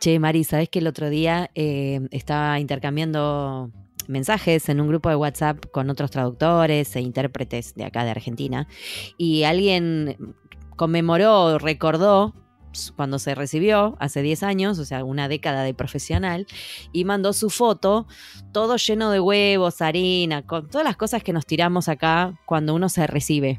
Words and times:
Che, 0.00 0.18
Mari, 0.20 0.44
¿sabés 0.44 0.68
que 0.68 0.78
el 0.78 0.86
otro 0.86 1.10
día 1.10 1.50
eh, 1.56 2.06
estaba 2.12 2.60
intercambiando 2.60 3.72
mensajes 4.06 4.68
en 4.68 4.80
un 4.80 4.88
grupo 4.88 5.08
de 5.08 5.16
WhatsApp 5.16 5.66
con 5.72 5.90
otros 5.90 6.10
traductores 6.10 6.94
e 6.94 7.00
intérpretes 7.00 7.74
de 7.74 7.84
acá 7.84 8.04
de 8.04 8.10
Argentina 8.10 8.68
y 9.16 9.42
alguien 9.42 10.36
conmemoró, 10.76 11.58
recordó 11.58 12.34
cuando 12.96 13.18
se 13.18 13.34
recibió 13.34 13.96
hace 13.98 14.22
10 14.22 14.42
años, 14.44 14.78
o 14.78 14.84
sea, 14.84 15.02
una 15.02 15.26
década 15.26 15.62
de 15.62 15.74
profesional, 15.74 16.46
y 16.92 17.04
mandó 17.04 17.32
su 17.32 17.50
foto, 17.50 18.06
todo 18.52 18.76
lleno 18.76 19.10
de 19.10 19.20
huevos, 19.20 19.80
harina, 19.82 20.42
con 20.46 20.68
todas 20.68 20.84
las 20.84 20.96
cosas 20.96 21.22
que 21.22 21.32
nos 21.32 21.46
tiramos 21.46 21.88
acá 21.88 22.38
cuando 22.46 22.74
uno 22.74 22.88
se 22.88 23.06
recibe. 23.06 23.58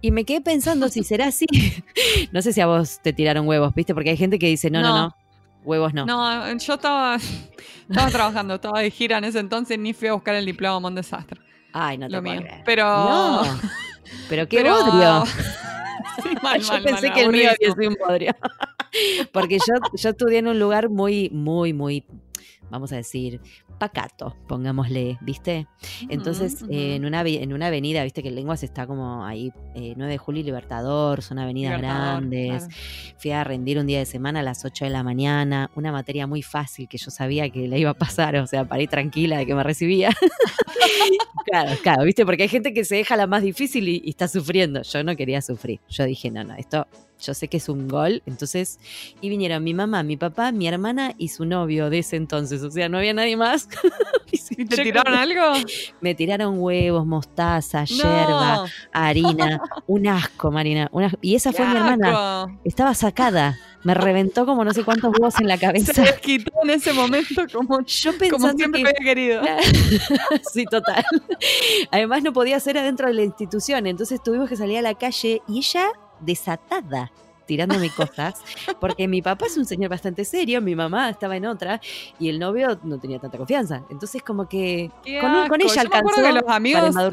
Y 0.00 0.10
me 0.10 0.24
quedé 0.24 0.40
pensando 0.40 0.88
si 0.88 1.02
será 1.02 1.28
así. 1.28 1.46
no 2.32 2.42
sé 2.42 2.52
si 2.52 2.60
a 2.60 2.66
vos 2.66 3.00
te 3.02 3.12
tiraron 3.12 3.48
huevos, 3.48 3.74
¿viste? 3.74 3.94
Porque 3.94 4.10
hay 4.10 4.16
gente 4.16 4.38
que 4.38 4.46
dice, 4.46 4.70
no, 4.70 4.80
no, 4.80 4.96
no, 4.96 5.16
huevos 5.64 5.94
no. 5.94 6.06
No, 6.06 6.56
yo 6.58 6.74
estaba, 6.74 7.16
estaba 7.88 8.10
trabajando, 8.10 8.54
estaba 8.54 8.80
de 8.80 8.90
gira 8.90 9.18
en 9.18 9.24
ese 9.24 9.38
entonces, 9.38 9.78
ni 9.78 9.92
fui 9.92 10.08
a 10.08 10.12
buscar 10.14 10.34
el 10.34 10.44
diploma, 10.46 10.88
un 10.88 10.94
desastre. 10.94 11.40
Ay, 11.72 11.96
no 11.98 12.06
te 12.06 12.12
Lo 12.12 12.22
puedo 12.22 12.34
mío. 12.36 12.44
creer. 12.46 12.62
Pero. 12.64 12.84
No. 12.84 13.42
Pero 14.28 14.46
qué 14.48 14.58
pero- 14.58 14.76
bodrio. 14.84 15.24
Sí, 16.22 16.28
mal, 16.42 16.60
yo 16.60 16.68
mal, 16.68 16.82
pensé 16.82 17.06
mal, 17.08 17.14
que 17.16 17.22
el 17.22 17.30
mío 17.32 17.50
había 17.50 17.72
sido 17.74 17.88
un 17.88 17.96
bodrio. 17.98 18.34
Porque 19.32 19.56
yo, 19.58 19.74
yo 19.96 20.10
estudié 20.10 20.38
en 20.38 20.48
un 20.48 20.58
lugar 20.58 20.90
muy, 20.90 21.30
muy, 21.30 21.72
muy, 21.72 22.04
vamos 22.68 22.92
a 22.92 22.96
decir, 22.96 23.40
pacato, 23.78 24.36
pongámosle, 24.48 25.18
¿viste? 25.20 25.66
Entonces, 26.08 26.62
eh, 26.70 26.96
en, 26.96 27.04
una, 27.04 27.22
en 27.22 27.52
una 27.52 27.66
avenida, 27.66 28.04
¿viste? 28.04 28.22
Que 28.22 28.30
Lenguas 28.30 28.62
está 28.62 28.86
como 28.86 29.24
ahí, 29.24 29.52
eh, 29.74 29.94
9 29.96 30.12
de 30.12 30.18
julio 30.18 30.40
y 30.40 30.44
Libertador, 30.44 31.22
son 31.22 31.38
avenidas 31.38 31.76
Libertador, 31.76 32.20
grandes. 32.20 32.66
claro. 32.66 32.74
Fui 33.18 33.30
a 33.30 33.44
rendir 33.44 33.78
un 33.78 33.86
día 33.86 33.98
de 33.98 34.06
semana 34.06 34.40
a 34.40 34.42
las 34.42 34.64
8 34.64 34.84
de 34.84 34.90
la 34.90 35.02
mañana, 35.02 35.70
una 35.74 35.92
materia 35.92 36.26
muy 36.26 36.42
fácil 36.42 36.88
que 36.88 36.98
yo 36.98 37.10
sabía 37.10 37.50
que 37.50 37.68
la 37.68 37.78
iba 37.78 37.90
a 37.90 37.94
pasar, 37.94 38.36
o 38.36 38.46
sea, 38.46 38.64
para 38.64 38.82
ir 38.82 38.88
tranquila 38.88 39.38
de 39.38 39.46
que 39.46 39.54
me 39.54 39.62
recibía. 39.62 40.10
claro, 41.46 41.72
claro, 41.82 42.04
¿viste? 42.04 42.24
Porque 42.24 42.44
hay 42.44 42.48
gente 42.48 42.72
que 42.72 42.84
se 42.84 42.96
deja 42.96 43.16
la 43.16 43.26
más 43.26 43.42
difícil 43.42 43.88
y, 43.88 44.02
y 44.04 44.10
está 44.10 44.28
sufriendo. 44.28 44.82
Yo 44.82 45.04
no 45.04 45.16
quería 45.16 45.42
sufrir. 45.42 45.80
Yo 45.88 46.04
dije, 46.04 46.30
no, 46.30 46.44
no, 46.44 46.54
esto 46.54 46.86
yo 47.22 47.34
sé 47.34 47.48
que 47.48 47.56
es 47.58 47.68
un 47.68 47.88
gol. 47.88 48.22
Entonces, 48.26 48.78
y 49.20 49.28
vinieron 49.28 49.62
mi 49.64 49.74
mamá, 49.74 50.02
mi 50.02 50.16
papá, 50.16 50.52
mi 50.52 50.66
hermana 50.68 51.14
y 51.18 51.28
su 51.28 51.44
novio 51.44 51.88
de 51.90 52.00
ese 52.00 52.16
entonces. 52.16 52.62
O 52.62 52.70
sea, 52.70 52.88
no 52.88 52.98
había 52.98 53.14
nadie 53.14 53.36
más. 53.36 53.68
¿Y 54.50 54.64
te 54.66 54.82
tiraron 54.82 55.14
algo? 55.14 55.42
Me 56.00 56.14
tiraron 56.14 56.58
huevos, 56.58 57.06
mostaza, 57.06 57.84
yerba, 57.84 58.56
No, 58.56 58.64
harina. 58.92 59.60
Un 59.86 60.06
asco, 60.08 60.50
Marina. 60.50 60.88
un 60.92 61.04
asco. 61.04 61.18
Y 61.22 61.34
esa 61.34 61.52
fue 61.52 61.66
mi 61.66 61.76
hermana. 61.76 62.42
asco. 62.42 62.60
Estaba 62.64 62.94
sacada. 62.94 63.58
Me 63.84 63.94
reventó 63.94 64.46
como 64.46 64.64
no 64.64 64.72
sé 64.72 64.84
cuántos 64.84 65.12
huevos 65.12 65.40
en 65.40 65.48
la 65.48 65.56
Se 65.58 65.60
cabeza. 65.66 66.02
desquitó 66.02 66.52
en 66.62 66.70
ese 66.70 66.92
momento 66.92 67.42
como, 67.52 67.84
Yo 67.84 68.12
como 68.30 68.50
siempre 68.52 68.82
que... 68.82 68.88
había 68.88 69.04
querido. 69.04 69.42
sí, 70.52 70.64
total. 70.66 71.04
Además 71.90 72.22
no 72.22 72.32
podía 72.32 72.58
ser 72.60 72.78
adentro 72.78 73.08
de 73.08 73.14
la 73.14 73.22
institución, 73.24 73.86
entonces 73.86 74.22
tuvimos 74.22 74.48
que 74.48 74.56
salir 74.56 74.78
a 74.78 74.82
la 74.82 74.94
calle 74.94 75.42
y 75.48 75.58
ella 75.58 75.86
desatada 76.22 77.10
tirándome 77.46 77.90
cosas, 77.90 78.34
porque 78.80 79.06
mi 79.08 79.20
papá 79.20 79.46
es 79.46 79.56
un 79.58 79.64
señor 79.66 79.90
bastante 79.90 80.24
serio, 80.24 80.62
mi 80.62 80.74
mamá 80.76 81.10
estaba 81.10 81.36
en 81.36 81.44
otra 81.44 81.80
y 82.18 82.28
el 82.28 82.38
novio 82.38 82.78
no 82.84 82.98
tenía 82.98 83.18
tanta 83.18 83.36
confianza. 83.36 83.82
Entonces 83.90 84.22
como 84.22 84.48
que 84.48 84.90
Qué 85.04 85.18
con, 85.20 85.48
con 85.48 85.60
ella 85.60 85.74
Yo 85.74 85.80
alcanzó 85.80 86.22
que 86.22 86.32
los 86.32 86.42
para 86.44 86.56
amigos, 86.56 86.94
los. 86.94 87.12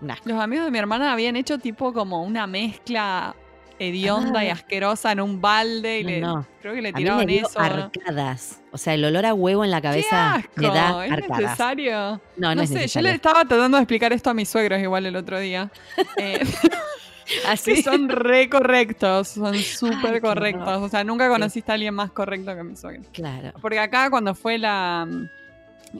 Un 0.00 0.10
asco. 0.12 0.28
los 0.28 0.40
amigos 0.40 0.64
de 0.66 0.70
mi 0.70 0.78
hermana 0.78 1.12
habían 1.12 1.34
hecho 1.34 1.58
tipo 1.58 1.92
como 1.92 2.22
una 2.22 2.46
mezcla 2.46 3.34
hedionda 3.80 4.44
y 4.44 4.48
Ah. 4.48 4.52
asquerosa 4.52 5.12
en 5.12 5.20
un 5.20 5.40
balde 5.40 6.00
y 6.00 6.04
No, 6.04 6.10
le, 6.10 6.20
no. 6.20 6.46
creo 6.60 6.74
que 6.74 6.82
le 6.82 6.88
A 6.90 6.92
mí 6.92 6.96
me 6.98 7.00
tiraban 7.02 7.26
dio 7.26 7.46
eso. 7.46 7.58
arcadas. 7.58 8.60
O 8.70 8.78
sea, 8.78 8.94
el 8.94 9.04
olor 9.04 9.24
a 9.26 9.34
huevo 9.34 9.64
en 9.64 9.70
la 9.72 9.80
¡Qué 9.80 9.88
cabeza 9.88 10.34
asco! 10.34 10.50
me 10.56 10.68
da 10.68 11.06
¿Es 11.06 11.12
arcadas. 11.12 11.40
necesario? 11.40 11.92
No, 12.36 12.48
no, 12.50 12.54
No, 12.56 12.62
es 12.62 12.68
sé, 12.70 12.86
yo 12.86 13.00
le 13.00 13.10
estaba 13.12 13.44
tratando 13.44 13.76
de 13.78 13.82
explicar 13.82 14.12
esto 14.12 14.30
a 14.30 14.34
mis 14.34 14.48
suegros 14.48 14.78
igual 14.80 15.06
el 15.06 15.16
otro 15.16 15.38
día. 15.40 15.70
Eh, 16.18 16.44
Así 17.46 17.74
que 17.74 17.82
son 17.82 18.08
re 18.08 18.48
correctos, 18.48 19.28
son 19.28 19.54
súper 19.56 20.20
correctos. 20.20 20.82
O 20.82 20.88
sea, 20.88 21.04
nunca 21.04 21.28
conociste 21.28 21.70
a 21.72 21.74
alguien 21.74 21.94
más 21.94 22.10
correcto 22.10 22.54
que 22.54 22.62
mi 22.64 22.76
suegro. 22.76 23.02
Claro. 23.12 23.52
Porque 23.60 23.78
acá 23.78 24.10
cuando 24.10 24.34
fue 24.34 24.58
la... 24.58 25.06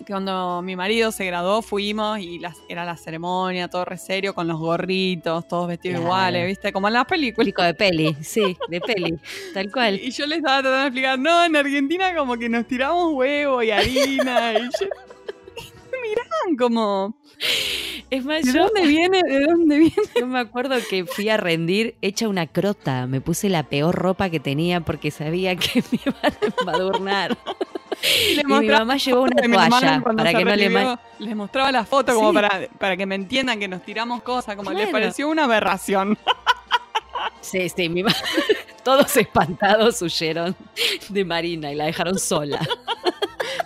Cuando 0.07 0.61
mi 0.61 0.77
marido 0.77 1.11
se 1.11 1.25
graduó 1.25 1.63
fuimos 1.63 2.19
y 2.19 2.39
las, 2.39 2.59
era 2.69 2.85
la 2.85 2.99
ceremonia, 2.99 3.69
todo 3.69 3.87
re 3.87 3.97
serio, 3.97 4.35
con 4.35 4.47
los 4.47 4.59
gorritos, 4.59 5.49
todos 5.49 5.67
vestidos 5.67 6.01
Claro. 6.01 6.05
iguales, 6.09 6.47
¿viste? 6.47 6.73
Como 6.75 6.89
en 6.89 6.95
las 6.95 7.07
películas. 7.07 7.47
Pico 7.47 7.63
de 7.63 7.73
peli, 7.73 8.15
sí, 8.21 8.55
de 8.69 8.81
peli, 8.83 9.17
tal 9.55 9.73
cual. 9.73 9.99
Y 9.99 10.11
yo 10.11 10.27
les 10.27 10.39
estaba 10.41 10.61
tratando 10.61 10.81
de 10.83 10.87
explicar, 10.89 11.19
no, 11.19 11.43
en 11.43 11.57
Argentina 11.57 12.15
como 12.15 12.37
que 12.37 12.51
nos 12.51 12.67
tiramos 12.67 13.15
huevo 13.15 13.63
y 13.63 13.71
harina. 13.71 14.53
y 14.59 14.65
yo, 14.65 14.89
miraban 16.03 16.57
como, 16.59 17.17
Es 18.11 18.25
más, 18.25 18.43
¿de 18.43 18.53
yo 18.53 18.65
dónde 18.65 18.87
viene? 18.87 19.21
¿De 19.23 19.41
dónde 19.47 19.79
viene? 19.79 19.95
Yo 20.19 20.27
me 20.27 20.39
acuerdo 20.39 20.77
que 20.89 21.05
fui 21.05 21.29
a 21.29 21.37
rendir 21.37 21.95
hecha 22.01 22.27
una 22.29 22.47
crota. 22.47 23.07
Me 23.07 23.21
puse 23.21 23.49
la 23.51 23.65
peor 23.65 23.95
ropa 23.95 24.31
que 24.31 24.41
tenía 24.41 24.81
porque 24.81 25.11
sabía 25.11 25.57
que 25.57 25.83
me 25.93 26.01
iban 26.07 26.17
a 26.25 26.61
embadurnar. 26.61 27.37
Y 28.31 28.35
les 28.37 28.45
Y 28.45 28.47
mi 28.47 28.69
mamá 28.69 28.97
llevó 28.97 29.23
una 29.23 29.43
toalla 29.43 30.01
para 30.03 30.33
que 30.33 30.45
no 30.45 30.57
le 30.57 30.71
Les 31.19 31.37
mostraba 31.37 31.71
la 31.73 31.85
foto 31.85 32.15
como 32.15 32.31
Sí. 32.31 32.35
para, 32.35 32.69
para 32.79 32.97
que 32.97 33.05
me 33.07 33.15
entiendan 33.17 33.59
que 33.59 33.69
nos 33.69 33.83
tiramos 33.83 34.23
cosas, 34.23 34.57
como 34.57 34.71
les 34.71 34.89
Claro. 34.89 34.93
pareció 34.93 35.29
una 35.29 35.45
aberración. 35.45 36.17
Sí, 37.41 37.69
sí, 37.69 37.89
mi 37.89 38.03
ma- 38.03 38.15
Todos 38.85 39.17
espantados 39.19 40.01
huyeron 40.01 40.57
de 41.11 41.25
Marina 41.25 41.71
y 41.73 41.75
la 41.75 41.85
dejaron 41.87 42.19
sola. 42.19 42.59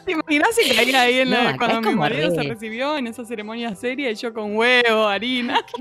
¿Te 0.04 0.12
imaginas 0.12 0.54
si 0.54 0.74
caía 0.74 1.02
ahí 1.02 1.18
en 1.20 1.30
No, 1.30 1.42
la- 1.42 1.56
cuando 1.56 1.80
mi 1.90 1.94
marido 1.96 2.30
se 2.30 2.42
re- 2.42 2.48
recibió 2.48 2.96
en 2.96 3.06
esa 3.06 3.24
ceremonia 3.24 3.74
seria 3.76 4.10
y 4.10 4.14
yo 4.14 4.32
con 4.34 4.56
huevo, 4.56 5.06
harina? 5.06 5.60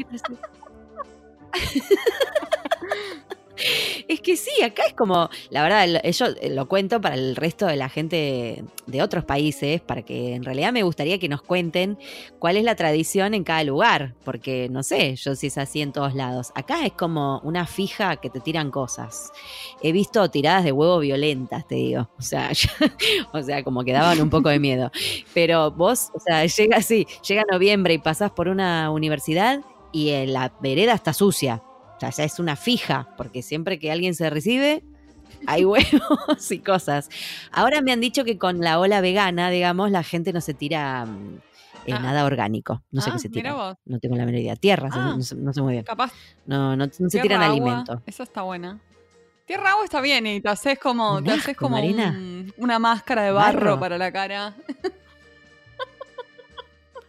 Es 4.08 4.22
que 4.22 4.38
sí, 4.38 4.62
acá 4.64 4.84
es 4.88 4.94
como, 4.94 5.30
la 5.50 5.64
verdad, 5.64 6.04
yo 6.04 6.26
eh, 6.42 6.50
lo 6.50 6.68
cuento 6.68 7.02
para 7.02 7.16
el 7.16 7.36
resto 7.36 7.68
de 7.68 7.76
la 7.76 7.90
gente 7.90 8.64
de 8.88 9.02
otros 9.02 9.26
países, 9.26 9.82
para 9.82 10.02
que 10.04 10.34
en 10.34 10.44
realidad 10.44 10.74
me 10.74 10.84
gustaría 10.84 11.20
que 11.20 11.30
nos 11.30 11.42
cuenten 11.42 11.98
cuál 12.40 12.58
es 12.58 12.64
la 12.64 12.76
tradición 12.76 13.34
en 13.34 13.44
cada 13.44 13.64
lugar, 13.64 14.16
porque 14.24 14.68
no 14.70 14.84
sé, 14.84 15.16
yo 15.16 15.36
si 15.36 15.48
es 15.48 15.58
así 15.58 15.82
en 15.82 15.92
todos 15.92 16.16
lados. 16.16 16.52
Acá 16.56 16.86
es 16.86 16.94
como 16.94 17.40
una 17.40 17.66
fija 17.68 18.18
que 18.18 18.30
te 18.30 18.40
tiran 18.40 18.72
cosas. 18.72 19.32
He 19.82 19.92
visto 19.92 20.30
tiradas 20.30 20.64
de 20.64 20.72
huevo 20.72 21.00
violentas, 21.00 21.68
te 21.68 21.76
digo. 21.76 22.10
O 22.18 22.22
sea, 22.22 22.52
o 23.34 23.42
sea, 23.42 23.64
como 23.64 23.84
que 23.84 23.94
daban 23.94 24.22
un 24.22 24.30
poco 24.30 24.50
de 24.50 24.60
miedo. 24.60 24.92
Pero 25.34 25.72
vos, 25.72 26.10
o 26.14 26.20
sea, 26.20 26.46
llega 26.46 26.78
así, 26.78 27.08
llega 27.28 27.44
noviembre 27.52 27.94
y 27.94 27.98
pasás 27.98 28.32
por 28.32 28.48
una 28.48 28.92
universidad 28.92 29.62
y 29.92 30.10
eh, 30.10 30.28
la 30.28 30.54
vereda 30.62 30.94
está 30.94 31.14
sucia. 31.14 31.62
O 32.02 32.10
sea, 32.10 32.10
ya 32.10 32.24
es 32.24 32.40
una 32.40 32.56
fija, 32.56 33.10
porque 33.16 33.44
siempre 33.44 33.78
que 33.78 33.92
alguien 33.92 34.16
se 34.16 34.28
recibe, 34.32 34.84
hay 35.46 35.66
huevos 35.66 36.52
y 36.52 36.58
cosas. 36.60 37.10
Ahora 37.52 37.82
me 37.82 37.92
han 37.92 38.02
dicho 38.02 38.24
que 38.24 38.40
con 38.40 38.60
la 38.60 38.80
ola 38.80 39.02
vegana, 39.02 39.52
digamos, 39.52 39.92
la 39.92 40.02
gente 40.02 40.34
no 40.34 40.42
se 40.42 40.56
tira 40.56 41.06
mm, 41.06 41.36
eh, 41.86 41.94
Ah. 41.94 42.00
nada 42.00 42.26
orgánico. 42.26 42.82
No 42.90 43.02
sé 43.02 43.10
Ah, 43.12 43.14
qué 43.14 43.20
se 43.20 43.30
mira 43.30 43.42
tira. 43.42 43.54
vos. 43.54 43.78
No 43.86 44.00
tengo 44.00 44.16
la 44.16 44.26
menor 44.26 44.42
idea. 44.42 44.56
Tierra, 44.56 44.90
se- 44.92 44.98
Ah. 45.00 45.14
no, 45.16 45.22
sé, 45.22 45.36
no 45.36 45.54
sé 45.54 45.62
muy 45.62 45.74
bien. 45.74 45.84
Capaz 45.84 46.12
No, 46.48 46.76
no, 46.76 46.88
no 46.88 47.10
se 47.10 47.20
tiran 47.20 47.44
agua, 47.44 47.52
alimento. 47.56 48.02
Esa 48.08 48.24
está 48.24 48.42
buena. 48.42 48.80
Tierra 49.46 49.72
agua 49.72 49.84
está 49.84 50.02
bien 50.02 50.26
y 50.26 50.42
te 50.42 50.50
haces 50.50 50.80
como, 50.80 51.18
Un 51.18 51.24
te 51.24 51.32
haces 51.32 51.50
asco, 51.50 51.66
como 51.66 51.76
Marina. 51.76 52.10
un- 52.18 52.52
una 52.58 52.80
máscara 52.80 53.22
de 53.24 53.32
barro, 53.32 53.60
Barro. 53.60 53.80
para 53.80 53.98
la 54.00 54.12
cara. 54.12 54.56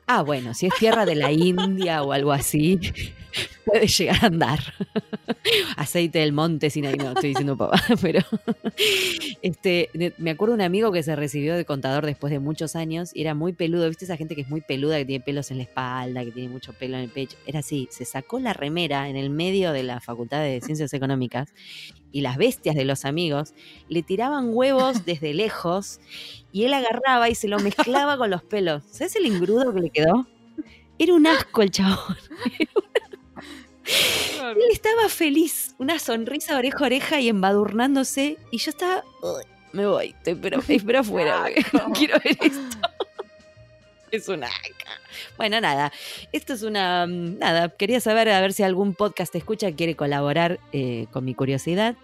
Ah, 0.06 0.22
bueno, 0.22 0.52
si 0.52 0.66
es 0.66 0.75
tierra 0.78 1.06
de 1.06 1.14
la 1.14 1.31
India 1.32 2.02
o 2.02 2.12
algo 2.12 2.32
así, 2.32 2.78
puede 3.64 3.87
llegar 3.87 4.19
a 4.23 4.26
andar. 4.26 4.61
Aceite 5.76 6.20
del 6.20 6.32
monte 6.32 6.70
sin 6.70 6.87
ahí, 6.87 6.97
no, 6.97 7.12
estoy 7.12 7.31
diciendo 7.31 7.56
papá, 7.56 7.82
pero 8.03 8.20
este, 9.43 9.91
me 10.19 10.31
acuerdo 10.31 10.55
un 10.55 10.61
amigo 10.61 10.93
que 10.93 11.03
se 11.03 11.17
recibió 11.17 11.56
de 11.56 11.64
contador 11.64 12.06
después 12.06 12.31
de 12.31 12.38
muchos 12.38 12.76
años 12.76 13.11
y 13.14 13.23
era 13.23 13.35
muy 13.35 13.53
peludo, 13.53 13.88
¿viste 13.88 14.05
esa 14.05 14.17
gente 14.17 14.35
que 14.35 14.43
es 14.43 14.49
muy 14.49 14.61
peluda, 14.61 14.99
que 14.99 15.05
tiene 15.05 15.25
pelos 15.25 15.50
en 15.50 15.59
la 15.59 15.64
espalda, 15.64 16.25
que 16.25 16.32
tiene 16.32 16.49
mucho 16.49 16.73
pelo 16.73 16.97
en 16.97 17.05
el 17.05 17.11
pecho? 17.11 17.37
Era 17.47 17.61
así, 17.61 17.88
se 17.91 18.05
sacó 18.05 18.38
la 18.38 18.53
remera 18.53 19.09
en 19.09 19.17
el 19.17 19.31
medio 19.31 19.73
de 19.73 19.82
la 19.82 20.00
Facultad 20.00 20.43
de 20.43 20.61
Ciencias 20.61 20.93
Económicas 20.93 21.53
y 22.12 22.20
las 22.20 22.37
bestias 22.37 22.76
de 22.76 22.85
los 22.85 23.05
amigos 23.05 23.55
le 23.88 24.03
tiraban 24.03 24.50
huevos 24.53 25.05
desde 25.05 25.35
lejos 25.35 26.00
y 26.53 26.64
él 26.64 26.75
agarraba 26.75 27.29
y 27.31 27.35
se 27.35 27.49
lo 27.49 27.59
mezclaba 27.59 28.17
con 28.17 28.31
los 28.31 28.43
pelos. 28.43 28.82
¿Sabes 28.91 29.17
el 29.17 29.26
engrudo 29.26 29.73
que 29.75 29.81
le 29.81 29.91
quedó? 29.91 30.26
Era 30.99 31.14
un 31.14 31.26
asco 31.26 31.62
el 31.62 31.70
chabón. 31.70 32.17
Él 33.84 34.69
estaba 34.73 35.08
feliz, 35.08 35.75
una 35.79 35.99
sonrisa 35.99 36.56
oreja 36.56 36.79
a 36.81 36.87
oreja 36.87 37.20
y 37.20 37.29
embadurnándose. 37.29 38.38
Y 38.50 38.58
yo 38.58 38.70
estaba, 38.70 39.05
"Uy, 39.23 39.43
me 39.73 39.87
voy, 39.87 40.14
te 40.23 40.32
espero, 40.32 40.61
espero 40.69 40.99
afuera. 41.00 41.44
No 41.73 41.93
quiero 41.93 42.19
ver 42.25 42.37
esto. 42.40 42.79
Es 44.11 44.29
una. 44.29 44.50
Bueno, 45.38 45.58
nada, 45.62 45.90
esto 46.32 46.52
es 46.52 46.62
una, 46.62 47.06
mm, 47.06 47.38
nada, 47.38 47.70
quería 47.70 47.99
saber 47.99 48.29
a 48.29 48.43
ver 48.43 48.52
si 48.52 48.62
algún 48.62 48.94
podcast 48.94 49.34
escucha 49.34 49.73
quiere 49.73 49.96
colaborar 49.96 50.61
eh, 50.75 51.06
con 51.12 51.25
mi 51.25 51.35
curiosidad 51.35 51.96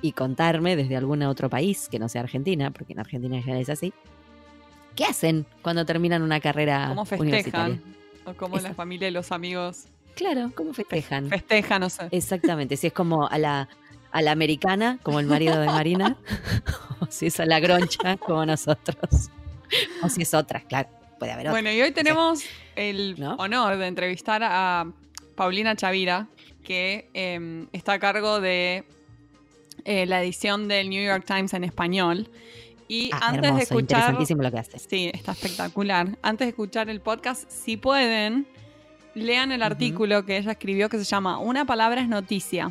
y 0.00 0.10
contarme 0.10 0.74
desde 0.74 0.96
algún 0.96 1.22
otro 1.22 1.48
país 1.48 1.88
que 1.88 2.00
no 2.00 2.08
sea 2.08 2.22
Argentina, 2.22 2.72
porque 2.72 2.94
en 2.94 2.98
Argentina 2.98 3.36
en 3.36 3.42
general 3.44 3.62
es 3.62 3.68
así. 3.68 3.94
¿Qué 4.96 5.04
hacen 5.04 5.46
cuando 5.62 5.86
terminan 5.86 6.22
una 6.22 6.40
carrera 6.40 6.86
¿Cómo 6.88 7.06
universitaria? 7.20 7.76
festejan? 7.76 7.94
O 8.26 8.34
cómo 8.36 8.56
la 8.56 8.62
Exacto. 8.62 8.76
familia 8.78 9.06
y 9.06 9.10
los 9.12 9.30
amigos 9.30 9.84
Claro, 10.14 10.52
¿cómo 10.54 10.72
festejan? 10.74 11.28
festejan, 11.28 11.80
no 11.80 11.90
sé. 11.90 12.08
Exactamente, 12.10 12.76
si 12.76 12.88
es 12.88 12.92
como 12.92 13.26
a 13.28 13.38
la, 13.38 13.68
a 14.10 14.22
la 14.22 14.32
americana, 14.32 14.98
como 15.02 15.20
el 15.20 15.26
marido 15.26 15.58
de 15.60 15.66
Marina, 15.66 16.16
o 17.00 17.06
si 17.10 17.26
es 17.26 17.40
a 17.40 17.46
la 17.46 17.60
groncha, 17.60 18.16
como 18.18 18.44
nosotros, 18.46 19.30
o 20.02 20.08
si 20.08 20.22
es 20.22 20.34
otra, 20.34 20.60
claro, 20.60 20.88
puede 21.18 21.32
haber 21.32 21.46
otra. 21.46 21.52
Bueno, 21.52 21.70
y 21.72 21.80
hoy 21.80 21.92
tenemos 21.92 22.44
el 22.76 23.18
¿No? 23.18 23.34
honor 23.36 23.76
de 23.78 23.86
entrevistar 23.86 24.42
a 24.44 24.86
Paulina 25.34 25.74
Chavira, 25.76 26.28
que 26.62 27.10
eh, 27.14 27.66
está 27.72 27.94
a 27.94 27.98
cargo 27.98 28.40
de 28.40 28.84
eh, 29.84 30.06
la 30.06 30.22
edición 30.22 30.68
del 30.68 30.90
New 30.90 31.04
York 31.04 31.24
Times 31.26 31.54
en 31.54 31.64
español. 31.64 32.28
Y 32.88 33.10
Ah, 33.14 33.28
antes 33.28 33.44
hermoso, 33.44 33.56
de 33.56 33.62
escuchar. 33.62 33.82
interesantísimo 33.98 34.42
lo 34.42 34.50
que 34.50 34.58
haces. 34.58 34.86
Sí, 34.88 35.10
está 35.14 35.32
espectacular. 35.32 36.18
Antes 36.20 36.44
de 36.46 36.50
escuchar 36.50 36.90
el 36.90 37.00
podcast, 37.00 37.48
si 37.50 37.78
pueden, 37.78 38.46
lean 39.14 39.52
el 39.52 39.62
artículo 39.62 40.24
que 40.24 40.36
ella 40.38 40.52
escribió 40.52 40.88
que 40.88 40.98
se 40.98 41.04
llama 41.04 41.38
Una 41.38 41.64
palabra 41.64 42.00
es 42.00 42.08
noticia. 42.08 42.70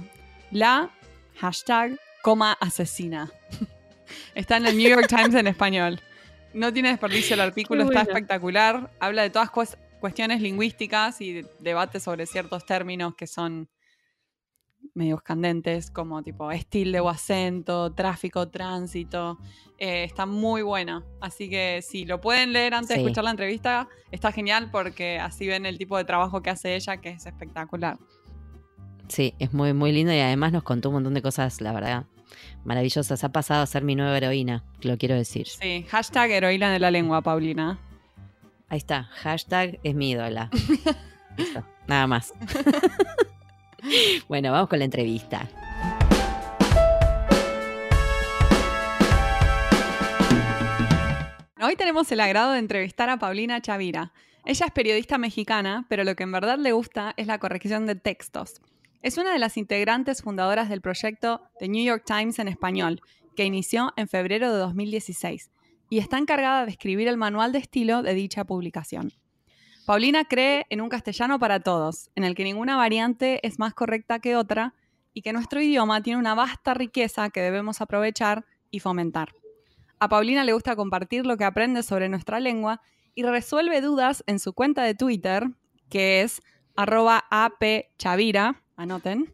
La 0.52 0.90
hashtag 1.38 1.98
coma 2.22 2.58
asesina. 2.60 3.32
está 4.36 4.58
en 4.58 4.66
el 4.68 4.78
New 4.78 4.90
York 4.90 5.08
Times 5.08 5.36
en 5.36 5.48
español. 5.48 6.00
No 6.54 6.74
tiene 6.74 6.90
desperdicio 6.90 7.34
el 7.36 7.42
artículo, 7.42 7.84
está 7.84 8.02
espectacular. 8.02 8.92
Habla 9.00 9.22
de 9.22 9.30
todas 9.30 9.50
cues- 9.50 9.78
cuestiones 10.00 10.42
lingüísticas 10.42 11.22
y 11.22 11.34
de- 11.34 11.46
debate 11.60 12.00
sobre 12.00 12.26
ciertos 12.26 12.66
términos 12.66 13.16
que 13.16 13.28
son 13.28 13.70
medios 14.94 15.22
candentes, 15.22 15.90
como 15.92 16.22
tipo 16.24 16.52
estilo 16.52 17.04
o 17.06 17.10
acento, 17.10 17.92
tráfico, 17.94 18.50
tránsito. 18.50 19.38
Eh, 19.78 20.04
está 20.04 20.26
muy 20.26 20.62
buena. 20.62 21.04
Así 21.20 21.50
que 21.50 21.82
si 21.82 22.06
lo 22.06 22.22
pueden 22.22 22.54
leer 22.54 22.74
antes 22.74 22.90
de 22.90 23.02
escuchar 23.02 23.24
la 23.24 23.32
entrevista, 23.32 23.88
está 24.12 24.32
genial 24.32 24.70
porque 24.72 25.20
así 25.20 25.48
ven 25.48 25.66
el 25.66 25.78
tipo 25.78 25.98
de 25.98 26.04
trabajo 26.04 26.42
que 26.42 26.50
hace 26.50 26.76
ella, 26.76 26.98
que 26.98 27.10
es 27.10 27.26
espectacular. 27.26 27.98
Sí, 29.08 29.34
es 29.40 29.54
muy, 29.54 29.74
muy 29.74 29.92
lindo 29.92 30.14
y 30.14 30.20
además 30.20 30.54
nos 30.54 30.64
contó 30.64 30.90
un 30.90 30.96
montón 30.96 31.14
de 31.14 31.22
cosas, 31.22 31.60
la 31.60 31.74
verdad, 31.74 32.06
maravillosas. 32.64 33.24
Ha 33.24 33.30
pasado 33.30 33.62
a 33.62 33.66
ser 33.66 33.84
mi 33.84 33.96
nueva 33.96 34.16
heroína, 34.16 34.64
lo 34.82 34.98
quiero 34.98 35.16
decir. 35.16 35.48
Sí, 35.48 35.86
hashtag 35.90 36.32
heroína 36.32 36.72
de 36.72 36.80
la 36.80 36.92
lengua, 36.92 37.22
Paulina. 37.22 37.80
Ahí 38.70 38.78
está, 38.78 39.04
hashtag 39.04 39.80
es 39.84 39.96
mi 39.96 40.12
ídola. 40.12 40.50
Listo, 41.38 41.66
nada 41.88 42.08
más. 42.08 42.34
bueno, 44.28 44.52
vamos 44.52 44.70
con 44.70 44.80
la 44.80 44.86
entrevista. 44.86 45.48
Hoy 51.64 51.76
tenemos 51.76 52.12
el 52.12 52.20
agrado 52.20 52.54
de 52.54 52.60
entrevistar 52.60 53.10
a 53.10 53.18
Paulina 53.18 53.62
Chavira. 53.62 54.14
Ella 54.46 54.66
es 54.66 54.72
periodista 54.72 55.20
mexicana, 55.20 55.86
pero 55.90 56.04
lo 56.04 56.16
que 56.16 56.24
en 56.24 56.32
verdad 56.32 56.58
le 56.58 56.72
gusta 56.72 57.14
es 57.18 57.28
la 57.28 57.38
corrección 57.38 57.86
de 57.86 57.96
textos. 57.96 58.62
Es 59.04 59.18
una 59.18 59.32
de 59.32 59.40
las 59.40 59.58
integrantes 59.58 60.24
fundadoras 60.24 60.70
del 60.70 60.82
proyecto 60.82 61.42
The 61.60 61.68
New 61.68 61.84
York 61.84 62.04
Times 62.06 62.40
en 62.40 62.48
español, 62.48 63.02
que 63.36 63.46
inició 63.46 63.94
en 63.96 64.08
febrero 64.08 64.52
de 64.52 64.58
2016, 64.58 65.52
y 65.90 66.00
está 66.00 66.18
encargada 66.18 66.66
de 66.66 66.72
escribir 66.72 67.08
el 67.08 67.18
manual 67.18 67.52
de 67.52 67.60
estilo 67.60 68.02
de 68.02 68.16
dicha 68.16 68.44
publicación. 68.44 69.12
Paulina 69.86 70.26
cree 70.26 70.66
en 70.70 70.82
un 70.82 70.90
castellano 70.90 71.40
para 71.40 71.60
todos, 71.60 72.10
en 72.16 72.24
el 72.24 72.36
que 72.36 72.44
ninguna 72.44 72.78
variante 72.78 73.46
es 73.46 73.60
más 73.60 73.74
correcta 73.74 74.20
que 74.20 74.36
otra 74.36 74.74
y 75.14 75.22
que 75.22 75.34
nuestro 75.34 75.62
idioma 75.62 76.02
tiene 76.02 76.20
una 76.20 76.36
vasta 76.36 76.74
riqueza 76.74 77.30
que 77.30 77.42
debemos 77.42 77.82
aprovechar 77.82 78.46
y 78.70 78.80
fomentar. 78.80 79.34
A 80.00 80.08
Paulina 80.08 80.44
le 80.44 80.54
gusta 80.54 80.76
compartir 80.76 81.26
lo 81.26 81.38
que 81.38 81.44
aprende 81.44 81.84
sobre 81.84 82.10
nuestra 82.10 82.40
lengua 82.40 82.82
y 83.14 83.24
resuelve 83.24 83.82
dudas 83.82 84.24
en 84.28 84.40
su 84.40 84.54
cuenta 84.54 84.84
de 84.84 84.96
Twitter, 84.96 85.50
que 85.90 86.22
es 86.22 86.42
arroba 86.76 87.26
appchavira, 87.30 88.64
anoten, 88.78 89.34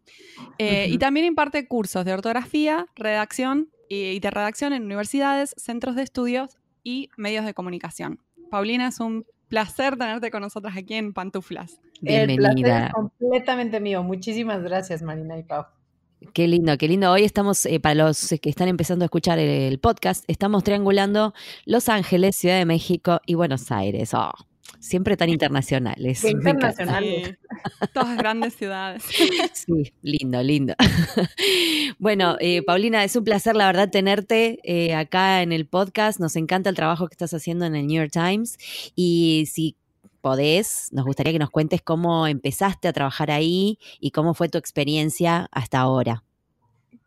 Eh, 0.58 0.88
y 0.90 0.98
también 0.98 1.26
imparte 1.26 1.68
cursos 1.68 2.04
de 2.04 2.14
ortografía, 2.14 2.88
redacción 2.96 3.70
y 3.90 3.96
y 3.96 4.20
de 4.20 4.32
redacción 4.32 4.74
en 4.74 4.84
universidades, 4.84 5.54
centros 5.58 5.96
de 5.96 6.04
estudios 6.04 6.58
y 6.84 7.10
medios 7.16 7.46
de 7.46 7.54
comunicación. 7.54 8.20
Paulina, 8.50 8.88
es 8.88 9.00
un 9.00 9.26
placer 9.48 9.98
tenerte 9.98 10.32
con 10.32 10.42
nosotras 10.42 10.76
aquí 10.78 10.96
en 10.96 11.14
Pantuflas. 11.14 11.80
El 12.04 12.36
placer 12.36 12.56
Bienvenida. 12.56 12.88
es 12.88 12.94
completamente 12.94 13.80
mío. 13.80 14.04
Muchísimas 14.04 14.62
gracias, 14.62 15.02
Marina 15.02 15.38
y 15.38 15.44
Pau. 15.44 15.66
Qué 16.34 16.48
lindo, 16.48 16.78
qué 16.78 16.88
lindo. 16.88 17.12
Hoy 17.12 17.24
estamos, 17.24 17.66
eh, 17.66 17.80
para 17.80 17.96
los 17.96 18.36
que 18.42 18.50
están 18.50 18.68
empezando 18.68 19.04
a 19.04 19.08
escuchar 19.08 19.38
el, 19.38 19.50
el 19.50 19.80
podcast, 19.80 20.24
estamos 20.28 20.64
triangulando 20.64 21.34
Los 21.66 21.90
Ángeles, 21.90 22.36
Ciudad 22.36 22.58
de 22.58 22.66
México 22.66 23.22
y 23.26 23.36
Buenos 23.36 23.72
Aires. 23.72 24.14
Oh, 24.16 24.32
siempre 24.80 25.18
tan 25.18 25.30
internacionales. 25.30 26.22
Qué 26.22 26.28
Me 26.36 26.42
encanta. 26.52 26.70
internacional. 26.70 27.04
Dale. 27.04 27.26
Sí, 27.26 27.88
todas 27.94 28.18
grandes 28.18 28.56
ciudades. 28.56 29.04
Sí, 29.54 29.94
lindo, 30.02 30.42
lindo. 30.44 30.74
Bueno, 32.00 32.36
eh, 32.40 32.62
Paulina, 32.62 33.04
es 33.04 33.16
un 33.16 33.24
placer, 33.24 33.56
la 33.56 33.66
verdad, 33.66 33.90
tenerte 33.90 34.60
eh, 34.64 34.94
acá 34.94 35.42
en 35.42 35.52
el 35.52 35.66
podcast. 35.66 36.20
Nos 36.20 36.36
encanta 36.36 36.70
el 36.70 36.76
trabajo 36.76 37.08
que 37.08 37.14
estás 37.14 37.34
haciendo 37.34 37.66
en 37.66 37.76
el 37.76 37.88
New 37.88 37.98
York 37.98 38.12
Times. 38.12 38.58
Y 38.96 39.48
si 39.52 39.76
podés, 40.22 40.90
nos 40.92 41.06
gustaría 41.06 41.34
que 41.34 41.40
nos 41.40 41.50
cuentes 41.50 41.82
cómo 41.82 42.28
empezaste 42.28 42.88
a 42.88 42.94
trabajar 42.94 43.32
ahí 43.32 43.80
y 44.00 44.12
cómo 44.12 44.34
fue 44.34 44.50
tu 44.50 44.58
experiencia 44.58 45.48
hasta 45.52 45.80
ahora. 45.80 46.24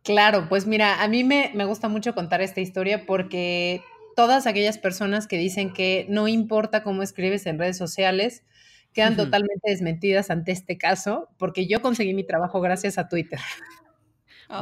Claro, 0.03 0.49
pues 0.49 0.67
mira, 0.67 1.03
a 1.03 1.09
mí 1.09 1.25
me, 1.25 1.53
me 1.55 1.67
gusta 1.67 1.89
mucho 1.89 2.15
contar 2.15 2.41
esta 2.41 2.61
historia 2.61 3.07
porque 3.07 3.83
todas 4.21 4.47
aquellas 4.47 4.77
personas 4.77 5.27
que 5.27 5.39
dicen 5.39 5.73
que 5.73 6.05
no 6.11 6.29
importa 6.29 6.83
cómo 6.83 7.03
escribes 7.03 7.47
en 7.47 7.59
redes 7.59 7.79
sociales 7.79 8.45
quedan 8.93 9.17
totalmente 9.17 9.71
desmentidas 9.71 10.29
ante 10.29 10.53
este 10.53 10.77
caso 10.77 11.31
porque 11.39 11.67
yo 11.67 11.81
conseguí 11.81 12.13
mi 12.13 12.23
trabajo 12.23 12.61
gracias 12.61 12.99
a 12.99 13.09
Twitter. 13.09 13.41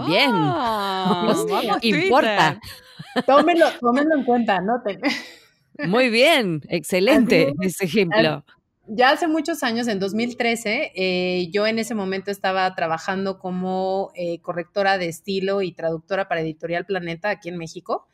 Bien. 0.07 0.31
Oh, 0.33 1.35
Sí, 1.35 1.51
vamos, 1.51 1.79
importa. 1.83 2.61
Twitter. 2.61 3.25
Tómenlo, 3.27 3.67
tómenlo 3.81 4.15
en 4.15 4.25
cuenta, 4.25 4.59
anoten. 4.59 5.01
Muy 5.89 6.09
bien, 6.09 6.63
excelente 6.69 7.53
Así 7.59 7.67
ese 7.67 7.85
ejemplo. 7.87 8.45
Ya 8.91 9.11
hace 9.11 9.29
muchos 9.29 9.63
años, 9.63 9.87
en 9.87 9.99
2013, 9.99 10.93
eh, 10.95 11.49
yo 11.53 11.67
en 11.67 11.79
ese 11.79 11.95
momento 11.95 12.31
estaba 12.31 12.75
trabajando 12.75 13.39
como 13.39 14.11
eh, 14.15 14.41
correctora 14.41 14.97
de 14.97 15.09
estilo 15.09 15.61
y 15.61 15.73
traductora 15.73 16.27
para 16.27 16.41
Editorial 16.41 16.87
Planeta 16.87 17.29
aquí 17.29 17.51
en 17.51 17.59
México. 17.59 18.09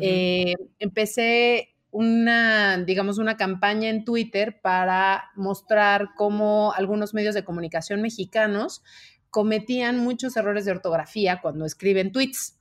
Eh, 0.00 0.52
empecé 0.78 1.70
una, 1.90 2.76
digamos, 2.76 3.16
una 3.16 3.38
campaña 3.38 3.88
en 3.88 4.04
Twitter 4.04 4.60
para 4.60 5.30
mostrar 5.34 6.10
cómo 6.14 6.74
algunos 6.74 7.14
medios 7.14 7.34
de 7.34 7.44
comunicación 7.44 8.02
mexicanos 8.02 8.82
cometían 9.30 9.98
muchos 9.98 10.36
errores 10.36 10.66
de 10.66 10.72
ortografía 10.72 11.40
cuando 11.40 11.64
escriben 11.64 12.12
tweets. 12.12 12.58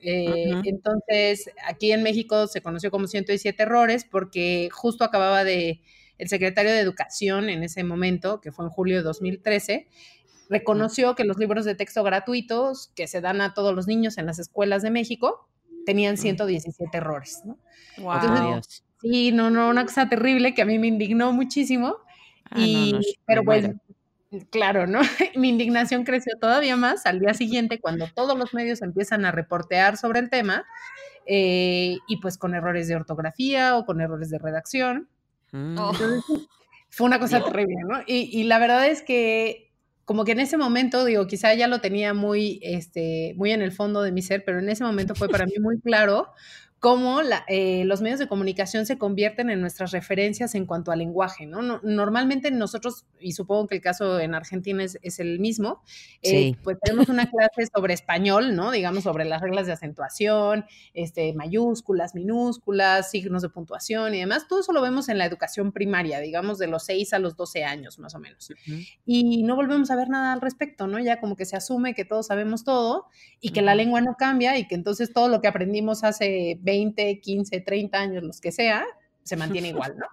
Eh. 0.00 0.50
Entonces, 0.64 1.50
aquí 1.66 1.92
en 1.92 2.02
México 2.02 2.46
se 2.46 2.62
conoció 2.62 2.90
como 2.90 3.06
107 3.06 3.62
errores 3.62 4.06
porque 4.10 4.70
justo 4.72 5.04
acababa 5.04 5.44
de, 5.44 5.82
el 6.18 6.28
secretario 6.28 6.70
de 6.72 6.80
Educación 6.80 7.48
en 7.48 7.62
ese 7.62 7.84
momento, 7.84 8.40
que 8.40 8.52
fue 8.52 8.64
en 8.64 8.70
julio 8.70 8.96
de 8.96 9.02
2013, 9.02 9.88
reconoció 10.48 11.14
que 11.14 11.24
los 11.24 11.38
libros 11.38 11.64
de 11.64 11.74
texto 11.74 12.02
gratuitos 12.02 12.92
que 12.94 13.06
se 13.06 13.20
dan 13.20 13.40
a 13.40 13.54
todos 13.54 13.74
los 13.74 13.86
niños 13.86 14.18
en 14.18 14.26
las 14.26 14.38
escuelas 14.38 14.82
de 14.82 14.90
México 14.90 15.48
tenían 15.84 16.16
117 16.16 16.96
errores. 16.96 17.42
¿no? 17.44 17.58
Wow. 17.98 18.14
Entonces, 18.14 18.46
Dios. 18.46 18.84
Sí, 19.00 19.32
no, 19.32 19.50
no, 19.50 19.68
una 19.68 19.84
cosa 19.84 20.08
terrible 20.08 20.54
que 20.54 20.62
a 20.62 20.64
mí 20.64 20.78
me 20.78 20.86
indignó 20.86 21.32
muchísimo. 21.32 21.96
Ah, 22.50 22.58
no, 22.58 22.64
y, 22.64 22.92
no, 22.92 23.00
yo 23.00 23.08
pero 23.26 23.42
muero. 23.42 23.74
claro, 24.50 24.86
¿no? 24.86 25.00
Mi 25.36 25.48
indignación 25.48 26.04
creció 26.04 26.34
todavía 26.40 26.76
más 26.76 27.06
al 27.06 27.18
día 27.18 27.34
siguiente 27.34 27.80
cuando 27.80 28.06
todos 28.14 28.38
los 28.38 28.54
medios 28.54 28.82
empiezan 28.82 29.24
a 29.24 29.32
reportear 29.32 29.96
sobre 29.96 30.20
el 30.20 30.30
tema 30.30 30.64
eh, 31.26 31.96
y 32.06 32.16
pues 32.18 32.38
con 32.38 32.54
errores 32.54 32.88
de 32.88 32.96
ortografía 32.96 33.76
o 33.76 33.84
con 33.84 34.00
errores 34.00 34.30
de 34.30 34.38
redacción. 34.38 35.08
Mm. 35.52 35.78
Oh. 35.78 35.92
Entonces, 35.92 36.48
fue 36.90 37.06
una 37.06 37.18
cosa 37.18 37.42
terrible, 37.44 37.76
¿no? 37.88 38.00
Y, 38.06 38.28
y 38.38 38.44
la 38.44 38.58
verdad 38.58 38.86
es 38.86 39.02
que 39.02 39.72
como 40.04 40.24
que 40.24 40.32
en 40.32 40.40
ese 40.40 40.56
momento, 40.58 41.04
digo, 41.04 41.26
quizá 41.26 41.54
ya 41.54 41.68
lo 41.68 41.80
tenía 41.80 42.12
muy, 42.12 42.58
este, 42.62 43.34
muy 43.36 43.52
en 43.52 43.62
el 43.62 43.72
fondo 43.72 44.02
de 44.02 44.12
mi 44.12 44.20
ser, 44.20 44.44
pero 44.44 44.58
en 44.58 44.68
ese 44.68 44.84
momento 44.84 45.14
fue 45.14 45.28
para 45.28 45.46
mí 45.46 45.54
muy 45.60 45.80
claro 45.80 46.28
cómo 46.82 47.20
eh, 47.46 47.84
los 47.84 48.02
medios 48.02 48.18
de 48.18 48.26
comunicación 48.26 48.86
se 48.86 48.98
convierten 48.98 49.50
en 49.50 49.60
nuestras 49.60 49.92
referencias 49.92 50.56
en 50.56 50.66
cuanto 50.66 50.90
al 50.90 50.98
lenguaje, 50.98 51.46
¿no? 51.46 51.62
normalmente 51.84 52.50
nosotros, 52.50 53.06
y 53.20 53.34
supongo 53.34 53.68
que 53.68 53.76
el 53.76 53.80
caso 53.80 54.18
en 54.18 54.34
Argentina 54.34 54.82
es, 54.82 55.20
el 55.20 55.38
mismo, 55.38 55.84
eh, 56.22 56.56
pues 56.64 56.78
tenemos 56.82 57.08
una 57.08 57.30
clase 57.30 57.70
sobre 57.72 57.94
español, 57.94 58.56
¿no? 58.56 58.72
Digamos, 58.72 59.04
sobre 59.04 59.24
las 59.24 59.40
reglas 59.40 59.66
de 59.66 59.74
acentuación, 59.74 60.64
este, 60.92 61.32
mayúsculas, 61.34 62.16
minúsculas, 62.16 63.12
signos 63.12 63.42
de 63.42 63.50
puntuación 63.50 64.12
y 64.14 64.18
demás. 64.18 64.48
Todo 64.48 64.58
eso 64.58 64.72
lo 64.72 64.82
vemos 64.82 65.08
en 65.08 65.18
la 65.18 65.26
educación 65.26 65.70
primaria, 65.70 66.18
digamos, 66.18 66.58
de 66.58 66.66
los 66.66 66.84
6 66.86 67.12
a 67.12 67.20
los 67.20 67.36
12 67.36 67.62
años, 67.62 68.00
más 68.00 68.16
o 68.16 68.18
menos. 68.18 68.52
Y 69.06 69.44
no 69.44 69.54
volvemos 69.54 69.92
a 69.92 69.96
ver 69.96 70.08
nada 70.08 70.32
al 70.32 70.40
respecto, 70.40 70.88
¿no? 70.88 70.98
Ya 70.98 71.20
como 71.20 71.36
que 71.36 71.44
se 71.44 71.54
asume 71.54 71.94
que 71.94 72.04
todos 72.04 72.26
sabemos 72.26 72.64
todo 72.64 73.06
y 73.40 73.50
que 73.50 73.62
la 73.62 73.76
lengua 73.76 74.00
no 74.00 74.16
cambia 74.18 74.58
y 74.58 74.66
que 74.66 74.74
entonces 74.74 75.12
todo 75.12 75.28
lo 75.28 75.40
que 75.40 75.46
aprendimos 75.46 76.02
hace 76.02 76.58
20, 76.60 76.71
15, 77.20 77.60
30 77.60 77.98
años, 77.98 78.22
los 78.22 78.40
que 78.40 78.52
sea, 78.52 78.84
se 79.22 79.36
mantiene 79.36 79.68
igual, 79.70 79.96
¿no? 79.98 80.06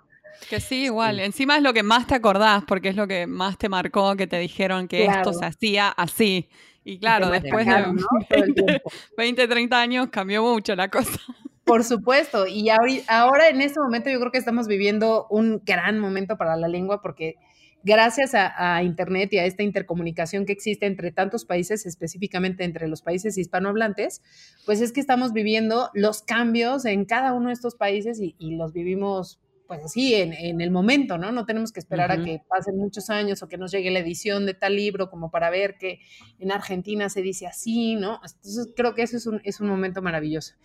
Que 0.49 0.59
sí, 0.59 0.85
igual. 0.85 1.19
Encima 1.19 1.57
es 1.57 1.63
lo 1.63 1.73
que 1.73 1.83
más 1.83 2.07
te 2.07 2.15
acordás, 2.15 2.63
porque 2.65 2.89
es 2.89 2.95
lo 2.95 3.07
que 3.07 3.27
más 3.27 3.57
te 3.57 3.67
marcó, 3.67 4.15
que 4.15 4.27
te 4.27 4.39
dijeron 4.39 4.87
que 4.87 5.05
esto 5.05 5.33
se 5.33 5.45
hacía 5.45 5.89
así. 5.89 6.49
Y 6.83 6.97
claro, 6.97 7.29
después 7.29 7.67
de 7.67 8.81
20, 9.17 9.47
30 9.47 9.79
años 9.81 10.07
cambió 10.09 10.41
mucho 10.43 10.75
la 10.75 10.89
cosa. 10.89 11.11
Por 11.65 11.83
supuesto. 11.83 12.47
Y 12.47 12.69
ahora, 12.69 13.49
en 13.49 13.61
este 13.61 13.79
momento 13.79 14.09
yo 14.09 14.19
creo 14.19 14.31
que 14.31 14.39
estamos 14.39 14.67
viviendo 14.67 15.27
un 15.29 15.61
gran 15.63 15.99
momento 15.99 16.35
para 16.35 16.55
la 16.55 16.67
lengua 16.67 17.01
porque 17.01 17.35
gracias 17.83 18.31
a, 18.33 18.83
Internet 18.83 19.33
y 19.33 19.37
a 19.37 19.45
esta 19.45 19.63
intercomunicación 19.63 20.45
que 20.45 20.53
existe 20.53 20.85
entre 20.85 21.11
tantos 21.11 21.45
países, 21.45 21.85
específicamente 21.85 22.63
entre 22.63 22.87
los 22.87 23.01
países 23.01 23.37
hispanohablantes, 23.37 24.21
pues 24.65 24.81
es 24.81 24.91
que 24.91 24.99
estamos 24.99 25.33
viviendo 25.33 25.89
los 25.93 26.21
cambios 26.21 26.85
en 26.85 27.05
cada 27.05 27.33
uno 27.33 27.47
de 27.47 27.53
estos 27.53 27.75
países 27.75 28.19
y, 28.21 28.35
los 28.55 28.73
vivimos 28.73 29.39
pues 29.67 29.83
así, 29.83 30.15
en, 30.15 30.61
el 30.61 30.71
momento, 30.71 31.19
¿no? 31.19 31.31
No 31.31 31.45
tenemos 31.45 31.71
que 31.71 31.79
esperar 31.79 32.11
a 32.11 32.23
que 32.23 32.41
pasen 32.49 32.75
muchos 32.75 33.11
años 33.11 33.43
o 33.43 33.47
que 33.47 33.57
nos 33.57 33.71
llegue 33.71 33.91
la 33.91 33.99
edición 33.99 34.47
de 34.47 34.55
tal 34.55 34.75
libro 34.75 35.11
como 35.11 35.29
para 35.29 35.51
ver 35.51 35.77
que 35.77 35.99
en 36.39 36.51
Argentina 36.51 37.07
se 37.07 37.21
dice 37.21 37.45
así, 37.45 37.95
¿no? 37.95 38.15
Entonces 38.15 38.69
creo 38.75 38.95
que 38.95 39.03
eso 39.03 39.17
es 39.17 39.27
un, 39.27 39.41
es 39.43 39.59
un 39.59 39.67
momento 39.67 40.01
maravilloso. 40.01 40.55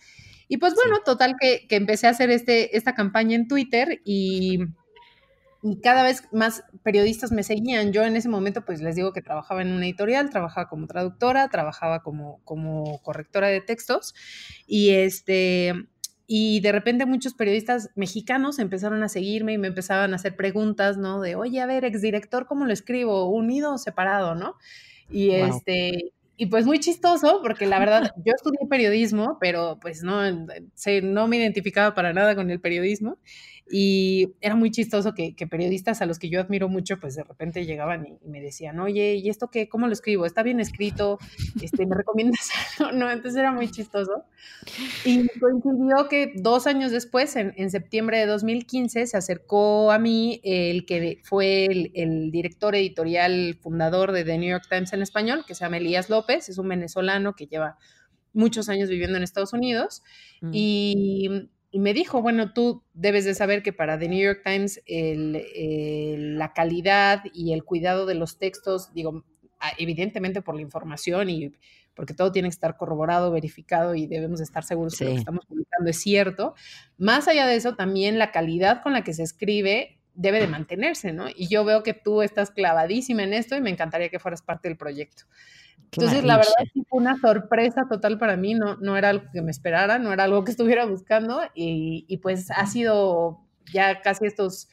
Y 0.47 0.57
pues 0.57 0.73
bueno, 0.73 0.97
total 1.05 1.35
que, 1.39 1.67
que, 1.67 1.75
empecé 1.75 2.07
a 2.07 2.11
hacer 2.11 2.31
este, 2.31 2.75
esta 2.75 2.95
campaña 2.95 3.35
en 3.35 3.47
Twitter 3.47 4.01
y 4.03 4.59
y 5.67 5.81
cada 5.81 6.03
vez 6.03 6.23
más 6.31 6.63
periodistas 6.83 7.31
me 7.31 7.41
seguían. 7.41 7.91
Yo 7.91 8.03
en 8.03 8.15
ese 8.15 8.29
momento, 8.29 8.63
pues 8.63 8.81
les 8.81 8.95
digo 8.95 9.13
que 9.13 9.23
trabajaba 9.23 9.63
en 9.63 9.71
una 9.71 9.85
editorial, 9.85 10.29
trabajaba 10.29 10.69
como 10.69 10.85
traductora, 10.85 11.49
trabajaba 11.49 12.03
como, 12.03 12.39
como 12.43 13.01
correctora 13.01 13.47
de 13.47 13.61
textos 13.61 14.13
y 14.67 14.91
este... 14.91 15.73
Y 16.27 16.59
de 16.61 16.71
repente 16.71 17.05
muchos 17.05 17.35
periodistas 17.35 17.89
mexicanos 17.95 18.57
empezaron 18.57 19.03
a 19.03 19.09
seguirme 19.09 19.53
y 19.53 19.57
me 19.59 19.67
empezaban 19.67 20.13
a 20.13 20.15
hacer 20.15 20.35
preguntas, 20.35 20.97
¿no? 20.97 21.21
De, 21.21 21.35
oye, 21.35 21.61
a 21.61 21.67
ver, 21.67 21.85
exdirector, 21.85 22.47
¿cómo 22.47 22.65
lo 22.65 22.73
escribo? 22.73 23.29
¿Unido 23.29 23.73
o 23.73 23.77
separado, 23.77 24.33
no? 24.33 24.55
Y 25.07 25.31
este, 25.31 26.13
y 26.37 26.47
pues 26.47 26.65
muy 26.65 26.79
chistoso, 26.79 27.41
porque 27.41 27.65
la 27.65 27.79
verdad, 27.79 28.11
yo 28.25 28.33
estudié 28.35 28.67
periodismo, 28.67 29.37
pero 29.39 29.77
pues 29.79 30.03
no, 30.03 30.19
no 30.31 31.27
me 31.27 31.37
identificaba 31.37 31.93
para 31.93 32.11
nada 32.11 32.35
con 32.35 32.49
el 32.49 32.59
periodismo. 32.59 33.17
Y 33.67 34.35
era 34.41 34.55
muy 34.55 34.69
chistoso 34.69 35.15
que, 35.15 35.33
periodistas 35.49 36.01
a 36.01 36.05
los 36.05 36.19
que 36.19 36.29
yo 36.29 36.39
admiro 36.39 36.69
mucho, 36.69 36.99
pues 36.99 37.15
de 37.15 37.23
repente 37.23 37.65
llegaban 37.65 38.05
y, 38.05 38.27
me 38.27 38.39
decían, 38.39 38.79
oye, 38.79 39.15
¿y 39.15 39.29
esto 39.29 39.49
qué? 39.49 39.67
¿Cómo 39.67 39.87
lo 39.87 39.93
escribo? 39.93 40.25
¿Está 40.25 40.43
bien 40.43 40.59
escrito? 40.59 41.17
Este, 41.61 41.87
¿Me 41.87 41.95
recomiendas 41.95 42.49
algo? 42.79 42.91
No, 42.91 43.09
entonces 43.09 43.39
era 43.39 43.51
muy 43.51 43.71
chistoso. 43.71 44.23
Y 45.03 45.27
coincidió 45.39 46.07
que 46.09 46.33
dos 46.35 46.67
años 46.67 46.91
después, 46.91 47.35
en, 47.35 47.71
septiembre 47.71 48.19
de 48.19 48.27
2015, 48.27 49.07
se 49.07 49.17
acercó 49.17 49.91
a 49.91 49.97
mí 49.97 50.41
el 50.43 50.85
que 50.85 51.21
fue 51.23 51.65
el, 51.65 52.31
director 52.31 52.75
editorial 52.75 53.57
fundador 53.61 54.11
de 54.11 54.23
The 54.23 54.37
New 54.37 54.49
York 54.49 54.65
Times 54.69 54.93
en 54.93 55.01
español, 55.01 55.43
que 55.47 55.55
se 55.55 55.65
llama 55.65 55.77
Elías 55.77 56.09
López, 56.09 56.49
es 56.49 56.59
un 56.59 56.69
venezolano 56.69 57.33
que 57.33 57.47
lleva 57.47 57.77
muchos 58.33 58.69
años 58.69 58.89
viviendo 58.89 59.17
en 59.17 59.23
Estados 59.23 59.53
Unidos. 59.53 60.03
Mm. 60.41 60.51
Y 60.53 61.49
y 61.75 61.79
me 61.79 61.93
dijo, 61.93 62.21
bueno, 62.21 62.53
tú 62.53 62.85
debes 62.93 63.25
de 63.25 63.35
saber 63.35 63.61
que 63.61 63.73
para 63.73 63.99
The 63.99 64.07
New 64.07 64.23
York 64.23 64.43
Times 64.45 64.81
la 64.87 66.53
calidad 66.53 67.23
y 67.33 67.51
el 67.51 67.65
cuidado 67.65 68.05
de 68.05 68.15
los 68.15 68.39
textos, 68.39 68.93
digo, 68.93 69.25
evidentemente 69.77 70.41
por 70.41 70.55
la 70.55 70.61
información 70.61 71.29
y 71.29 71.51
porque 71.93 72.13
todo 72.13 72.31
tiene 72.31 72.47
que 72.47 72.53
estar 72.53 72.77
corroborado, 72.77 73.29
verificado 73.29 73.93
y 73.93 74.07
debemos 74.07 74.39
estar 74.39 74.63
seguros 74.63 74.97
que 74.97 75.03
lo 75.03 75.11
que 75.11 75.17
estamos 75.17 75.45
publicando 75.45 75.89
es 75.89 75.99
cierto. 75.99 76.55
Más 76.97 77.27
allá 77.27 77.45
de 77.45 77.57
eso, 77.57 77.75
también 77.75 78.19
la 78.19 78.31
calidad 78.31 78.81
con 78.81 78.93
la 78.93 79.03
que 79.03 79.13
se 79.13 79.23
escribe 79.23 79.99
debe 80.13 80.39
de 80.39 80.47
mantenerse, 80.47 81.11
¿no? 81.11 81.25
Y 81.27 81.49
yo 81.49 81.65
veo 81.65 81.83
que 81.83 81.93
tú 81.93 82.21
estás 82.21 82.51
clavadísima 82.51 83.23
en 83.23 83.33
esto 83.33 83.57
y 83.57 83.59
me 83.59 83.69
encantaría 83.69 84.07
que 84.07 84.19
fueras 84.19 84.41
parte 84.41 84.69
del 84.69 84.77
proyecto. 84.77 85.25
Entonces, 85.95 86.23
la 86.23 86.37
verdad 86.37 86.53
sí 86.73 86.83
fue 86.89 86.99
una 86.99 87.17
sorpresa 87.19 87.87
total 87.89 88.17
para 88.17 88.35
mí, 88.37 88.53
no, 88.53 88.75
no 88.77 88.97
era 88.97 89.09
algo 89.09 89.25
que 89.31 89.41
me 89.41 89.51
esperara, 89.51 89.99
no 89.99 90.11
era 90.11 90.25
algo 90.25 90.43
que 90.43 90.51
estuviera 90.51 90.85
buscando 90.85 91.41
y, 91.53 92.05
y 92.07 92.17
pues 92.17 92.51
ha 92.51 92.65
sido 92.67 93.39
ya 93.71 94.01
casi 94.01 94.25
estos 94.25 94.69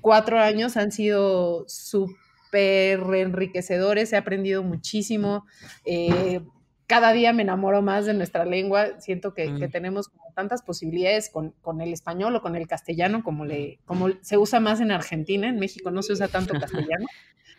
cuatro 0.00 0.38
años 0.38 0.76
han 0.76 0.92
sido 0.92 1.64
súper 1.68 3.00
enriquecedores, 3.14 4.12
he 4.12 4.16
aprendido 4.16 4.62
muchísimo, 4.62 5.46
eh, 5.84 6.40
cada 6.86 7.12
día 7.12 7.32
me 7.32 7.42
enamoro 7.42 7.82
más 7.82 8.06
de 8.06 8.14
nuestra 8.14 8.44
lengua, 8.44 9.00
siento 9.00 9.34
que, 9.34 9.46
que 9.56 9.66
mm. 9.66 9.70
tenemos 9.70 10.10
tantas 10.34 10.62
posibilidades 10.62 11.30
con, 11.30 11.50
con, 11.60 11.80
el 11.80 11.92
español 11.92 12.36
o 12.36 12.42
con 12.42 12.54
el 12.54 12.68
castellano 12.68 13.24
como, 13.24 13.44
le, 13.44 13.80
como 13.84 14.10
se 14.20 14.38
usa 14.38 14.60
más 14.60 14.80
en 14.80 14.92
Argentina, 14.92 15.48
en 15.48 15.58
México 15.58 15.90
no 15.90 16.02
se 16.02 16.12
usa 16.12 16.28
tanto 16.28 16.54
castellano. 16.60 17.06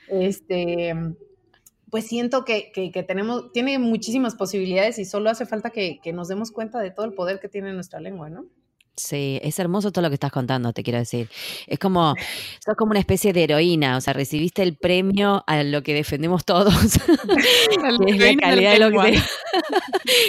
Este, 0.08 0.96
pues 1.89 2.08
siento 2.08 2.44
que, 2.46 2.72
tenemos, 3.08 3.51
tiene 3.51 3.79
muchísimas 3.79 4.36
posibilidades 4.36 5.00
y 5.00 5.06
solo 5.06 5.29
hace 5.29 5.46
falta 5.46 5.70
que, 5.70 6.00
que, 6.01 6.13
nos 6.13 6.27
demos 6.27 6.51
cuenta 6.51 6.79
de 6.79 6.91
todo 6.91 7.06
el 7.06 7.13
poder 7.13 7.39
que 7.39 7.50
tiene 7.50 7.74
nuestra 7.74 8.00
lengua, 8.00 8.29
¿no? 8.29 8.46
Sí, 8.98 9.39
es 9.44 9.60
hermoso 9.60 9.91
todo 9.91 10.01
lo 10.01 10.10
que 10.10 10.15
estás 10.15 10.32
contando, 10.32 10.74
te 10.74 10.82
quiero 10.82 10.98
decir. 10.98 11.29
Es 11.67 11.77
como, 11.77 12.15
sos 12.65 12.75
como 12.75 12.91
una 12.91 13.00
especie 13.00 13.32
de 13.32 13.44
heroína, 13.44 13.96
o 13.96 14.01
sea, 14.01 14.13
recibiste 14.13 14.63
el 14.63 14.75
premio 14.75 15.44
a 15.46 15.62
lo 15.63 15.84
que 15.84 15.94
defendemos 15.94 16.46
todos. 16.46 16.74
la 17.77 18.36
calidad 18.41 18.74
de 18.74 18.79
lo 18.79 18.89
que 18.89 19.20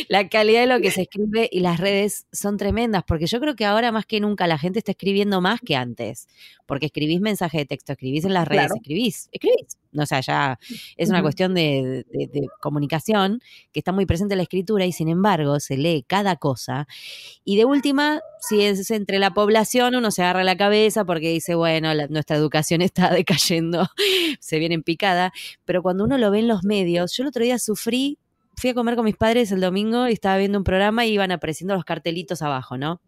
la 0.08 0.28
calidad 0.28 0.60
de 0.60 0.66
lo 0.66 0.80
que 0.80 0.90
se 0.90 1.02
escribe 1.02 1.48
y 1.50 1.60
las 1.60 1.78
redes 1.78 2.26
son 2.32 2.56
tremendas, 2.56 3.04
porque 3.06 3.26
yo 3.26 3.40
creo 3.40 3.54
que 3.54 3.64
ahora 3.64 3.92
más 3.92 4.06
que 4.06 4.20
nunca 4.20 4.46
la 4.46 4.58
gente 4.58 4.78
está 4.78 4.92
escribiendo 4.92 5.40
más 5.40 5.60
que 5.60 5.76
antes, 5.76 6.28
porque 6.66 6.86
escribís 6.86 7.20
mensaje 7.20 7.58
de 7.58 7.66
texto, 7.66 7.92
escribís 7.92 8.24
en 8.24 8.34
las 8.34 8.46
redes, 8.46 8.72
escribís, 8.74 9.28
escribís. 9.32 9.78
O 9.96 10.06
sea, 10.06 10.20
ya 10.20 10.58
es 10.96 11.08
una 11.08 11.22
cuestión 11.22 11.54
de, 11.54 12.04
comunicación 12.60 13.40
que 13.72 13.80
está 13.80 13.92
muy 13.92 14.06
presente 14.06 14.34
en 14.34 14.38
la 14.38 14.42
escritura 14.42 14.84
y 14.84 14.92
sin 14.92 15.08
embargo 15.08 15.60
se 15.60 15.76
lee 15.76 16.04
cada 16.06 16.36
cosa. 16.36 16.86
Y 17.44 17.56
de 17.56 17.64
última, 17.64 18.20
si 18.40 18.62
es 18.62 18.90
entre 18.90 19.18
la 19.18 19.32
población, 19.32 19.94
uno 19.94 20.10
se 20.10 20.22
agarra 20.22 20.44
la 20.44 20.56
cabeza 20.56 21.04
porque 21.04 21.30
dice, 21.30 21.54
bueno, 21.54 21.94
nuestra 22.08 22.36
educación 22.36 22.82
está 22.82 23.10
decayendo, 23.10 23.88
se 24.40 24.58
viene 24.58 24.74
en 24.74 24.82
picada. 24.82 25.32
Pero 25.64 25.82
cuando 25.82 26.04
uno 26.04 26.18
lo 26.18 26.30
ve 26.30 26.40
en 26.40 26.48
los 26.48 26.64
medios, 26.64 27.16
yo 27.16 27.22
el 27.22 27.28
otro 27.28 27.42
día 27.42 27.58
sufrí 27.58 28.18
fui 28.58 28.70
a 28.70 28.74
comer 28.74 28.96
con 28.96 29.04
mis 29.04 29.16
padres 29.16 29.52
el 29.52 29.60
domingo 29.60 30.08
y 30.08 30.12
estaba 30.12 30.36
viendo 30.36 30.58
un 30.58 30.64
programa 30.64 31.06
y 31.06 31.12
iban 31.12 31.30
apareciendo 31.30 31.74
los 31.74 31.84
cartelitos 31.84 32.42
abajo, 32.42 32.76
¿no? 32.76 33.00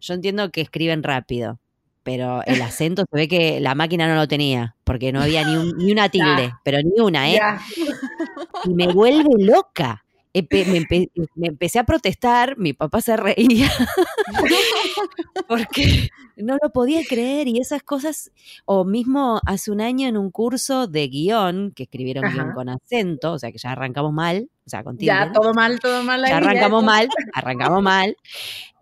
Yo 0.00 0.14
entiendo 0.14 0.50
que 0.50 0.60
escriben 0.60 1.02
rápido, 1.02 1.58
pero 2.02 2.42
el 2.46 2.60
acento 2.62 3.04
se 3.10 3.16
ve 3.16 3.28
que 3.28 3.60
la 3.60 3.74
máquina 3.74 4.06
no 4.06 4.14
lo 4.14 4.28
tenía, 4.28 4.76
porque 4.84 5.12
no 5.12 5.22
había 5.22 5.44
ni, 5.44 5.72
ni 5.72 5.92
una 5.92 6.08
tilde, 6.10 6.52
pero 6.64 6.78
ni 6.82 7.00
una, 7.00 7.30
¿eh? 7.30 7.40
Y 8.64 8.74
me 8.74 8.92
vuelve 8.92 9.30
loca. 9.38 10.04
me, 10.34 11.48
empecé 11.48 11.78
a 11.78 11.84
protestar, 11.84 12.58
mi 12.58 12.72
papá 12.72 13.00
se 13.00 13.16
reía, 13.16 13.70
porque 15.48 16.10
no 16.36 16.56
lo 16.62 16.70
podía 16.70 17.02
creer 17.04 17.48
y 17.48 17.60
esas 17.60 17.82
cosas, 17.82 18.30
o 18.66 18.84
mismo 18.84 19.40
hace 19.46 19.70
un 19.70 19.80
año 19.80 20.06
en 20.06 20.16
un 20.16 20.30
curso 20.30 20.86
de 20.86 21.08
guion, 21.08 21.72
que 21.74 21.84
escribieron 21.84 22.30
guion 22.32 22.52
con 22.52 22.68
acento, 22.68 23.32
o 23.32 23.38
sea 23.38 23.50
que 23.50 23.58
ya 23.58 23.72
arrancamos 23.72 24.12
mal, 24.12 24.48
o 24.68 24.70
sea, 24.70 24.84
contigo. 24.84 25.06
Ya, 25.06 25.32
todo 25.32 25.54
mal, 25.54 25.80
todo 25.80 26.02
mal. 26.02 26.22
Ahí, 26.22 26.32
arrancamos 26.32 26.84
mal, 26.84 27.08
arrancamos 27.32 27.82
mal. 27.82 28.14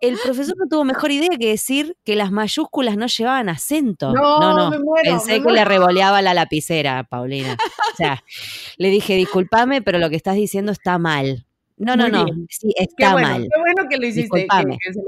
El 0.01 0.17
profesor 0.21 0.55
no 0.57 0.67
tuvo 0.67 0.83
mejor 0.83 1.11
idea 1.11 1.29
que 1.39 1.47
decir 1.47 1.95
que 2.03 2.17
las 2.17 2.29
mayúsculas 2.29 2.97
no 2.97 3.07
llevaban 3.07 3.47
acento. 3.47 4.11
No, 4.11 4.39
no, 4.39 4.69
no. 4.69 4.83
Pensé 5.01 5.41
que 5.41 5.49
le 5.49 5.63
revoleaba 5.63 6.21
la 6.21 6.33
lapicera, 6.33 7.05
Paulina. 7.05 7.55
O 7.93 7.95
sea, 7.95 8.21
le 8.77 8.89
dije, 8.89 9.15
discúlpame, 9.15 9.81
pero 9.81 9.97
lo 9.97 10.09
que 10.09 10.17
estás 10.17 10.35
diciendo 10.35 10.73
está 10.73 10.97
mal. 10.97 11.45
No, 11.77 11.95
no, 11.95 12.09
no, 12.09 12.25
sí, 12.49 12.73
está 12.75 13.13
mal. 13.13 13.43
Qué 13.43 13.59
bueno 13.59 13.89
que 13.89 13.97
lo 13.97 14.07
hiciste. 14.07 14.47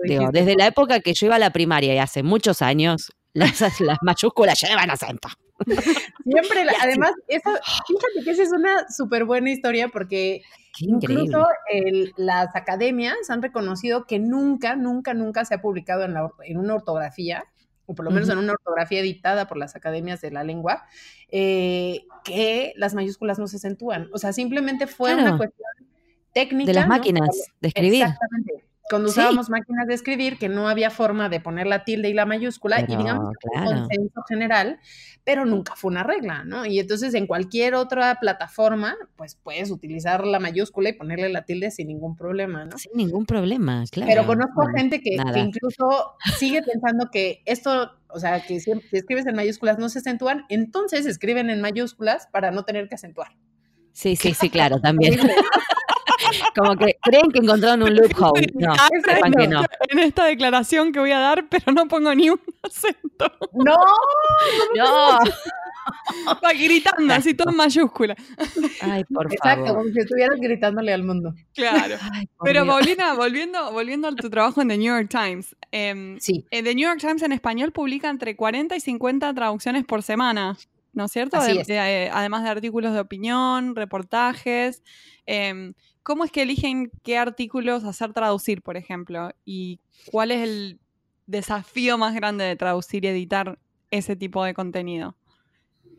Digo, 0.05 0.29
desde 0.31 0.55
la 0.55 0.67
época 0.67 1.01
que 1.01 1.13
yo 1.13 1.25
iba 1.25 1.36
a 1.36 1.39
la 1.39 1.51
primaria 1.51 1.93
y 1.93 1.98
hace 1.98 2.24
muchos 2.24 2.62
años, 2.62 3.12
las, 3.33 3.59
las 3.81 3.98
mayúsculas 4.01 4.62
llevan 4.62 4.89
acento. 4.89 5.29
Siempre, 6.23 6.65
además, 6.81 7.11
fíjate 7.27 8.23
que 8.23 8.31
esa 8.31 8.43
es 8.43 8.51
una 8.51 8.87
súper 8.89 9.25
buena 9.25 9.51
historia 9.51 9.89
porque 9.89 10.41
incluso 10.79 11.45
las 12.17 12.55
academias 12.55 13.29
han 13.29 13.41
reconocido 13.41 14.05
que 14.05 14.19
nunca, 14.19 14.75
nunca, 14.75 15.13
nunca 15.13 15.45
se 15.45 15.55
ha 15.55 15.61
publicado 15.61 16.03
en, 16.03 16.13
la, 16.13 16.29
en 16.45 16.57
una 16.57 16.75
ortografía, 16.75 17.43
o 17.85 17.95
por 17.95 18.05
lo 18.05 18.11
menos 18.11 18.29
en 18.29 18.37
una 18.37 18.53
ortografía 18.53 18.99
editada 18.99 19.47
por 19.47 19.57
las 19.57 19.75
academias 19.75 20.21
de 20.21 20.31
la 20.31 20.43
lengua, 20.43 20.85
eh, 21.29 22.01
que 22.23 22.73
las 22.75 22.93
mayúsculas 22.93 23.39
no 23.39 23.47
se 23.47 23.57
acentúan. 23.57 24.09
O 24.13 24.17
sea, 24.17 24.31
simplemente 24.31 24.87
fue 24.87 25.15
una 25.15 25.37
cuestión 25.37 25.67
técnica. 26.33 26.67
De 26.67 26.73
las 26.73 26.87
máquinas 26.87 27.29
de 27.59 27.67
escribir. 27.67 28.03
Exactamente 28.03 28.68
cuando 28.89 29.10
usábamos 29.10 29.50
máquinas 29.50 29.88
de 29.88 29.93
escribir, 29.93 30.38
que 30.38 30.50
no 30.50 30.67
había 30.67 30.89
forma 30.89 31.29
de 31.29 31.39
poner 31.39 31.67
la 31.67 31.84
tilde 31.84 32.10
y 32.10 32.13
la 32.13 32.25
mayúscula, 32.25 32.81
y 32.81 32.96
digamos 32.96 33.34
que 33.39 33.60
un 33.60 33.65
consenso 33.65 34.22
general, 34.27 34.79
pero 35.24 35.46
nunca 35.46 35.75
fue 35.75 35.91
una 35.91 36.03
regla, 36.03 36.43
¿no? 36.43 36.65
Y 36.65 36.79
entonces 36.79 37.13
en 37.13 37.27
cualquier 37.27 37.75
otra 37.75 38.17
plataforma, 38.19 38.96
pues 39.15 39.36
puedes 39.36 39.69
utilizar 39.69 40.25
la 40.25 40.39
mayúscula 40.39 40.89
y 40.89 40.93
ponerle 40.93 41.29
la 41.29 41.43
tilde 41.43 41.72
sin 41.72 41.88
ningún 41.88 42.15
problema, 42.15 42.65
¿no? 42.65 42.77
Sin 42.77 42.93
ningún 42.96 43.25
problema, 43.25 43.84
claro. 43.91 44.12
Pero 44.12 44.25
conozco 44.25 44.65
gente 44.75 45.01
que, 45.01 45.17
incluso 45.36 46.15
sigue 46.38 46.63
pensando 46.63 47.10
que 47.12 47.41
esto, 47.46 47.91
o 48.10 48.19
sea, 48.19 48.41
que 48.41 48.60
si, 48.60 48.72
si 48.74 48.98
escribes 48.98 49.25
en 49.27 49.36
mayúsculas 49.36 49.77
no 49.77 49.89
se 49.89 50.00
acentúan, 50.00 50.46
entonces 50.50 51.05
escriben 51.05 51.50
en 51.50 51.62
mayúsculas 51.62 52.27
para 52.31 52.51
no 52.51 52.63
tener 52.65 52.89
que 52.89 52.96
acentuar. 52.96 53.29
Sí, 53.93 54.15
sí, 54.15 54.34
sí, 54.34 54.50
claro, 54.50 54.79
también. 54.81 55.19
Como 56.55 56.75
que 56.75 56.98
creen 57.01 57.31
que 57.31 57.39
encontraron 57.39 57.84
un 57.84 57.96
loophole. 57.96 58.48
No, 58.53 58.74
sepan 59.03 59.31
que 59.34 59.48
no. 59.48 59.63
En 59.89 60.00
esta 60.00 60.25
declaración 60.25 60.91
que 60.91 61.00
voy 61.00 61.12
a 61.12 61.19
dar, 61.19 61.48
pero 61.50 61.72
no 61.72 61.88
pongo 61.88 62.13
ni 62.13 62.29
un 62.29 62.41
acento. 62.62 63.31
No, 63.53 63.75
no. 64.75 65.19
Va 66.43 66.53
gritando 66.53 67.13
así 67.13 67.34
todo 67.34 67.50
en 67.50 67.58
mayúscula. 67.58 68.15
Ay, 68.81 69.03
por 69.05 69.31
Exacto, 69.31 69.74
como 69.74 69.89
si 69.89 70.00
estuvieras 70.00 70.39
gritándole 70.39 70.93
al 70.93 71.03
mundo. 71.03 71.34
Claro. 71.55 71.96
pero 72.43 72.65
Paulina, 72.65 73.13
volviendo, 73.13 73.72
volviendo 73.72 74.08
a 74.10 74.15
tu 74.15 74.29
trabajo 74.29 74.62
en 74.62 74.67
The 74.67 74.77
New 74.77 74.93
York 74.93 75.10
Times. 75.10 75.55
Eh, 75.72 76.17
sí. 76.19 76.46
En 76.51 76.65
The 76.65 76.75
New 76.75 76.88
York 76.88 77.00
Times 77.00 77.22
en 77.24 77.31
español 77.31 77.72
publica 77.72 78.10
entre 78.10 78.36
40 78.36 78.75
y 78.75 78.79
50 78.79 79.34
traducciones 79.34 79.86
por 79.86 80.03
semana. 80.03 80.58
¿No 81.00 81.06
es 81.06 81.13
cierto? 81.13 81.38
Eh, 81.48 82.10
además 82.12 82.44
de 82.44 82.50
artículos 82.50 82.91
de 82.91 83.00
opinión, 83.00 83.74
reportajes. 83.74 84.84
Eh, 85.25 85.72
¿Cómo 86.03 86.25
es 86.25 86.32
que 86.32 86.41
eligen 86.41 86.91
qué 87.03 87.18
artículos 87.18 87.86
hacer 87.86 88.12
traducir, 88.12 88.62
por 88.62 88.75
ejemplo? 88.75 89.29
¿Y 89.46 89.79
cuál 90.12 90.32
es 90.32 90.41
el 90.41 90.79
desafío 91.25 91.98
más 91.98 92.13
grande 92.15 92.44
de 92.44 92.58
traducir 92.58 93.06
y 93.06 93.08
editar 93.08 93.58
ese 93.91 94.18
tipo 94.18 94.44
de 94.44 94.53
contenido? 94.53 95.15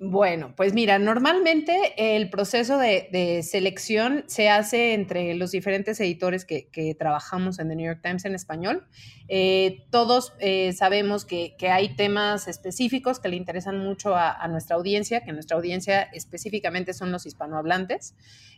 Bueno, 0.03 0.55
pues 0.57 0.73
mira, 0.73 0.99
normalmente 0.99 1.93
el 2.17 2.31
proceso 2.31 2.79
de, 2.79 3.43
selección 3.43 4.25
se 4.29 4.49
hace 4.49 4.95
entre 4.95 5.35
los 5.35 5.51
diferentes 5.51 6.01
editores 6.01 6.47
que, 6.47 6.97
trabajamos 6.99 7.59
en 7.59 7.69
The 7.69 7.77
New 7.77 7.85
York 7.85 8.01
Times 8.03 8.25
en 8.25 8.35
español. 8.35 8.87
Eh, 9.29 9.85
todos 9.91 10.33
eh, 10.39 10.73
sabemos 10.73 11.27
que, 11.27 11.55
hay 11.71 11.97
temas 11.97 12.49
específicos 12.49 13.21
que 13.21 13.29
le 13.29 13.37
interesan 13.37 13.79
mucho 13.79 14.17
a, 14.17 14.49
nuestra 14.49 14.77
audiencia, 14.77 15.23
que 15.23 15.35
nuestra 15.35 15.59
audiencia 15.59 16.01
específicamente 16.15 16.95
son 16.95 17.13
los 17.13 17.27
hispanohablantes. 17.27 18.15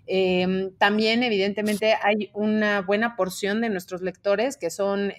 Eh, 0.07 0.71
también, 0.79 1.25
evidentemente, 1.25 1.97
hay 2.01 2.31
una 2.35 2.83
buena 2.83 3.17
porción 3.17 3.61
de 3.63 3.69
nuestros 3.69 4.01
lectores 4.01 4.57
que 4.57 4.71
son, 4.71 5.13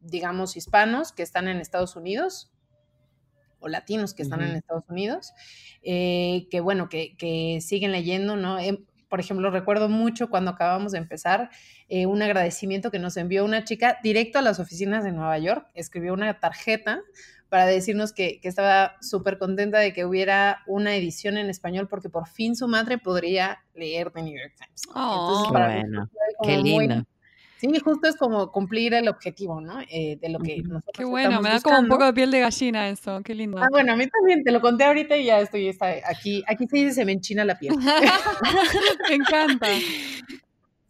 digamos, 0.00 0.56
hispanos, 0.56 1.12
que 1.12 1.22
están 1.22 1.46
en 1.46 1.58
Estados 1.58 1.94
Unidos, 1.94 2.50
o 3.64 3.68
latinos 3.68 4.14
que 4.14 4.22
están 4.22 4.42
en 4.42 4.56
Estados 4.56 4.84
Unidos, 4.88 5.32
eh, 5.82 6.46
que 6.50 6.60
bueno, 6.60 6.88
que, 6.88 7.58
siguen 7.60 7.92
leyendo, 7.92 8.36
¿no? 8.36 8.58
Em, 8.58 8.84
por 9.08 9.20
ejemplo, 9.20 9.50
recuerdo 9.50 9.88
mucho 9.88 10.28
cuando 10.28 10.50
acabamos 10.50 10.92
de 10.92 10.98
empezar 10.98 11.50
eh, 11.88 12.06
un 12.06 12.20
agradecimiento 12.20 12.90
que 12.90 12.98
nos 12.98 13.16
envió 13.16 13.44
una 13.44 13.64
chica 13.64 13.98
directo 14.02 14.38
a 14.38 14.42
las 14.42 14.58
oficinas 14.58 15.04
de 15.04 15.12
Nueva 15.12 15.38
York, 15.38 15.68
escribió 15.74 16.12
una 16.12 16.40
tarjeta 16.40 17.00
para 17.48 17.66
decirnos 17.66 18.12
que, 18.12 18.40
estaba 18.42 18.96
súper 19.00 19.38
contenta 19.38 19.78
de 19.78 19.92
que 19.92 20.04
hubiera 20.04 20.62
una 20.66 20.96
edición 20.96 21.36
en 21.36 21.48
español 21.48 21.86
porque 21.88 22.08
por 22.08 22.26
fin 22.26 22.56
su 22.56 22.66
madre 22.66 22.98
podría 22.98 23.62
leer 23.74 24.10
The 24.10 24.22
New 24.22 24.36
York 24.36 24.54
Times. 24.58 24.82
Oh, 24.94 25.46
bueno, 25.50 26.10
qué 26.42 26.56
lindo. 26.58 27.04
Sí, 27.64 27.78
justo 27.78 28.08
es 28.08 28.16
como 28.16 28.52
cumplir 28.52 28.92
el 28.92 29.08
objetivo, 29.08 29.58
¿no? 29.60 29.80
Eh, 29.88 30.18
de 30.20 30.28
lo 30.28 30.38
que 30.38 30.58
nosotros 30.58 30.92
Qué 30.94 31.04
bueno, 31.04 31.40
me 31.40 31.48
da 31.48 31.60
como 31.60 31.78
un 31.78 31.88
poco 31.88 32.04
de 32.04 32.12
piel 32.12 32.30
de 32.30 32.40
gallina 32.40 32.90
eso, 32.90 33.22
qué 33.24 33.34
lindo. 33.34 33.58
Ah, 33.58 33.68
bueno, 33.70 33.94
a 33.94 33.96
mí 33.96 34.06
también, 34.06 34.44
te 34.44 34.52
lo 34.52 34.60
conté 34.60 34.84
ahorita 34.84 35.16
y 35.16 35.24
ya 35.26 35.40
estoy 35.40 35.68
está, 35.68 35.86
aquí, 36.06 36.44
aquí 36.46 36.66
se 36.66 36.76
dice 36.76 36.92
se 36.92 37.04
me 37.06 37.12
enchina 37.12 37.42
la 37.44 37.58
piel. 37.58 37.74
me 39.08 39.14
encanta. 39.14 39.68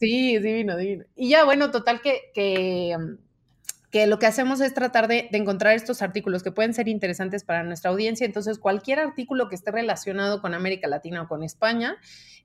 Sí, 0.01 0.39
divino, 0.39 0.77
divino. 0.77 1.05
Y 1.15 1.29
ya, 1.29 1.45
bueno, 1.45 1.71
total 1.71 2.01
que, 2.01 2.33
que 2.35 2.97
que 3.95 4.09
lo 4.09 4.19
que 4.19 4.27
hacemos 4.27 4.61
es 4.61 4.75
tratar 4.75 5.07
de, 5.07 5.29
encontrar 5.31 5.77
estos 5.77 6.03
artículos 6.03 6.43
que 6.43 6.51
pueden 6.51 6.75
ser 6.75 6.89
interesantes 6.89 7.45
para 7.45 7.63
nuestra 7.63 7.93
audiencia. 7.93 8.25
Entonces, 8.25 8.59
cualquier 8.59 8.99
artículo 8.99 9.49
que 9.49 9.55
esté 9.55 9.71
relacionado 9.71 10.41
con 10.43 10.53
América 10.53 10.89
Latina 10.89 11.23
o 11.23 11.29
con 11.29 11.45
España 11.45 11.97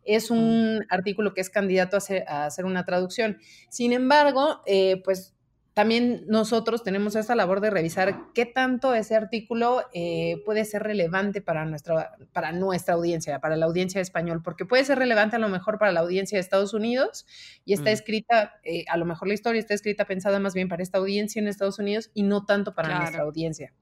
es 0.05 0.29
un 0.29 0.85
artículo 0.89 1.33
que 1.33 1.41
es 1.41 1.49
candidato 1.49 1.97
a 2.27 2.45
hacer, 2.45 2.65
una 2.65 2.85
traducción. 2.85 3.39
Sin 3.67 3.93
embargo, 3.93 4.61
eh, 4.67 5.01
pues 5.03 5.33
también 5.73 6.23
nosotros 6.27 6.83
tenemos 6.83 7.15
esta 7.15 7.35
labor 7.35 7.61
de 7.61 7.69
revisar 7.69 8.33
qué 8.33 8.45
tanto 8.45 8.93
ese 8.93 9.15
artículo 9.15 9.83
eh, 9.93 10.41
puede 10.45 10.65
ser 10.65 10.83
relevante 10.83 11.41
para 11.41 11.65
nuestra, 11.65 12.17
para 12.33 12.51
nuestra 12.51 12.95
audiencia, 12.95 13.39
para 13.39 13.55
la 13.55 13.65
audiencia 13.65 14.01
español, 14.01 14.41
porque 14.43 14.65
puede 14.65 14.83
ser 14.83 14.99
relevante 14.99 15.35
a 15.35 15.39
lo 15.39 15.47
mejor 15.47 15.77
para 15.77 15.91
la 15.91 16.01
audiencia 16.01 16.37
de 16.37 16.41
Estados 16.41 16.73
Unidos 16.73 17.25
y 17.65 17.73
está 17.73 17.91
mm. 17.91 17.93
escrita, 17.93 18.53
eh, 18.63 18.85
a 18.89 18.97
lo 18.97 19.05
mejor 19.05 19.27
la 19.27 19.33
historia 19.35 19.59
está 19.59 19.73
escrita 19.73 20.05
pensada 20.05 20.39
más 20.39 20.53
bien 20.53 20.67
para 20.67 20.83
esta 20.83 20.97
audiencia 20.97 21.39
en 21.39 21.47
Estados 21.47 21.79
Unidos 21.79 22.11
y 22.13 22.23
no 22.23 22.45
tanto 22.45 22.73
para 22.73 22.97
nuestra 22.99 23.23
audiencia. 23.23 23.73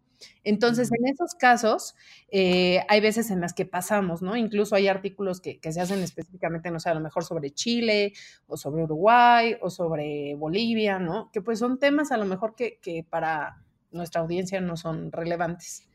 Entonces, 0.43 0.89
en 0.91 1.07
esos 1.07 1.35
casos, 1.35 1.95
eh, 2.29 2.81
hay 2.87 3.01
veces 3.01 3.31
en 3.31 3.41
las 3.41 3.53
que 3.53 3.65
pasamos, 3.65 4.21
¿no? 4.21 4.35
Incluso 4.35 4.75
hay 4.75 4.87
artículos 4.87 5.41
que, 5.41 5.59
se 5.61 5.81
hacen 5.81 5.99
específicamente, 5.99 6.71
no 6.71 6.79
sé, 6.79 6.89
a 6.89 6.93
lo 6.93 7.01
mejor 7.01 7.23
sobre 7.23 7.51
Chile 7.51 8.13
o 8.47 8.57
sobre 8.57 8.83
Uruguay 8.83 9.57
o 9.61 9.69
sobre 9.69 10.35
Bolivia, 10.35 10.99
¿no? 10.99 11.29
Que 11.31 11.41
pues 11.41 11.59
son 11.59 11.79
temas 11.79 12.11
a 12.11 12.17
lo 12.17 12.25
mejor 12.25 12.55
que, 12.55 13.05
para 13.09 13.63
nuestra 13.91 14.21
audiencia 14.21 14.61
no 14.61 14.77
son 14.77 15.11
relevantes. 15.11 15.87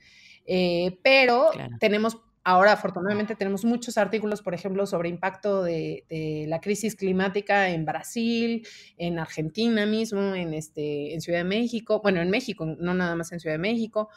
Eh, 0.47 0.99
pero 1.03 1.51
tenemos 1.79 2.19
Ahora, 2.45 2.73
afortunadamente, 2.73 3.37
tenemos 3.37 3.65
muchos 3.65 3.97
artículos, 3.97 4.43
por 4.43 4.53
ejemplo, 4.53 4.85
sobre 4.87 5.09
impacto 5.09 5.63
de, 5.63 6.47
la 6.49 6.61
crisis 6.61 6.97
climática 6.97 7.71
en 7.71 7.85
Brasil, 7.85 8.67
en 8.99 9.21
Argentina 9.21 9.87
mismo, 9.87 10.35
en, 10.35 10.53
este, 10.53 11.15
en 11.15 11.21
Ciudad 11.21 11.39
de 11.39 11.45
México, 11.45 12.01
bueno, 12.03 12.21
en 12.21 12.31
México, 12.31 12.67
no 12.67 12.95
nada 12.95 13.15
más 13.15 13.31
en 13.31 13.39
Ciudad 13.39 13.55
de 13.55 13.61
México. 13.61 14.09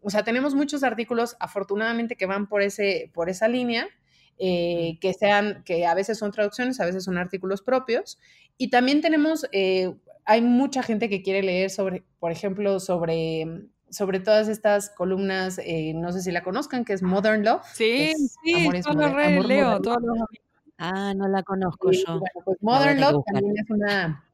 O 0.00 0.10
sea, 0.10 0.22
tenemos 0.22 0.54
muchos 0.54 0.84
artículos, 0.84 1.36
afortunadamente, 1.40 2.14
que 2.16 2.26
van 2.26 2.48
por, 2.48 2.62
ese, 2.62 3.10
por 3.14 3.28
esa 3.28 3.48
línea, 3.48 3.88
eh, 4.38 4.98
que 5.00 5.12
sean, 5.12 5.64
que 5.64 5.84
a 5.84 5.94
veces 5.94 6.18
son 6.18 6.30
traducciones, 6.30 6.78
a 6.80 6.86
veces 6.86 7.04
son 7.04 7.18
artículos 7.18 7.62
propios. 7.62 8.20
Y 8.58 8.70
también 8.70 9.00
tenemos, 9.00 9.46
eh, 9.50 9.92
hay 10.24 10.40
mucha 10.40 10.84
gente 10.84 11.08
que 11.08 11.22
quiere 11.22 11.42
leer 11.42 11.70
sobre, 11.70 12.04
por 12.20 12.30
ejemplo, 12.30 12.78
sobre 12.78 13.70
sobre 13.92 14.18
todas 14.20 14.48
estas 14.48 14.90
columnas, 14.90 15.60
eh, 15.62 15.92
no 15.94 16.12
sé 16.12 16.22
si 16.22 16.32
la 16.32 16.42
conozcan, 16.42 16.84
que 16.84 16.94
es 16.94 17.02
Modern 17.02 17.44
Love. 17.44 17.62
Sí, 17.74 18.12
sí, 18.42 18.70
todo 18.82 18.94
lo 18.94 19.14
re, 19.14 19.42
leo, 19.42 19.80
Ah, 20.78 21.14
no 21.14 21.28
la 21.28 21.44
conozco 21.44 21.92
yo. 21.92 22.20
pues 22.44 22.58
Modern 22.60 23.00
Love 23.00 23.22
también 23.32 23.54
es 23.56 23.70
una 23.70 24.24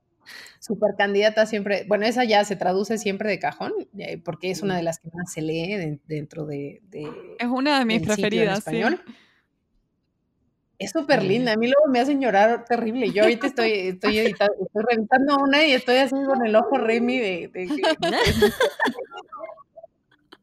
super 0.61 0.94
candidata 0.97 1.47
siempre, 1.47 1.85
bueno, 1.88 2.07
esa 2.07 2.25
ya 2.25 2.44
se 2.44 2.57
traduce 2.57 2.99
siempre 2.99 3.29
de 3.29 3.38
cajón, 3.38 3.73
eh, 3.99 4.18
porque 4.18 4.51
es 4.51 4.62
una 4.62 4.77
de 4.77 4.83
las 4.83 4.99
que 4.99 5.09
más 5.12 5.33
se 5.33 5.42
lee 5.42 6.01
dentro 6.07 6.47
de, 6.47 6.81
Es 7.38 7.49
una 7.49 7.79
de 7.79 7.85
mis 7.85 8.03
preferidas, 8.03 8.59
español. 8.59 9.03
Es 10.79 10.92
súper 10.92 11.25
linda, 11.25 11.53
a 11.53 11.57
mí 11.57 11.66
luego 11.66 11.88
me 11.88 11.99
hacen 11.99 12.21
llorar 12.21 12.64
terrible. 12.64 13.11
Yo 13.11 13.25
ahorita 13.25 13.49
estoy, 13.49 13.73
estoy 13.73 14.18
editando, 14.18 14.55
estoy 14.64 14.85
reventando 14.88 15.37
una 15.38 15.66
y 15.66 15.73
estoy 15.73 15.97
así 15.97 16.14
con 16.25 16.47
el 16.47 16.55
ojo 16.55 16.79
Remy 16.79 17.18
de, 17.18 17.49
de, 17.49 17.66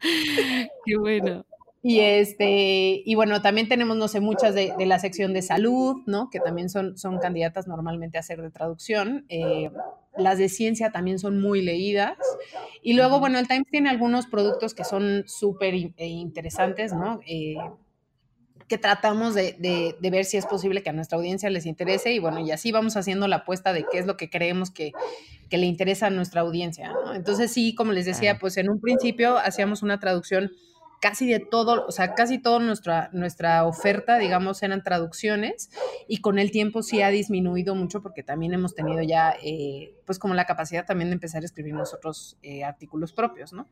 Qué 0.86 0.98
bueno. 0.98 1.46
Y 1.88 2.00
este, 2.00 3.04
y 3.06 3.14
bueno, 3.14 3.44
también 3.44 3.70
tenemos, 3.70 3.96
no 3.96 4.08
sé, 4.08 4.20
muchas 4.20 4.56
de, 4.56 4.74
la 4.80 4.98
sección 4.98 5.34
de 5.34 5.44
salud, 5.44 5.98
¿no? 6.08 6.32
Que 6.32 6.40
también 6.40 6.68
son, 6.68 6.98
son 6.98 7.20
candidatas 7.20 7.68
normalmente 7.68 8.18
a 8.18 8.24
ser 8.24 8.42
de 8.42 8.50
traducción. 8.50 9.26
Eh, 9.30 9.70
las 10.18 10.40
de 10.40 10.50
ciencia 10.50 10.92
también 10.92 11.20
son 11.20 11.40
muy 11.40 11.62
leídas. 11.62 12.18
Y 12.82 12.94
luego, 12.94 13.20
bueno, 13.20 13.38
el 13.38 13.48
Times 13.48 13.68
tiene 13.70 13.92
algunos 13.92 14.26
productos 14.26 14.74
que 14.74 14.84
son 14.84 15.26
súper 15.28 15.76
eh, 15.76 16.08
interesantes, 16.08 16.92
¿no? 16.92 17.20
Eh, 17.28 17.58
que 18.68 18.78
tratamos 18.78 19.36
de, 19.36 19.96
ver 20.00 20.26
si 20.26 20.38
es 20.38 20.46
posible 20.46 20.82
que 20.82 20.90
a 20.90 20.94
nuestra 20.94 21.18
audiencia 21.18 21.50
les 21.50 21.66
interese 21.66 22.14
y 22.14 22.20
bueno, 22.20 22.40
y 22.40 22.52
así 22.52 22.72
vamos 22.72 22.98
haciendo 22.98 23.28
la 23.28 23.38
apuesta 23.38 23.74
de 23.74 23.86
qué 23.92 24.00
es 24.00 24.08
lo 24.08 24.18
que 24.18 24.30
creemos 24.30 24.72
que, 24.72 24.92
le 25.52 25.66
interesa 25.68 26.08
a 26.08 26.10
nuestra 26.10 26.42
audiencia. 26.42 26.92
Entonces 27.14 27.50
sí, 27.50 27.76
como 27.76 27.94
les 27.94 28.06
decía, 28.06 28.40
pues 28.40 28.58
en 28.58 28.70
un 28.70 28.82
principio 28.82 29.38
hacíamos 29.38 29.84
una 29.84 30.02
traducción 30.02 30.52
casi 31.00 31.28
de 31.28 31.40
todo, 31.40 31.86
o 31.88 31.92
sea, 31.92 32.14
casi 32.14 32.40
toda 32.40 32.60
nuestra, 32.60 33.10
nuestra 33.14 33.64
oferta, 33.66 34.18
digamos, 34.18 34.64
eran 34.64 34.84
traducciones 34.84 35.70
y 36.10 36.18
con 36.18 36.40
el 36.40 36.52
tiempo 36.52 36.82
sí 36.82 37.02
ha 37.02 37.10
disminuido 37.10 37.74
mucho 37.74 38.02
porque 38.02 38.22
también 38.22 38.54
hemos 38.54 38.76
tenido 38.76 39.02
ya, 39.02 39.34
eh, 39.42 39.96
pues 40.06 40.20
como 40.20 40.34
la 40.34 40.46
capacidad 40.46 40.86
también 40.86 41.10
de 41.10 41.14
empezar 41.14 41.44
a 41.44 41.46
escribir 41.46 41.74
nosotros 41.74 42.38
eh, 42.42 42.66
artículos 42.66 43.14
propios, 43.14 43.54
¿no? 43.54 43.70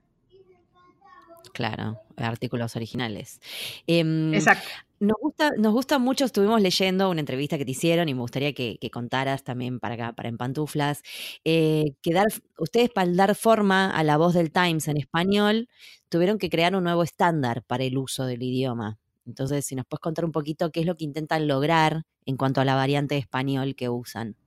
Claro, 1.53 2.01
artículos 2.17 2.75
originales. 2.75 3.39
Em, 3.85 4.33
Exacto. 4.33 4.67
Nos 4.99 5.17
gusta, 5.21 5.51
nos 5.57 5.73
gusta 5.73 5.99
mucho, 5.99 6.23
estuvimos 6.25 6.61
leyendo 6.61 7.09
una 7.09 7.19
entrevista 7.19 7.57
que 7.57 7.65
te 7.65 7.71
hicieron 7.71 8.07
y 8.07 8.13
me 8.13 8.21
gustaría 8.21 8.53
que, 8.53 8.79
contaras 8.91 9.43
también 9.43 9.79
para 9.79 9.95
acá, 9.95 10.13
para 10.13 10.29
En 10.29 10.37
Pantuflas, 10.37 11.01
eh, 11.43 11.93
que 12.01 12.13
dar, 12.13 12.27
ustedes 12.57 12.89
para 12.89 13.11
dar 13.11 13.35
forma 13.35 13.91
a 13.91 14.03
la 14.03 14.15
voz 14.17 14.33
del 14.33 14.51
Times 14.51 14.87
en 14.87 14.97
español, 14.97 15.67
tuvieron 16.07 16.37
que 16.37 16.49
crear 16.49 16.73
un 16.75 16.85
nuevo 16.85 17.03
estándar 17.03 17.63
para 17.63 17.83
el 17.83 17.97
uso 17.97 18.25
del 18.25 18.41
idioma. 18.43 18.97
Entonces, 19.25 19.65
si 19.65 19.75
nos 19.75 19.85
puedes 19.85 20.01
contar 20.01 20.25
un 20.25 20.31
poquito 20.31 20.71
qué 20.71 20.79
es 20.79 20.85
lo 20.85 20.95
que 20.95 21.03
intentan 21.05 21.47
lograr 21.47 22.03
en 22.25 22.37
cuanto 22.37 22.61
a 22.61 22.65
la 22.65 22.75
variante 22.75 23.15
de 23.15 23.19
español 23.21 23.75
que 23.75 23.89
usan. 23.89 24.37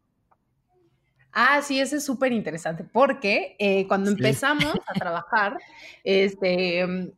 Ah, 1.38 1.60
sí, 1.60 1.78
eso 1.78 1.96
es 1.96 2.04
súper 2.06 2.32
interesante, 2.32 2.82
porque 2.82 3.56
eh, 3.58 3.86
cuando 3.86 4.10
empezamos 4.10 4.74
a 4.86 4.94
trabajar, 4.94 5.58
este, 6.02 7.12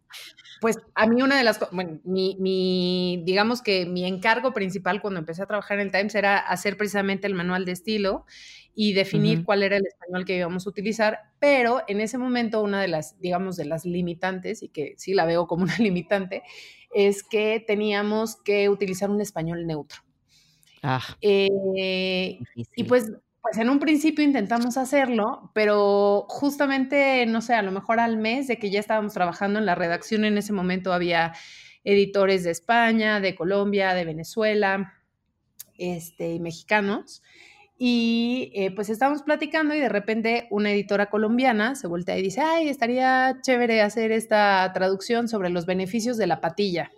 pues 0.60 0.76
a 0.96 1.06
mí 1.06 1.22
una 1.22 1.38
de 1.38 1.44
las, 1.44 1.60
bueno, 1.70 2.00
mi, 2.02 3.22
digamos 3.24 3.62
que 3.62 3.86
mi 3.86 4.04
encargo 4.04 4.52
principal 4.52 5.00
cuando 5.00 5.20
empecé 5.20 5.44
a 5.44 5.46
trabajar 5.46 5.78
en 5.78 5.86
el 5.86 5.92
Times 5.92 6.16
era 6.16 6.36
hacer 6.36 6.76
precisamente 6.76 7.28
el 7.28 7.34
manual 7.34 7.64
de 7.64 7.70
estilo 7.70 8.26
y 8.74 8.92
definir 8.92 9.44
cuál 9.44 9.62
era 9.62 9.76
el 9.76 9.86
español 9.86 10.24
que 10.24 10.36
íbamos 10.36 10.66
a 10.66 10.70
utilizar, 10.70 11.20
pero 11.38 11.84
en 11.86 12.00
ese 12.00 12.18
momento 12.18 12.60
una 12.60 12.82
de 12.82 12.88
las, 12.88 13.20
digamos, 13.20 13.56
de 13.56 13.66
las 13.66 13.84
limitantes, 13.84 14.64
y 14.64 14.68
que 14.68 14.94
sí 14.96 15.14
la 15.14 15.26
veo 15.26 15.46
como 15.46 15.62
una 15.62 15.76
limitante, 15.78 16.42
es 16.92 17.22
que 17.22 17.62
teníamos 17.64 18.34
que 18.34 18.68
utilizar 18.68 19.10
un 19.10 19.20
español 19.20 19.64
neutro. 19.64 20.02
Ah, 20.82 21.04
eh, 21.20 22.40
y 22.74 22.84
pues 22.84 23.12
pues 23.42 23.56
en 23.58 23.70
un 23.70 23.78
principio 23.78 24.24
intentamos 24.24 24.76
hacerlo, 24.76 25.50
pero 25.54 26.26
justamente, 26.28 27.24
no 27.26 27.40
sé, 27.40 27.54
a 27.54 27.62
lo 27.62 27.72
mejor 27.72 28.00
al 28.00 28.16
mes 28.16 28.48
de 28.48 28.58
que 28.58 28.70
ya 28.70 28.80
estábamos 28.80 29.14
trabajando 29.14 29.58
en 29.58 29.66
la 29.66 29.74
redacción, 29.74 30.24
en 30.24 30.38
ese 30.38 30.52
momento 30.52 30.92
había 30.92 31.32
editores 31.84 32.44
de 32.44 32.50
España, 32.50 33.20
de 33.20 33.34
Colombia, 33.34 33.94
de 33.94 34.04
Venezuela, 34.04 34.94
este, 35.78 36.34
y 36.34 36.40
mexicanos. 36.40 37.22
Y 37.80 38.50
eh, 38.56 38.72
pues 38.72 38.90
estábamos 38.90 39.22
platicando 39.22 39.72
y 39.72 39.78
de 39.78 39.88
repente 39.88 40.48
una 40.50 40.72
editora 40.72 41.10
colombiana 41.10 41.76
se 41.76 41.86
voltea 41.86 42.18
y 42.18 42.22
dice, 42.22 42.40
ay, 42.40 42.68
estaría 42.68 43.38
chévere 43.40 43.82
hacer 43.82 44.10
esta 44.10 44.68
traducción 44.74 45.28
sobre 45.28 45.48
los 45.48 45.64
beneficios 45.64 46.16
de 46.16 46.26
la 46.26 46.40
patilla. 46.40 46.90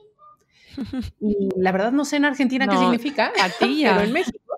Y 1.21 1.51
la 1.57 1.73
verdad 1.73 1.93
no 1.93 2.05
sé 2.05 2.17
en 2.17 2.25
Argentina 2.25 2.67
qué 2.67 2.77
significa, 2.77 3.33
patilla. 3.37 3.93
pero 3.95 4.07
en 4.07 4.13
México. 4.13 4.57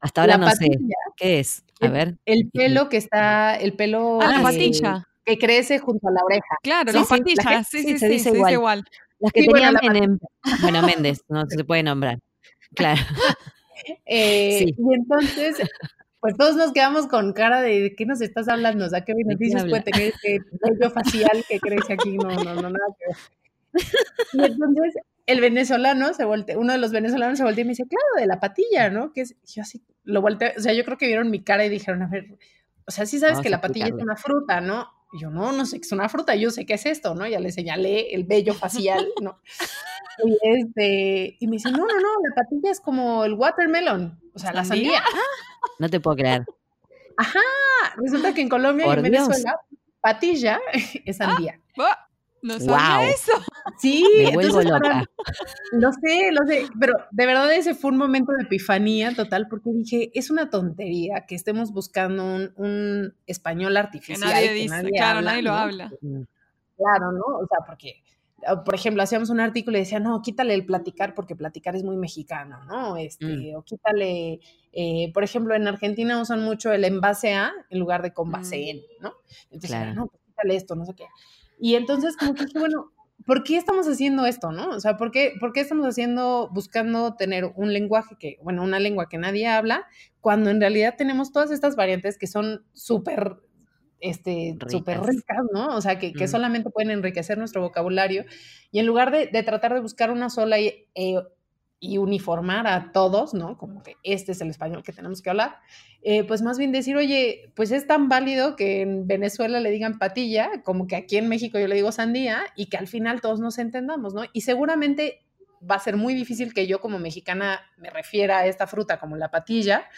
Hasta 0.00 0.20
ahora 0.20 0.38
no 0.38 0.50
sé. 0.50 0.68
¿Qué 1.16 1.40
es? 1.40 1.64
A 1.80 1.88
ver. 1.88 2.16
El 2.24 2.50
pelo 2.50 2.88
que 2.88 2.96
está, 2.96 3.56
el 3.56 3.74
pelo. 3.74 4.20
Ah, 4.20 4.38
la 4.38 4.42
patilla. 4.42 5.04
Que 5.24 5.38
crece 5.38 5.78
junto 5.78 6.08
a 6.08 6.12
la 6.12 6.20
oreja. 6.24 6.56
Claro, 6.62 6.92
las 6.92 7.06
patillas. 7.06 7.68
Sí, 7.68 7.82
sí, 7.82 7.98
se 7.98 8.08
dice 8.08 8.32
igual. 8.50 8.84
Las 9.18 9.32
que 9.32 9.44
tenían 9.44 9.74
bueno, 9.82 10.18
bueno, 10.62 10.82
Méndez, 10.82 11.22
no 11.28 11.44
se 11.48 11.64
puede 11.64 11.82
nombrar. 11.82 12.18
Claro. 12.74 13.00
Eh, 14.04 14.66
y 14.76 14.94
entonces, 14.94 15.56
pues 16.20 16.36
todos 16.36 16.54
nos 16.56 16.72
quedamos 16.72 17.06
con 17.06 17.32
cara 17.32 17.62
de, 17.62 17.80
¿de 17.80 17.94
qué 17.94 18.04
nos 18.04 18.20
estás 18.20 18.46
hablando? 18.48 18.84
O 18.84 18.88
sea, 18.90 19.06
¿qué 19.06 19.14
beneficios 19.14 19.64
puede 19.64 19.84
tener 19.84 20.12
este 20.14 20.40
vello 20.62 20.90
facial 20.90 21.44
que 21.48 21.58
crece 21.60 21.94
aquí? 21.94 22.18
No, 22.18 22.28
no, 22.28 22.54
no, 22.54 22.70
nada 22.70 22.86
que 22.98 23.80
Y 24.34 24.44
entonces 24.44 24.94
el 25.28 25.42
venezolano 25.42 26.14
se 26.14 26.24
voltea, 26.24 26.58
uno 26.58 26.72
de 26.72 26.78
los 26.78 26.90
venezolanos 26.90 27.36
se 27.36 27.44
voltea 27.44 27.60
y 27.60 27.64
me 27.66 27.72
dice, 27.72 27.86
claro, 27.86 28.06
de 28.18 28.26
la 28.26 28.40
patilla, 28.40 28.88
¿no? 28.88 29.12
Que 29.12 29.20
es, 29.20 29.36
yo 29.44 29.60
así 29.60 29.84
lo 30.02 30.22
volteé, 30.22 30.54
o 30.56 30.60
sea, 30.60 30.72
yo 30.72 30.84
creo 30.86 30.96
que 30.96 31.06
vieron 31.06 31.30
mi 31.30 31.44
cara 31.44 31.66
y 31.66 31.68
dijeron, 31.68 32.02
a 32.02 32.08
ver, 32.08 32.38
o 32.86 32.90
sea, 32.90 33.04
sí 33.04 33.18
sabes 33.18 33.40
que 33.40 33.50
la 33.50 33.60
patilla 33.60 33.88
es 33.88 33.92
una 33.92 34.16
fruta, 34.16 34.62
¿no? 34.62 34.88
Y 35.12 35.20
yo, 35.20 35.28
no, 35.28 35.52
no 35.52 35.66
sé 35.66 35.76
que 35.76 35.86
es 35.86 35.92
una 35.92 36.08
fruta, 36.08 36.34
yo 36.34 36.50
sé 36.50 36.64
qué 36.64 36.74
es 36.74 36.86
esto, 36.86 37.14
¿no? 37.14 37.26
Ya 37.26 37.40
le 37.40 37.52
señalé 37.52 38.14
el 38.14 38.24
vello 38.24 38.54
facial, 38.54 39.06
¿no? 39.20 39.38
y, 40.24 40.38
este, 40.42 41.36
y 41.38 41.46
me 41.46 41.56
dice, 41.56 41.70
no, 41.70 41.76
no, 41.78 42.00
no, 42.00 42.08
la 42.26 42.34
patilla 42.34 42.70
es 42.70 42.80
como 42.80 43.26
el 43.26 43.34
watermelon, 43.34 44.18
o 44.32 44.38
sea, 44.38 44.54
la 44.54 44.64
sandía. 44.64 45.02
No 45.78 45.90
te 45.90 46.00
puedo 46.00 46.16
creer. 46.16 46.46
Ajá, 47.18 47.40
resulta 47.96 48.32
que 48.32 48.40
en 48.40 48.48
Colombia 48.48 48.86
y 48.86 48.90
en 48.90 49.02
Venezuela, 49.02 49.60
patilla 50.00 50.58
es 51.04 51.18
sandía. 51.18 51.60
Ah, 51.78 52.07
no 52.42 52.58
sabía 52.58 53.10
eso. 53.10 53.32
Sí, 53.78 54.04
Me 54.18 54.32
vuelvo 54.32 54.62
loca. 54.62 55.04
lo 55.72 55.92
sé, 55.92 56.30
lo 56.32 56.46
sé, 56.46 56.66
pero 56.80 56.94
de 57.10 57.26
verdad 57.26 57.52
ese 57.52 57.74
fue 57.74 57.90
un 57.90 57.98
momento 57.98 58.32
de 58.32 58.44
epifanía 58.44 59.14
total 59.14 59.46
porque 59.48 59.70
dije, 59.70 60.10
es 60.14 60.30
una 60.30 60.50
tontería 60.50 61.26
que 61.26 61.34
estemos 61.34 61.72
buscando 61.72 62.50
un, 62.56 63.14
español 63.26 63.76
artificial. 63.76 64.28
Que 64.28 64.34
nadie 64.34 64.52
dice, 64.52 64.90
claro, 64.90 65.20
nadie 65.20 65.42
lo 65.42 65.52
habla. 65.52 65.90
Claro, 66.78 67.12
¿no? 67.12 67.24
O 67.42 67.46
sea, 67.46 67.66
porque, 67.66 68.02
por 68.64 68.74
ejemplo, 68.74 69.02
hacíamos 69.02 69.30
un 69.30 69.40
artículo 69.40 69.76
y 69.76 69.80
decía, 69.80 69.98
no, 69.98 70.22
quítale 70.22 70.54
el 70.54 70.64
platicar 70.64 71.14
porque 71.14 71.34
platicar 71.34 71.74
es 71.74 71.82
muy 71.82 71.96
mexicano, 71.96 72.64
¿no? 72.64 72.96
Este, 72.96 73.26
mm. 73.26 73.56
O 73.56 73.62
quítale, 73.62 74.40
eh, 74.72 75.10
por 75.12 75.24
ejemplo, 75.24 75.54
en 75.56 75.66
Argentina 75.66 76.20
usan 76.20 76.42
mucho 76.42 76.72
el 76.72 76.84
envase 76.84 77.34
a 77.34 77.52
en 77.68 77.78
lugar 77.80 78.02
de 78.02 78.12
con 78.12 78.30
base 78.30 78.56
mm. 78.56 78.68
en, 78.68 78.80
¿no? 79.00 79.14
Entonces, 79.50 79.94
no, 79.94 80.06
pues 80.06 80.22
quítale 80.24 80.56
esto, 80.56 80.76
no 80.76 80.84
sé 80.84 80.94
qué. 80.94 81.06
Y 81.60 81.74
entonces 81.74 82.16
como 82.16 82.34
que 82.34 82.46
dije, 82.46 82.58
bueno, 82.58 82.92
¿por 83.26 83.42
qué 83.42 83.56
estamos 83.56 83.86
haciendo 83.86 84.26
esto, 84.26 84.52
no? 84.52 84.70
O 84.70 84.80
sea, 84.80 84.96
¿por 84.96 85.10
qué, 85.10 85.34
¿por 85.38 85.52
qué 85.52 85.60
estamos 85.60 85.86
haciendo, 85.86 86.48
buscando 86.52 87.14
tener 87.14 87.52
un 87.56 87.72
lenguaje 87.72 88.16
que, 88.18 88.38
bueno, 88.42 88.62
una 88.62 88.78
lengua 88.78 89.08
que 89.08 89.18
nadie 89.18 89.46
habla, 89.46 89.86
cuando 90.20 90.50
en 90.50 90.60
realidad 90.60 90.94
tenemos 90.96 91.32
todas 91.32 91.50
estas 91.50 91.76
variantes 91.76 92.18
que 92.18 92.26
son 92.26 92.64
súper 92.72 93.36
este, 94.00 94.56
súper 94.68 95.00
ricas, 95.00 95.44
¿no? 95.52 95.76
O 95.76 95.80
sea, 95.80 95.98
que, 95.98 96.12
que, 96.12 96.28
solamente 96.28 96.70
pueden 96.70 96.90
enriquecer 96.90 97.36
nuestro 97.36 97.60
vocabulario. 97.60 98.24
Y 98.70 98.78
en 98.78 98.86
lugar 98.86 99.10
de, 99.10 99.26
de 99.26 99.42
tratar 99.42 99.74
de 99.74 99.80
buscar 99.80 100.10
una 100.10 100.30
sola 100.30 100.58
eh, 100.58 100.84
y 101.80 101.98
uniformar 101.98 102.66
a 102.66 102.90
todos, 102.92 103.34
¿no? 103.34 103.56
Como 103.56 103.82
que 103.82 103.96
este 104.02 104.32
es 104.32 104.40
el 104.40 104.50
español 104.50 104.82
que 104.82 104.92
tenemos 104.92 105.22
que 105.22 105.30
hablar, 105.30 105.58
eh, 106.02 106.24
pues 106.24 106.42
más 106.42 106.58
bien 106.58 106.72
decir, 106.72 106.96
oye, 106.96 107.52
pues 107.54 107.70
es 107.70 107.86
tan 107.86 108.08
válido 108.08 108.56
que 108.56 108.82
en 108.82 109.06
Venezuela 109.06 109.60
le 109.60 109.70
digan 109.70 109.98
patilla, 109.98 110.62
como 110.64 110.86
que 110.86 110.96
aquí 110.96 111.16
en 111.16 111.28
México 111.28 111.58
yo 111.58 111.68
le 111.68 111.76
digo 111.76 111.92
sandía, 111.92 112.42
y 112.56 112.66
que 112.66 112.76
al 112.76 112.88
final 112.88 113.20
todos 113.20 113.40
nos 113.40 113.58
entendamos, 113.58 114.14
¿no? 114.14 114.22
Y 114.32 114.40
seguramente 114.40 115.24
va 115.68 115.76
a 115.76 115.80
ser 115.80 115.96
muy 115.96 116.14
difícil 116.14 116.54
que 116.54 116.66
yo 116.66 116.80
como 116.80 116.98
mexicana 116.98 117.60
me 117.76 117.90
refiera 117.90 118.38
a 118.38 118.46
esta 118.46 118.66
fruta 118.66 118.98
como 118.98 119.16
la 119.16 119.30
patilla, 119.30 119.88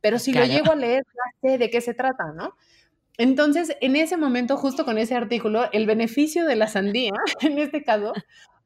pero 0.00 0.18
si 0.18 0.32
lo 0.32 0.44
llego 0.44 0.72
a 0.72 0.76
leer, 0.76 1.04
ya 1.04 1.48
sé 1.48 1.58
de 1.58 1.70
qué 1.70 1.80
se 1.80 1.94
trata, 1.94 2.32
¿no? 2.32 2.54
Entonces, 3.18 3.76
en 3.80 3.96
ese 3.96 4.16
momento, 4.16 4.56
justo 4.56 4.84
con 4.84 4.98
ese 4.98 5.14
artículo, 5.14 5.70
el 5.72 5.86
beneficio 5.86 6.44
de 6.44 6.56
la 6.56 6.66
sandía, 6.66 7.12
en 7.40 7.58
este 7.58 7.82
caso, 7.82 8.12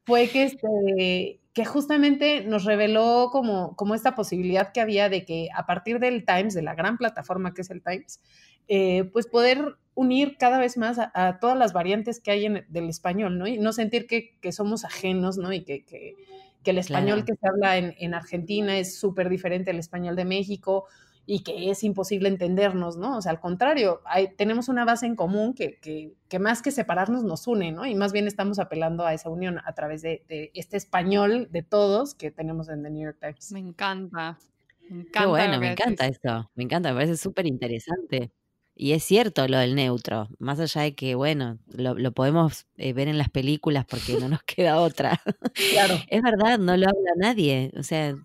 fue 0.04 0.28
que, 0.28 0.44
este, 0.44 1.39
que 1.52 1.64
justamente 1.64 2.42
nos 2.42 2.64
reveló 2.64 3.28
como, 3.32 3.74
como 3.76 3.94
esta 3.94 4.14
posibilidad 4.14 4.72
que 4.72 4.80
había 4.80 5.08
de 5.08 5.24
que 5.24 5.48
a 5.54 5.66
partir 5.66 5.98
del 5.98 6.24
Times, 6.24 6.54
de 6.54 6.62
la 6.62 6.74
gran 6.74 6.96
plataforma 6.96 7.54
que 7.54 7.62
es 7.62 7.70
el 7.70 7.82
Times, 7.82 8.20
eh, 8.68 9.04
pues 9.12 9.26
poder 9.26 9.76
unir 9.94 10.36
cada 10.38 10.58
vez 10.58 10.76
más 10.76 10.98
a, 10.98 11.38
todas 11.40 11.58
las 11.58 11.72
variantes 11.72 12.20
que 12.20 12.30
hay 12.30 12.46
en, 12.46 12.64
del 12.68 12.88
español, 12.88 13.36
¿no? 13.38 13.48
Y 13.48 13.58
no 13.58 13.72
sentir 13.72 14.06
que, 14.06 14.38
que 14.40 14.52
somos 14.52 14.84
ajenos, 14.84 15.38
¿no? 15.38 15.52
Y 15.52 15.64
que, 15.64 15.84
que, 15.84 16.14
que 16.62 16.70
el 16.70 16.78
español 16.78 17.24
que 17.24 17.34
se 17.34 17.48
habla 17.48 17.78
en, 17.78 17.94
en 17.98 18.14
Argentina 18.14 18.78
es 18.78 18.98
súper 18.98 19.28
diferente 19.28 19.72
al 19.72 19.78
español 19.78 20.14
de 20.14 20.24
México 20.24 20.86
y 21.32 21.44
que 21.44 21.70
es 21.70 21.84
imposible 21.84 22.28
entendernos, 22.28 22.96
¿no? 22.96 23.16
O 23.16 23.22
sea, 23.22 23.30
al 23.30 23.38
contrario, 23.38 24.00
hay, 24.04 24.34
tenemos 24.34 24.68
una 24.68 24.84
base 24.84 25.06
en 25.06 25.14
común 25.14 25.54
que, 25.54 25.78
que, 25.78 26.16
que, 26.28 26.40
más 26.40 26.60
que 26.60 26.72
separarnos 26.72 27.22
nos 27.22 27.46
une, 27.46 27.70
¿no? 27.70 27.86
Y 27.86 27.94
más 27.94 28.12
bien 28.12 28.26
estamos 28.26 28.58
apelando 28.58 29.06
a 29.06 29.14
esa 29.14 29.30
unión 29.30 29.60
a 29.64 29.72
través 29.72 30.02
de, 30.02 30.24
de 30.26 30.50
este 30.54 30.76
español 30.76 31.46
de 31.52 31.62
todos 31.62 32.16
que 32.16 32.32
tenemos 32.32 32.68
en 32.68 32.82
The 32.82 32.90
New 32.90 33.04
York 33.04 33.18
Times. 33.20 33.52
Me 33.52 33.60
encanta. 33.60 34.40
Me 34.88 35.02
encanta 35.02 35.20
Qué 35.20 35.26
bueno, 35.26 35.60
me 35.60 35.70
encanta 35.70 36.08
esto, 36.08 36.50
me 36.56 36.64
encanta, 36.64 36.88
me 36.88 36.96
parece 36.96 37.16
súper 37.16 37.46
interesante. 37.46 38.32
Y 38.74 38.90
es 38.90 39.04
cierto 39.04 39.46
lo 39.46 39.58
del 39.58 39.76
neutro, 39.76 40.26
más 40.40 40.58
allá 40.58 40.82
de 40.82 40.96
que, 40.96 41.14
bueno, 41.14 41.60
lo, 41.68 41.94
lo 41.94 42.10
podemos 42.10 42.66
eh, 42.76 42.92
ver 42.92 43.06
en 43.06 43.18
las 43.18 43.28
películas 43.28 43.84
porque 43.88 44.14
no 44.18 44.28
nos 44.28 44.42
queda 44.42 44.80
otra. 44.80 45.22
Claro. 45.70 45.94
es 46.08 46.22
verdad, 46.22 46.58
no 46.58 46.76
lo 46.76 46.88
habla 46.88 47.12
nadie, 47.16 47.70
o 47.76 47.84
sea, 47.84 48.16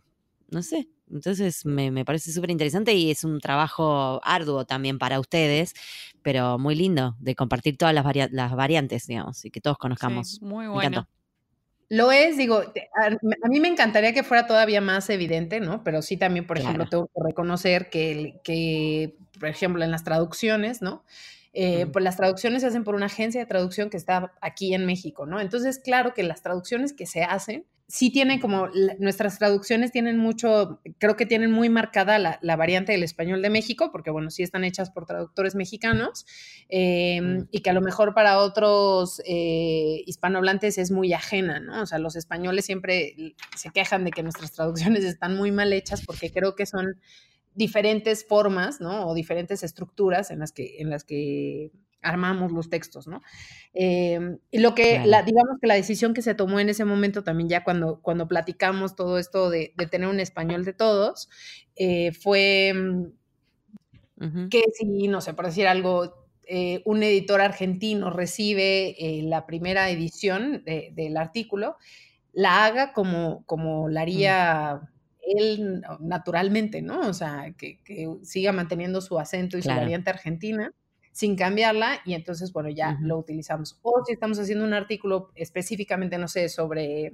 no 0.49 0.63
sé, 0.63 0.87
entonces 1.11 1.65
me, 1.65 2.05
parece 2.05 2.31
súper 2.31 2.51
interesante 2.51 2.93
y 2.93 3.11
es 3.11 3.23
un 3.23 3.39
trabajo 3.39 4.19
arduo 4.23 4.65
también 4.65 4.97
para 4.99 5.19
ustedes, 5.19 5.73
pero 6.21 6.57
muy 6.57 6.75
lindo 6.75 7.15
de 7.19 7.35
compartir 7.35 7.77
todas 7.77 7.93
las, 7.93 8.05
las 8.31 8.55
variantes, 8.55 9.07
digamos, 9.07 9.45
y 9.45 9.51
que 9.51 9.61
todos 9.61 9.77
conozcamos. 9.77 10.41
muy 10.41 10.67
bueno. 10.67 11.07
Lo 11.87 12.11
es, 12.11 12.35
digo, 12.35 12.61
a, 12.63 13.47
mí 13.47 13.59
me 13.59 13.67
encantaría 13.67 14.11
que 14.11 14.23
fuera 14.23 14.47
todavía 14.47 14.81
más 14.81 15.07
evidente, 15.11 15.59
¿no? 15.59 15.83
Pero 15.83 16.01
sí 16.01 16.17
también, 16.17 16.47
por 16.47 16.57
ejemplo, 16.57 16.87
tengo 16.89 17.05
que 17.05 17.21
reconocer 17.23 17.91
que, 17.91 18.39
que, 18.43 19.15
por 19.39 19.49
ejemplo, 19.49 19.83
en 19.83 19.91
las 19.91 20.03
traducciones, 20.03 20.81
¿no? 20.81 21.03
eh, 21.55 21.85
Mm. 21.85 21.91
pues 21.91 22.03
las 22.03 22.17
traducciones 22.17 22.61
se 22.61 22.67
hacen 22.67 22.83
por 22.83 22.95
una 22.95 23.07
agencia 23.07 23.39
de 23.39 23.47
traducción 23.47 23.89
que 23.89 23.97
está 23.97 24.33
aquí 24.41 24.73
en 24.73 24.85
México, 24.85 25.25
¿no? 25.25 25.39
Entonces, 25.39 25.79
claro 25.79 26.13
que 26.13 26.21
las 26.21 26.41
traducciones 26.41 26.93
que 26.93 27.05
se 27.05 27.23
hacen 27.23 27.65
sí 27.87 28.11
tienen 28.11 28.39
como, 28.39 28.67
nuestras 28.99 29.37
traducciones 29.37 29.91
tienen 29.91 30.17
mucho, 30.17 30.81
creo 30.97 31.15
que 31.15 31.25
tienen 31.25 31.51
muy 31.51 31.69
marcada 31.69 32.17
la, 32.17 32.39
la 32.41 32.55
variante 32.55 32.91
del 32.93 33.03
español 33.03 33.41
de 33.41 33.49
México, 33.49 33.89
porque 33.91 34.11
bueno, 34.11 34.31
sí 34.31 34.43
están 34.43 34.63
hechas 34.63 34.89
por 34.89 35.05
traductores 35.05 35.55
mexicanos, 35.55 36.25
eh, 36.69 37.21
Mm. 37.21 37.47
y 37.51 37.59
que 37.61 37.69
a 37.69 37.73
lo 37.73 37.81
mejor 37.81 38.13
para 38.13 38.39
otros 38.39 39.21
eh, 39.25 40.03
hispanohablantes 40.05 40.77
es 40.77 40.91
muy 40.91 41.13
ajena, 41.13 41.59
¿no? 41.59 41.81
O 41.81 41.85
sea, 41.85 41.99
los 41.99 42.15
españoles 42.15 42.65
siempre 42.65 43.35
se 43.55 43.69
quejan 43.71 44.03
de 44.03 44.11
que 44.11 44.23
nuestras 44.23 44.51
traducciones 44.53 45.03
están 45.03 45.35
muy 45.35 45.51
mal 45.51 45.73
hechas 45.73 46.03
porque 46.05 46.31
creo 46.31 46.55
que 46.55 46.65
son 46.65 46.99
diferentes 47.53 48.25
formas, 48.27 48.81
¿no? 48.81 49.07
O 49.07 49.13
diferentes 49.13 49.63
estructuras 49.63 50.31
en 50.31 50.39
las 50.39 50.51
que, 50.51 50.77
en 50.79 50.89
las 50.89 51.03
que 51.03 51.71
armamos 52.05 52.51
los 52.51 52.69
textos, 52.69 53.07
¿no? 53.07 53.21
Eh, 53.73 54.37
y 54.51 54.59
lo 54.59 54.73
que, 54.75 54.91
Claro. 54.95 55.09
la, 55.09 55.23
digamos 55.23 55.57
que 55.59 55.67
la 55.67 55.73
decisión 55.75 56.13
que 56.13 56.21
se 56.21 56.35
tomó 56.35 56.59
en 56.59 56.69
ese 56.69 56.85
momento 56.85 57.23
también 57.23 57.49
ya 57.49 57.63
cuando, 57.63 57.99
cuando 58.01 58.27
platicamos 58.27 58.95
todo 58.95 59.17
esto 59.19 59.49
de, 59.49 59.73
de 59.75 59.87
tener 59.87 60.07
un 60.07 60.19
español 60.19 60.63
de 60.65 60.73
todos, 60.73 61.29
eh, 61.75 62.11
fue 62.13 62.73
mm, 62.73 64.49
que 64.49 64.63
si, 64.73 65.07
no 65.07 65.21
sé, 65.21 65.33
por 65.33 65.45
decir 65.45 65.67
algo, 65.67 66.25
eh, 66.47 66.81
un 66.85 67.03
editor 67.03 67.41
argentino 67.41 68.09
recibe 68.09 68.95
eh, 68.99 69.23
la 69.23 69.45
primera 69.45 69.89
edición 69.89 70.63
de- 70.65 70.91
del 70.93 71.17
artículo, 71.17 71.75
la 72.33 72.65
haga 72.65 72.93
como, 72.93 73.43
como 73.45 73.89
la 73.89 74.01
haría 74.01 74.81
él 75.27 75.81
naturalmente, 75.99 76.81
¿no? 76.81 76.99
O 77.09 77.13
sea, 77.13 77.53
que, 77.57 77.81
que 77.83 78.07
siga 78.23 78.51
manteniendo 78.51 79.01
su 79.01 79.17
acento 79.17 79.57
y 79.57 79.61
Claro. 79.61 79.79
su 79.79 79.81
variante 79.83 80.09
argentina 80.11 80.71
sin 81.15 81.37
cambiarla 81.37 82.01
y 82.03 82.13
entonces, 82.13 82.51
bueno, 82.51 82.67
ya 82.69 82.97
lo 82.99 83.17
utilizamos. 83.17 83.79
O 83.83 84.03
si 84.05 84.11
estamos 84.11 84.37
haciendo 84.37 84.65
un 84.65 84.73
artículo 84.73 85.31
específicamente, 85.35 86.17
no 86.17 86.27
sé, 86.27 86.49
sobre 86.49 87.11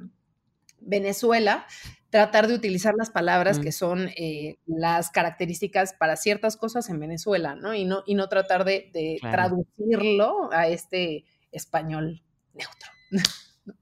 Venezuela, 0.80 1.68
tratar 2.10 2.48
de 2.48 2.56
utilizar 2.56 2.96
las 2.98 3.12
palabras 3.12 3.60
que 3.60 3.72
son 3.72 4.10
eh, 4.18 4.58
las 4.66 5.12
características 5.12 5.94
para 5.94 6.16
ciertas 6.16 6.58
cosas 6.58 6.90
en 6.90 7.00
Venezuela, 7.00 7.54
¿no? 7.54 7.76
Y 7.76 7.86
no, 7.86 8.02
y 8.08 8.16
no 8.16 8.28
tratar 8.28 8.66
de, 8.66 8.90
de 8.92 9.18
Claro. 9.22 9.36
traducirlo 9.38 10.52
a 10.52 10.68
este 10.68 11.26
español 11.52 12.24
neutro. 12.56 12.90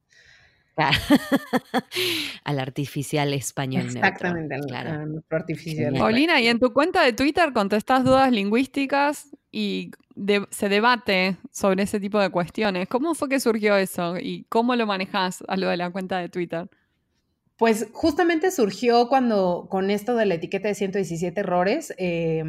Claro. 0.75 0.97
Al 2.45 2.59
artificial 2.59 3.33
español 3.33 3.83
neutro. 3.87 3.99
Exactamente, 3.99 4.55
al- 4.55 4.61
Claro. 4.65 5.05
nuestro 5.07 5.37
artificial. 5.37 5.93
Paulina, 5.97 6.39
y 6.39 6.47
en 6.47 6.57
tu 6.59 6.71
cuenta 6.71 7.03
de 7.03 7.11
Twitter 7.11 7.51
contestas 7.51 8.05
dudas 8.05 8.31
lingüísticas 8.31 9.27
y 9.51 9.91
se 10.49 10.69
debate 10.69 11.37
sobre 11.51 11.83
ese 11.83 11.99
tipo 11.99 12.19
de 12.19 12.29
cuestiones. 12.29 12.87
¿Cómo 12.87 13.15
fue 13.15 13.29
que 13.29 13.39
surgió 13.39 13.75
eso 13.77 14.17
y 14.17 14.45
cómo 14.49 14.75
lo 14.75 14.85
manejas 14.85 15.43
a 15.47 15.57
lo 15.57 15.69
de 15.69 15.77
la 15.77 15.89
cuenta 15.91 16.17
de 16.19 16.29
Twitter? 16.29 16.69
Pues 17.59 17.89
justamente 17.91 18.51
surgió 18.51 19.09
cuando 19.09 19.67
con 19.69 19.91
esto 19.91 20.15
de 20.15 20.25
la 20.25 20.35
etiqueta 20.35 20.69
de 20.69 20.75
117 20.75 21.41
errores, 21.41 21.93
eh, 21.97 22.41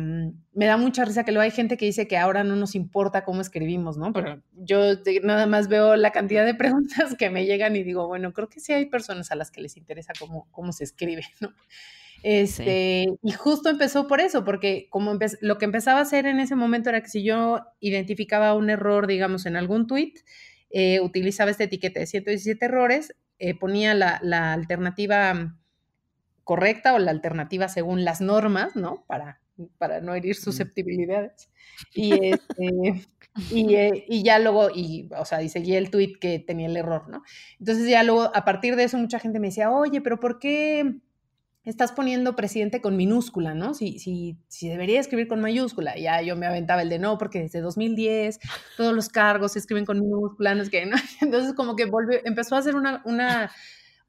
me 0.52 0.66
da 0.66 0.76
mucha 0.76 1.04
risa 1.04 1.24
que 1.24 1.33
luego 1.33 1.42
hay 1.42 1.50
gente 1.50 1.76
que 1.76 1.85
dice 1.85 2.06
que 2.06 2.16
ahora 2.16 2.44
no 2.44 2.54
nos 2.54 2.76
importa 2.76 3.24
cómo 3.24 3.40
escribimos, 3.40 3.96
¿no? 3.96 4.12
Pero 4.12 4.40
yo 4.52 4.78
nada 5.24 5.46
más 5.46 5.66
veo 5.66 5.96
la 5.96 6.12
cantidad 6.12 6.46
de 6.46 6.54
preguntas 6.94 7.16
que 7.16 7.28
me 7.28 7.44
llegan 7.44 7.74
y 7.74 7.83
digo, 7.83 8.06
bueno, 8.06 8.33
creo 8.33 8.48
que 8.48 8.61
sí 8.61 8.72
hay 8.72 8.87
personas 8.87 9.33
a 9.33 9.35
las 9.35 9.50
que 9.50 9.61
les 9.61 9.76
interesa 9.76 10.12
cómo, 10.16 10.46
cómo 10.52 10.72
se 10.72 10.85
escribe, 10.85 11.24
¿no? 11.40 11.52
Este, 12.22 13.06
Y 13.22 13.33
justo 13.33 13.70
empezó 13.70 14.06
por 14.06 14.20
eso, 14.20 14.44
porque 14.44 14.88
como 14.90 15.18
lo 15.40 15.59
que 15.59 15.64
empezaba 15.64 16.00
a 16.00 16.02
hacer 16.02 16.26
en 16.26 16.40
ese 16.40 16.54
momento 16.54 16.90
era 16.90 17.02
que 17.02 17.09
si 17.09 17.22
yo 17.22 17.61
identificaba 17.80 18.54
un 18.54 18.70
error, 18.70 19.06
digamos, 19.06 19.46
en 19.46 19.56
algún 19.56 19.87
tweet, 19.87 20.14
eh, 20.70 21.00
utilizaba 21.00 21.50
esta 21.50 21.64
etiqueta 21.64 22.00
de 22.00 22.06
117 22.06 22.64
errores, 22.64 23.14
eh, 23.38 23.59
ponía 23.59 23.94
la, 23.94 24.20
la 24.22 24.52
alternativa 24.52 25.56
correcta 26.44 26.94
o 26.94 26.98
la 26.98 27.11
alternativa 27.11 27.68
según 27.68 28.04
las 28.04 28.20
normas, 28.20 28.76
¿no? 28.76 29.04
Para, 29.06 29.40
para 29.78 30.00
no 30.00 30.14
herir 30.14 30.37
susceptibilidades. 30.37 31.50
Y, 31.94 32.12
este, 32.35 33.06
y, 33.50 33.74
eh, 33.74 34.04
y 34.09 34.22
ya 34.22 34.38
luego, 34.38 34.68
y, 34.74 35.09
o 35.16 35.24
sea, 35.24 35.42
y 35.42 35.48
seguía 35.48 35.78
el 35.78 35.90
tweet 35.90 36.14
que 36.20 36.38
tenía 36.38 36.66
el 36.66 36.76
error, 36.76 37.09
¿no? 37.09 37.22
Entonces 37.59 37.88
ya 37.88 38.02
luego, 38.02 38.30
a 38.35 38.44
partir 38.44 38.76
de 38.76 38.85
eso, 38.85 38.98
mucha 38.98 39.18
gente 39.18 39.40
me 39.40 39.48
decía, 39.48 39.70
oye, 39.70 40.00
pero 40.00 40.20
¿por 40.20 40.38
qué 40.38 40.96
estás 41.70 41.92
poniendo 41.92 42.37
presidente 42.37 42.80
con 42.80 42.96
minúscula, 42.96 43.54
¿no? 43.54 43.74
Si, 43.74 43.98
si, 43.98 44.37
si 44.48 44.68
debería 44.68 45.00
escribir 45.00 45.28
con 45.28 45.40
mayúscula. 45.40 45.96
Ya 45.96 46.20
yo 46.22 46.37
me 46.37 46.46
aventaba 46.46 46.83
el 46.83 46.88
de 46.88 46.98
no, 46.98 47.18
porque 47.18 47.40
desde 47.40 47.61
2010 47.61 48.38
todos 48.76 48.94
los 48.94 49.09
cargos 49.09 49.52
se 49.52 49.59
escriben 49.61 49.85
con 49.85 50.00
minúscula, 50.00 50.54
no 50.54 50.62
es 50.62 50.70
que, 50.70 50.87
¿no? 50.87 50.96
Entonces 51.20 51.54
como 51.54 51.76
que 51.76 51.87
volvió, 51.87 52.18
empezó 52.24 52.56
a 52.56 52.59
hacer 52.59 52.74
una, 52.76 53.02
una, 53.04 53.50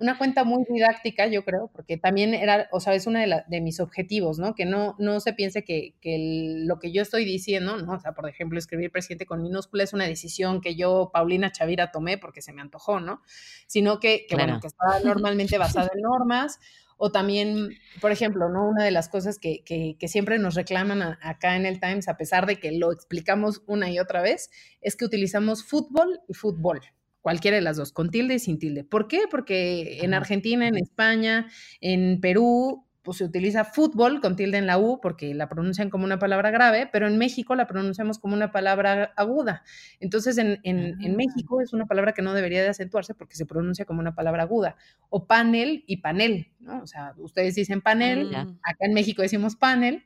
una 0.02 0.17
cuenta 0.17 0.43
muy 0.43 0.63
didáctica, 0.67 1.28
yo 1.28 1.45
creo, 1.45 1.69
porque 1.74 1.95
también 1.95 2.34
era, 2.34 2.67
o 2.71 2.80
sea, 2.80 2.95
es 2.95 3.06
uno 3.06 3.19
de, 3.19 3.28
la, 3.28 3.45
de 3.47 3.62
mis 3.62 3.80
objetivos, 3.80 4.39
¿no? 4.39 4.56
Que 4.56 4.65
no, 4.65 4.95
no 4.97 5.19
se 5.19 5.34
piense 5.34 5.63
que, 5.63 5.93
que 6.02 6.15
el, 6.15 6.65
lo 6.65 6.80
que 6.80 6.91
yo 6.91 7.04
estoy 7.04 7.24
diciendo, 7.24 7.78
¿no? 7.78 7.93
O 7.93 8.00
sea, 8.00 8.13
por 8.13 8.28
ejemplo, 8.28 8.58
escribir 8.58 8.91
presidente 8.91 9.28
con 9.28 9.43
minúscula 9.43 9.84
es 9.84 9.93
una 9.93 10.06
decisión 10.06 10.60
que 10.60 10.76
yo, 10.76 11.12
Paulina 11.13 11.52
Chavira, 11.52 11.91
tomé 11.91 12.17
porque 12.17 12.41
se 12.41 12.52
me 12.52 12.62
antojó, 12.62 13.00
¿no? 13.00 13.21
Sino 13.67 14.00
que, 14.00 14.26
que 14.28 14.36
Claro. 14.36 14.54
bueno, 14.54 14.62
que 14.62 14.67
está 14.67 15.00
normalmente 15.04 15.58
basada 15.60 15.89
en 15.93 16.02
normas, 16.02 16.60
o 17.03 17.11
también, 17.11 17.69
por 17.99 18.11
ejemplo, 18.11 18.47
¿no? 18.47 18.69
Una 18.69 18.83
de 18.85 18.91
las 18.91 19.09
cosas 19.09 19.39
que, 19.39 19.63
que, 19.65 19.95
que 19.99 20.07
siempre 20.07 20.37
nos 20.37 20.53
reclaman 20.53 21.01
a- 21.01 21.17
acá 21.23 21.55
en 21.55 21.65
el 21.65 21.79
Times, 21.79 22.07
a 22.07 22.15
pesar 22.15 22.45
de 22.45 22.57
que 22.59 22.71
lo 22.71 22.91
explicamos 22.91 23.63
una 23.65 23.89
y 23.89 23.97
otra 23.97 24.21
vez, 24.21 24.51
es 24.81 24.95
que 24.95 25.05
utilizamos 25.05 25.63
fútbol 25.63 26.19
y 26.27 26.35
fútbol. 26.35 26.79
Cualquiera 27.21 27.55
de 27.57 27.61
las 27.61 27.77
dos, 27.77 27.91
con 27.91 28.09
tilde 28.11 28.35
y 28.35 28.39
sin 28.39 28.59
tilde. 28.59 28.83
¿Por 28.83 29.07
qué? 29.07 29.21
Porque 29.29 30.03
en. 30.03 30.13
Argentina, 30.13 30.67
en 30.67 30.77
España, 30.77 31.49
en 31.79 32.19
Perú, 32.21 32.85
pues 33.03 33.17
se 33.17 33.23
utiliza 33.25 33.65
fútbol 33.65 34.21
con 34.21 34.35
tilde 34.35 34.57
en 34.57 34.67
la 34.67 34.77
U 34.77 34.99
porque 35.01 35.33
la 35.33 35.49
pronuncian 35.49 35.89
como 35.89 36.05
una 36.05 36.19
palabra 36.19 36.51
grave, 36.51 36.87
pero 36.91 37.07
en 37.07 37.17
México 37.17 37.55
la 37.55 37.65
pronunciamos 37.67 38.19
como 38.19 38.35
una 38.35 38.51
palabra 38.51 39.11
aguda. 39.15 39.63
Entonces 39.99 40.37
en, 40.37 40.59
en, 40.63 41.01
en 41.01 41.13
Ah. 41.13 41.15
México 41.17 41.61
es 41.61 41.73
una 41.73 41.85
palabra 41.87 42.13
que 42.13 42.21
no 42.21 42.33
debería 42.33 42.61
de 42.61 42.69
acentuarse 42.69 43.15
porque 43.15 43.35
se 43.35 43.45
pronuncia 43.45 43.85
como 43.85 43.99
una 44.01 44.13
palabra 44.13 44.43
aguda. 44.43 44.75
O 45.09 45.25
panel 45.25 45.83
y 45.87 45.97
panel, 45.97 46.51
¿no? 46.59 46.81
O 46.83 46.87
sea, 46.87 47.13
ustedes 47.17 47.55
dicen 47.55 47.81
panel, 47.81 48.29
Ya. 48.31 48.41
acá 48.41 48.85
en 48.85 48.93
México 48.93 49.21
decimos 49.23 49.55
panel. 49.55 50.03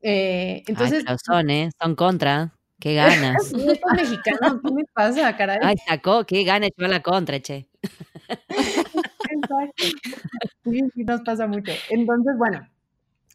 Eh, 0.00 0.62
entonces, 0.68 0.98
Ay, 1.00 1.04
pero 1.06 1.18
son, 1.24 1.50
¿eh? 1.50 1.70
Son 1.82 1.94
contra. 1.96 2.54
Qué 2.80 2.94
ganas. 2.94 3.52
Mexicanos, 3.96 4.60
¿qué 4.64 4.72
me 4.72 4.84
pasa, 4.94 5.36
caray? 5.36 5.58
Ay, 5.62 5.74
sacó, 5.84 6.24
qué 6.24 6.44
ganas 6.44 6.70
llevar 6.76 6.90
la 6.90 7.02
contra, 7.02 7.40
che. 7.40 7.66
Sí, 10.64 10.80
sí 10.94 11.04
nos 11.04 11.22
pasa 11.22 11.46
mucho. 11.46 11.72
Entonces, 11.90 12.34
bueno, 12.38 12.68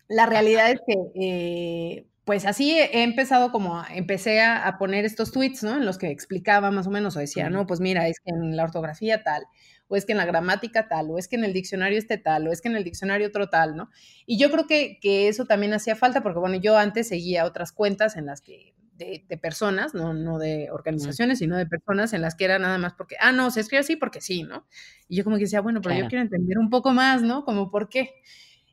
la 0.10 0.26
realidad 0.28 0.72
es 0.72 0.82
que, 0.88 0.96
eh, 1.16 2.08
pues 2.26 2.46
así 2.46 2.74
he 2.80 3.04
empezado 3.04 3.52
como, 3.52 3.80
a- 3.82 3.88
empecé 3.96 4.42
a, 4.42 4.68
a 4.68 4.78
poner 4.80 5.06
estos 5.06 5.32
tweets, 5.32 5.64
¿no? 5.64 5.78
En 5.78 5.86
los 5.86 5.98
que 5.98 6.10
explicaba 6.12 6.72
más 6.72 6.88
o 6.88 6.92
menos, 6.92 7.16
o 7.18 7.20
decía, 7.20 7.50
no, 7.50 7.68
pues 7.68 7.80
mira, 7.82 8.08
es 8.08 8.20
que 8.22 8.32
en 8.36 8.56
la 8.58 8.64
ortografía 8.66 9.24
tal, 9.24 9.44
o 9.90 9.96
es 9.98 10.06
que 10.06 10.14
en 10.14 10.20
la 10.20 10.26
gramática 10.26 10.88
tal, 10.90 11.12
o 11.12 11.20
es 11.20 11.28
que 11.30 11.38
en 11.38 11.46
el 11.46 11.54
diccionario 11.54 11.98
este 12.00 12.18
tal, 12.18 12.48
o 12.48 12.52
es 12.54 12.62
que 12.62 12.70
en 12.70 12.76
el 12.78 12.84
diccionario 12.86 13.28
otro 13.28 13.50
tal, 13.50 13.76
¿no? 13.78 13.90
Y 14.26 14.38
yo 14.40 14.52
creo 14.52 14.68
que, 14.68 15.00
que 15.02 15.28
eso 15.30 15.46
también 15.46 15.74
hacía 15.74 15.96
falta, 15.96 16.24
porque 16.24 16.40
bueno, 16.40 16.58
yo 16.58 16.78
antes 16.78 17.10
seguía 17.10 17.46
otras 17.46 17.72
cuentas 17.74 18.16
en 18.18 18.28
las 18.28 18.42
que, 18.42 18.73
de, 18.96 19.26
de 19.28 19.38
personas, 19.38 19.94
no, 19.94 20.14
no 20.14 20.38
de 20.40 20.70
organizaciones, 20.72 21.40
sino 21.40 21.58
de 21.58 21.66
personas 21.66 22.14
en 22.14 22.22
las 22.22 22.36
que 22.36 22.46
era 22.46 22.60
nada 22.60 22.78
más 22.78 22.94
porque, 22.94 23.16
ah, 23.20 23.32
no, 23.32 23.52
se 23.52 23.60
escribe 23.62 23.80
así 23.82 23.96
porque 23.96 24.22
sí, 24.22 24.44
¿no? 24.44 24.68
Y 25.08 25.16
yo 25.18 25.24
como 25.24 25.38
que 25.38 25.44
decía, 25.44 25.62
bueno, 25.62 25.82
pero 25.82 25.94
yo 25.96 26.08
quiero 26.10 26.22
entender 26.24 26.58
un 26.60 26.70
poco 26.70 26.92
más, 26.94 27.22
¿no? 27.22 27.44
Como 27.46 27.70
por 27.72 27.90
qué. 27.90 28.12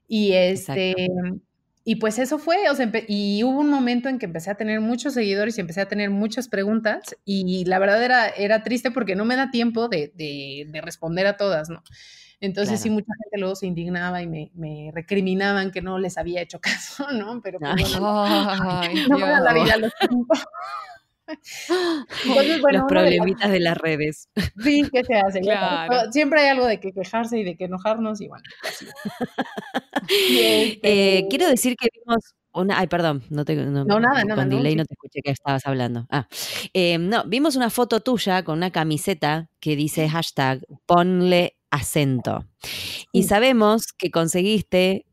Y 0.09 0.33
este, 0.33 0.95
y 1.85 1.97
pues 1.97 2.19
eso 2.19 2.39
fue, 2.39 2.69
o 2.71 2.75
sea, 2.75 2.87
empe- 2.91 3.07
y 3.09 3.43
hubo 3.45 3.59
un 3.61 3.71
momento 3.71 4.09
en 4.09 4.19
que 4.19 4.27
empecé 4.27 4.51
a 4.51 4.57
tener 4.57 4.81
muchos 4.81 5.15
seguidores 5.15 5.57
y 5.57 5.63
empecé 5.63 5.81
a 5.81 5.89
tener 5.89 6.11
muchas 6.11 6.49
preguntas 6.49 7.17
y 7.25 7.65
la 7.65 7.79
verdad 7.79 8.03
era, 8.05 8.29
era 8.29 8.63
triste 8.63 8.91
porque 8.91 9.17
no 9.17 9.25
me 9.25 9.37
da 9.37 9.51
tiempo 9.51 9.89
de, 9.89 10.13
de- 10.15 10.67
de 10.71 10.81
responder 10.83 11.27
a 11.27 11.37
todas, 11.37 11.71
¿no? 11.71 11.83
Entonces 12.41 12.81
sí, 12.81 12.89
mucha 12.91 13.13
gente 13.23 13.39
luego 13.39 13.55
se 13.55 13.67
indignaba 13.67 14.23
y 14.23 14.27
me, 14.27 14.51
me 14.55 14.91
recriminaban 14.95 15.71
que 15.71 15.83
no 15.83 15.99
les 15.99 16.17
había 16.19 16.41
hecho 16.41 16.59
caso, 16.63 17.11
¿no? 17.13 17.41
Pero 17.43 17.59
pues, 17.59 17.73
Ay. 17.77 17.85
bueno, 17.93 18.25
Ay, 18.25 19.07
no 19.09 19.19
me 19.19 19.27
da 19.27 19.41
la 19.41 19.53
vida. 19.53 19.75
Entonces, 22.25 22.61
bueno, 22.61 22.63
Los 22.63 22.63
de 22.63 22.73
las- 22.73 22.85
problemitas 22.89 23.51
de 23.51 23.61
las 23.61 23.79
redes. 23.79 24.29
Sí, 24.63 24.83
¿qué 24.93 25.05
se 25.05 25.15
hace? 25.15 25.41
Claro. 25.41 26.11
Siempre 26.11 26.41
hay 26.41 26.49
algo 26.49 26.67
de 26.67 26.81
que 26.81 26.93
quejarse 26.93 27.39
y 27.39 27.45
de 27.45 27.57
que 27.57 27.65
enojarnos 27.67 28.21
y 28.21 28.29
bueno, 28.29 28.43
así. 28.69 28.87
Y 30.09 30.39
este- 30.83 31.19
Eh, 31.19 31.27
quiero 31.31 31.47
decir 31.49 31.77
que 31.77 31.89
vimos 31.95 32.35
una. 32.53 32.79
Ay, 32.81 32.89
perdón, 32.89 33.23
no 33.31 33.45
te. 33.45 33.55
No, 33.55 33.85
No, 33.85 34.01
nada, 34.01 34.25
nada, 34.25 34.43
Con 34.43 34.49
no, 34.49 34.57
delay 34.57 34.75
no 34.75 34.85
te 34.85 34.95
escuché 34.95 35.21
que 35.23 35.31
estabas 35.31 35.65
hablando. 35.67 36.07
Ah. 36.11 36.27
Eh, 36.75 36.99
no, 36.99 37.23
vimos 37.25 37.55
una 37.55 37.71
foto 37.71 38.01
tuya 38.01 38.43
con 38.43 38.57
una 38.59 38.71
camiseta 38.73 39.49
que 39.61 39.77
dice 39.77 40.09
hashtag 40.09 40.63
ponle 40.87 41.55
acento. 41.71 42.45
Y 43.13 43.23
Sí. 43.23 43.29
sabemos 43.29 43.93
que 43.93 44.11
conseguiste 44.11 45.05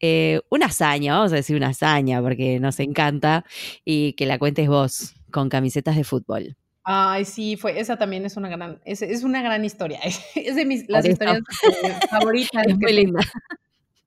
eh, 0.00 0.40
una 0.50 0.66
hazaña, 0.66 1.14
vamos 1.16 1.32
a 1.32 1.36
decir 1.36 1.56
una 1.56 1.68
hazaña, 1.68 2.20
porque 2.20 2.58
nos 2.60 2.78
encanta, 2.80 3.44
y 3.84 4.12
que 4.14 4.26
la 4.26 4.38
cuentes 4.38 4.68
vos. 4.68 5.14
con 5.30 5.48
camisetas 5.48 5.96
de 5.96 6.04
fútbol. 6.04 6.56
Ay, 6.84 7.24
sí, 7.24 7.56
fue, 7.56 7.80
esa 7.80 7.96
también 7.96 8.24
es 8.26 8.36
una 8.36 8.48
gran, 8.50 8.80
es, 8.84 9.00
es 9.02 9.22
una 9.24 9.40
gran 9.42 9.64
historia. 9.64 10.00
Es 10.34 10.54
de 10.56 10.64
mis, 10.66 10.86
las 10.88 11.06
historias 11.06 11.38
eh, 11.38 11.94
favoritas. 12.10 12.66
Es 12.68 12.76
muy 12.78 12.92
linda. 12.92 13.20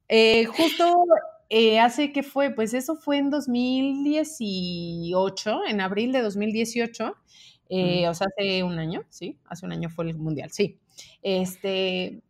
Eh, 0.09 0.45
justo 0.45 1.03
eh, 1.49 1.79
hace 1.79 2.11
que 2.13 2.21
fue, 2.23 2.51
pues 2.51 2.73
eso 2.73 2.95
fue 2.95 3.17
en 3.17 3.29
2018, 3.31 5.65
en 5.67 5.81
abril 5.81 6.11
de 6.11 6.21
2018, 6.21 7.05
o 7.09 7.15
sea, 8.13 8.27
hace 8.27 8.63
un 8.63 8.77
año, 8.79 9.03
sí, 9.09 9.37
hace 9.47 9.65
un 9.65 9.71
año 9.73 9.89
fue 9.89 10.05
el 10.05 10.15
mundial, 10.15 10.51
sí. 10.51 10.77
Este, 11.21 12.21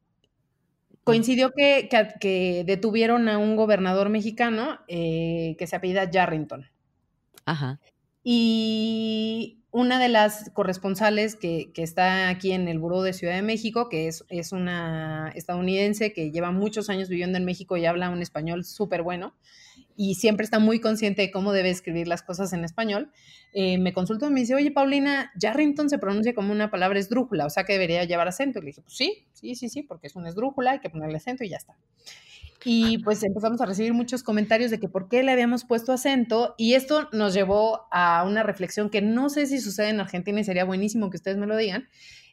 coincidió 1.04 1.52
que, 1.52 1.90
que, 2.20 2.64
detuvieron 2.66 3.30
a 3.30 3.38
un 3.38 3.56
gobernador 3.56 4.10
mexicano 4.10 4.80
que 4.88 5.66
se 5.66 5.76
apellida 5.76 6.10
Yarrington. 6.10 6.68
Ajá. 7.46 7.80
Y 8.24 9.58
una 9.72 10.00
de 10.00 10.10
las 10.10 10.50
corresponsales 10.52 11.36
que, 11.36 11.72
está 11.76 12.30
aquí 12.30 12.52
en 12.52 12.68
el 12.68 12.80
Buró 12.80 13.04
de 13.04 13.14
Ciudad 13.14 13.36
de 13.36 13.42
México, 13.42 13.90
que 13.90 14.08
es, 14.08 14.26
es, 14.30 14.52
una 14.52 15.32
estadounidense 15.36 16.14
que 16.14 16.32
lleva 16.32 16.52
muchos 16.52 16.90
años 16.90 17.10
viviendo 17.10 17.38
en 17.38 17.46
México 17.46 17.78
y 17.78 17.86
habla 17.86 18.10
un 18.10 18.22
español 18.22 18.66
súper 18.66 19.04
bueno 19.04 19.34
y 19.98 20.16
siempre 20.16 20.44
está 20.44 20.60
muy 20.60 20.80
consciente 20.80 21.24
de 21.24 21.32
cómo 21.32 21.52
debe 21.52 21.72
escribir 21.72 22.08
las 22.08 22.22
cosas 22.22 22.54
en 22.54 22.64
español, 22.64 23.12
eh, 23.52 23.80
me 23.80 23.92
consultó 23.92 24.28
y 24.28 24.32
me 24.32 24.42
dice, 24.42 24.54
oye 24.54 24.72
Paulina, 24.72 25.32
Yarrington 25.36 25.90
se 25.90 25.98
pronuncia 25.98 26.36
como 26.36 26.52
una 26.52 26.70
palabra 26.70 27.00
esdrújula, 27.00 27.48
o 27.48 27.50
sea 27.50 27.64
que 27.64 27.74
debería 27.74 28.04
llevar 28.06 28.28
acento. 28.28 28.60
Y 28.60 28.62
le 28.62 28.68
dije, 28.68 28.82
pues 28.84 28.96
sí, 28.96 29.28
sí, 29.34 29.56
sí, 29.56 29.70
sí, 29.70 29.82
porque 29.82 30.08
es 30.08 30.16
una 30.16 30.30
esdrújula, 30.30 30.72
hay 30.72 30.80
que 30.80 30.92
ponerle 30.92 31.18
acento 31.18 31.44
y 31.44 31.50
ya 31.50 31.58
está. 31.58 31.76
Y 32.64 33.00
pues 33.00 33.24
empezamos 33.24 33.60
a 33.60 33.66
recibir 33.66 33.94
muchos 33.94 34.24
comentarios 34.24 34.70
de 34.72 34.80
que 34.80 34.88
por 34.88 35.10
qué 35.10 35.24
le 35.24 35.32
habíamos 35.32 35.66
puesto 35.66 35.92
acento 35.92 36.54
y 36.58 36.74
esto 36.74 37.10
nos 37.12 37.34
llevó 37.34 37.88
a 37.92 38.24
una 38.28 38.44
reflexión 38.44 38.90
que 38.90 39.02
no 39.02 39.30
sé 39.30 39.48
si 39.48 39.60
sucede 39.60 39.90
en 39.90 40.00
Argentina 40.00 40.40
y 40.40 40.44
sería 40.44 40.66
buenísimo 40.66 41.10
que 41.10 41.18
ustedes 41.18 41.38
me 41.38 41.48
lo 41.48 41.58
digan, 41.58 41.88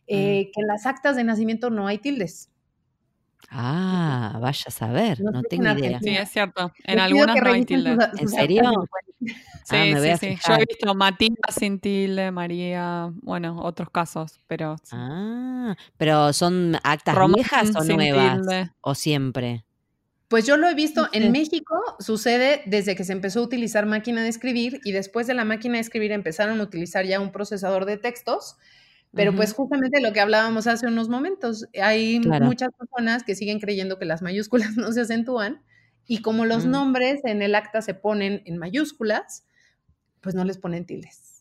eh, 0.07 0.51
que 0.53 0.61
en 0.61 0.67
las 0.67 0.87
actas 0.87 1.17
de 1.17 1.25
nacimiento 1.25 1.71
no 1.71 1.87
hay 1.87 1.99
tildes. 1.99 2.51
Ah, 3.51 4.39
vaya 4.41 4.65
a 4.67 4.71
saber, 4.71 5.21
no, 5.21 5.43
tengo 5.43 5.71
idea. 5.79 6.01
Sí, 6.01 6.11
es 6.11 6.31
cierto. 6.31 6.73
En 6.85 6.99
algunas 6.99 7.37
no 7.37 7.53
hay 7.53 7.65
tildes. 7.65 7.99
¿En 8.19 8.29
serio? 8.29 8.63
Sí, 9.21 9.31
ah, 9.71 10.17
sí, 10.19 10.29
sí. 10.29 10.39
Yo 10.47 10.55
he 10.55 10.65
visto 10.67 10.95
Matías 10.95 11.55
sin 11.57 11.79
tilde, 11.79 12.31
María, 12.31 13.11
bueno, 13.23 13.61
otros 13.63 13.91
casos, 13.91 14.41
pero. 14.47 14.77
Ah, 14.93 15.77
pero 15.97 16.33
son 16.33 16.77
actas 16.83 17.17
viejas 17.35 17.71
o 17.77 17.85
nuevas 17.85 18.71
o 18.81 18.95
siempre. 18.95 19.65
Pues 20.29 20.47
yo 20.47 20.57
lo 20.57 20.69
he 20.69 20.75
visto 20.75 21.09
en 21.13 21.31
México, 21.31 21.77
sucede 22.01 22.63
desde 22.67 22.97
que 22.97 23.05
se 23.05 23.13
empezó 23.13 23.41
a 23.41 23.43
utilizar 23.45 23.87
máquina 23.87 24.23
de 24.23 24.31
escribir 24.31 24.81
y 24.83 24.91
después 24.91 25.27
de 25.27 25.35
la 25.35 25.45
máquina 25.45 25.75
de 25.75 25.81
escribir 25.81 26.11
empezaron 26.13 26.61
a 26.61 26.63
utilizar 26.65 27.05
ya 27.05 27.21
un 27.21 27.31
procesador 27.31 27.85
de 27.85 27.99
textos, 27.99 28.57
pero 29.15 29.35
pues 29.35 29.53
justamente 29.53 30.01
lo 30.01 30.13
que 30.13 30.21
hablábamos 30.21 30.67
hace 30.67 30.87
unos 30.87 31.09
momentos, 31.09 31.67
hay 31.81 32.21
muchas 32.21 32.71
personas 32.73 33.23
que 33.23 33.35
siguen 33.35 33.61
creyendo 33.61 33.99
que 33.99 34.05
las 34.05 34.23
mayúsculas 34.23 34.71
no 34.77 34.93
se 34.93 35.03
acentúan 35.03 35.63
y 36.07 36.19
como 36.23 36.45
los 36.45 36.67
mm. 36.67 36.71
nombres 36.71 37.21
en 37.25 37.43
el 37.43 37.55
acta 37.55 37.83
se 37.83 37.95
ponen 37.95 38.43
en 38.45 38.59
mayúsculas, 38.59 39.47
pues 40.21 40.35
no 40.35 40.45
les 40.45 40.59
ponen 40.59 40.85
tildes. 40.87 41.35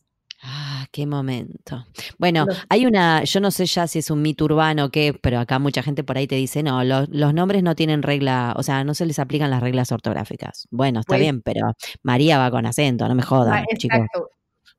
Ah, 0.45 0.87
qué 0.91 1.07
momento. 1.07 1.85
Bueno, 2.17 2.45
hay 2.67 2.85
una, 2.85 3.23
yo 3.23 3.39
no 3.39 3.49
sé 3.49 3.65
ya 3.65 3.87
si 3.87 3.99
es 3.99 4.11
un 4.11 4.21
mito 4.21 4.43
urbano 4.43 4.85
o 4.85 4.89
qué, 4.89 5.17
pero 5.21 5.39
acá 5.39 5.57
mucha 5.57 5.81
gente 5.81 6.03
por 6.03 6.17
ahí 6.17 6.27
te 6.27 6.35
dice, 6.35 6.63
no, 6.63 6.83
los, 6.83 7.07
nombres 7.33 7.63
no 7.63 7.75
tienen 7.75 8.03
regla, 8.03 8.53
o 8.57 8.63
sea, 8.63 8.83
no 8.83 8.93
se 8.93 9.05
les 9.05 9.19
aplican 9.19 9.49
las 9.49 9.61
reglas 9.61 9.93
ortográficas. 9.93 10.67
Bueno, 10.69 10.99
está 10.99 11.13
pues 11.13 11.21
bien, 11.21 11.41
pero 11.41 11.71
María 12.01 12.37
va 12.39 12.51
con 12.51 12.65
acento, 12.65 13.07
no 13.07 13.15
me 13.15 13.23
jodan, 13.23 13.63
chicos. 13.77 14.01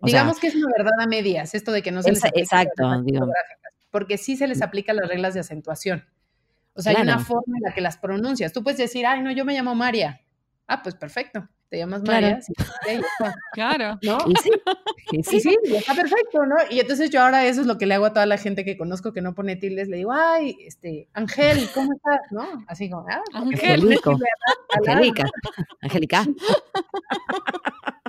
Digamos 0.00 0.38
que 0.38 0.48
es 0.48 0.54
una 0.54 0.68
verdad 0.76 0.92
a 1.00 1.06
medias, 1.06 1.54
esto 1.54 1.72
de 1.72 1.82
que 1.82 1.90
no 1.90 2.02
se 2.02 2.10
les 2.10 2.24
aplican 2.24 2.42
exacto, 2.42 2.88
las 2.88 3.04
porque 3.90 4.18
sí 4.18 4.36
se 4.36 4.46
les 4.46 4.58
mm. 4.58 4.64
aplican 4.64 4.96
las 4.96 5.08
reglas 5.08 5.34
de 5.34 5.40
acentuación. 5.40 6.04
O 6.74 6.82
sea, 6.82 6.92
hay 6.96 7.02
una 7.02 7.20
forma 7.20 7.56
en 7.56 7.62
la 7.62 7.72
que 7.72 7.80
las 7.80 7.96
pronuncias. 7.96 8.52
Tú 8.52 8.62
puedes 8.62 8.78
decir, 8.78 9.06
ay, 9.06 9.22
no, 9.22 9.30
yo 9.30 9.44
me 9.44 9.54
llamo 9.54 9.74
María. 9.74 10.20
Ah, 10.66 10.82
pues 10.82 10.94
perfecto 10.96 11.48
te 11.74 11.80
llamas 11.80 12.02
María. 12.02 12.38
Claro. 13.52 13.98
¿No? 14.02 14.18
sí, 15.10 15.22
sí, 15.22 15.40
sí, 15.40 15.56
está 15.74 15.94
perfecto, 15.94 16.46
¿no? 16.46 16.54
Y 16.70 16.78
entonces 16.78 17.10
yo 17.10 17.20
ahora 17.20 17.44
eso 17.46 17.60
es 17.62 17.66
lo 17.66 17.78
que 17.78 17.86
le 17.86 17.94
hago 17.94 18.06
a 18.06 18.12
toda 18.12 18.26
la 18.26 18.38
gente 18.38 18.64
que 18.64 18.76
conozco 18.76 19.12
que 19.12 19.20
no 19.20 19.34
pone 19.34 19.56
tildes, 19.56 19.88
le 19.88 19.96
digo, 19.96 20.12
ay, 20.12 20.56
este, 20.60 21.08
Ángel, 21.12 21.68
¿cómo 21.74 21.92
estás? 21.92 22.20
¿No? 22.30 22.64
Así 22.68 22.88
como, 22.88 23.06
ah, 23.08 23.22
Ángel. 23.32 23.98
Angélica. 24.70 25.24
Angélica. 25.82 26.24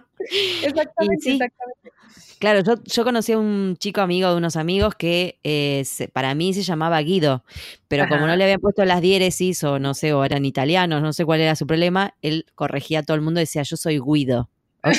exactamente, 0.63 1.31
exactamente. 1.33 1.91
Claro, 2.39 2.61
yo, 2.61 2.75
yo, 2.83 3.03
conocí 3.03 3.31
a 3.31 3.37
un 3.37 3.77
chico 3.79 4.01
amigo 4.01 4.29
de 4.29 4.35
unos 4.35 4.55
amigos 4.57 4.93
que 4.95 5.39
eh, 5.43 5.83
para 6.13 6.35
mí 6.35 6.53
se 6.53 6.63
llamaba 6.63 6.99
Guido, 7.01 7.43
pero 7.87 8.07
como 8.07 8.27
no 8.27 8.35
le 8.35 8.43
habían 8.43 8.59
puesto 8.59 8.83
las 8.83 9.01
diéresis 9.01 9.63
o 9.63 9.79
no 9.79 9.93
sé, 9.93 10.13
o 10.13 10.23
eran 10.25 10.45
italianos, 10.45 11.01
no 11.01 11.13
sé 11.13 11.25
cuál 11.25 11.39
era 11.39 11.55
su 11.55 11.65
problema, 11.65 12.13
él 12.21 12.45
corregía 12.55 12.99
a 12.99 13.03
todo 13.03 13.15
el 13.15 13.21
mundo 13.21 13.39
y 13.39 13.43
decía, 13.43 13.63
yo 13.63 13.77
soy 13.77 13.99
Guido. 13.99 14.49
Ok. 14.83 14.97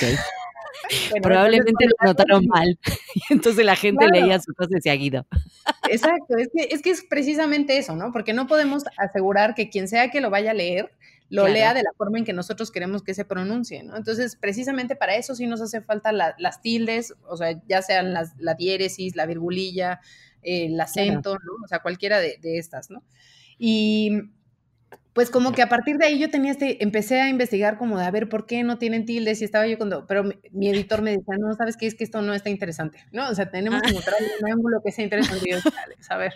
Probablemente 1.23 1.87
lo 1.87 2.07
notaron 2.09 2.47
mal. 2.47 2.79
Y 3.15 3.21
entonces 3.31 3.65
la 3.65 3.77
gente 3.77 4.07
leía 4.09 4.41
su 4.41 4.55
cosa 4.55 4.71
y 4.73 4.75
decía 4.77 4.95
Guido. 4.95 5.27
Exacto, 5.91 6.37
es 6.37 6.49
que, 6.55 6.69
es 6.71 6.83
que 6.83 6.91
es 6.91 7.05
precisamente 7.09 7.79
eso, 7.79 7.97
¿no? 7.97 8.13
Porque 8.13 8.33
no 8.33 8.47
podemos 8.47 8.85
asegurar 8.97 9.55
que 9.55 9.69
quien 9.69 9.89
sea 9.89 10.11
que 10.11 10.21
lo 10.21 10.31
vaya 10.31 10.53
a 10.53 10.55
leer 10.55 10.91
lo 11.29 11.49
lea 11.49 11.75
de 11.75 11.83
la 11.83 11.91
forma 11.97 12.19
en 12.19 12.25
que 12.25 12.33
nosotros 12.33 12.71
queremos 12.71 13.03
que 13.03 13.15
se 13.15 13.25
pronuncie, 13.25 13.83
¿no? 13.83 13.97
Entonces, 13.97 14.37
precisamente 14.37 14.95
para 14.95 15.17
eso 15.17 15.35
sí 15.35 15.47
nos 15.47 15.61
hace 15.61 15.81
falta 15.81 16.13
las 16.13 16.61
tildes, 16.61 17.15
o 17.29 17.37
sea, 17.37 17.61
ya 17.67 17.83
sean 17.83 18.13
las, 18.13 18.37
la 18.39 18.55
diéresis, 18.55 19.17
la 19.17 19.27
virgulilla, 19.27 20.01
el 20.43 20.81
acento, 20.81 21.35
¿no? 21.35 21.65
O 21.65 21.69
sea, 21.69 21.81
cualquiera 21.81 22.21
de, 22.21 22.39
estas, 22.43 22.91
¿no? 22.91 23.03
Y 23.59 24.31
pues 25.13 25.31
como 25.31 25.53
que 25.53 25.63
a 25.63 25.69
partir 25.69 25.97
de 25.97 26.07
ahí 26.07 26.19
yo 26.19 26.31
tenía 26.31 26.53
este, 26.53 26.83
empecé 26.85 27.23
a 27.23 27.31
investigar 27.31 27.79
como 27.79 27.99
de 27.99 28.05
a 28.05 28.11
ver 28.11 28.29
por 28.29 28.47
qué 28.47 28.63
no 28.63 28.77
tienen 28.77 29.07
tildes 29.07 29.41
y 29.41 29.45
estaba 29.45 29.67
yo 29.67 29.79
cuando, 29.79 30.07
pero 30.07 30.25
mi, 30.53 30.69
editor 30.69 31.01
me 31.01 31.17
decía, 31.17 31.37
no, 31.39 31.55
¿sabes 31.55 31.77
qué? 31.77 31.87
Es 31.87 31.95
que 31.95 32.05
esto 32.05 32.21
no 32.21 32.35
está 32.35 32.51
interesante, 32.51 32.99
¿no? 33.13 33.29
O 33.29 33.35
sea, 33.35 33.51
tenemos 33.51 33.81
que 33.83 33.91
encontrar 33.91 34.17
un 34.43 34.53
ángulo 34.53 34.81
que 34.85 34.93
sea 34.93 35.05
interesante. 35.05 35.49
Y 35.49 35.53
yo, 35.53 35.59
a 36.11 36.17
ver. 36.19 36.35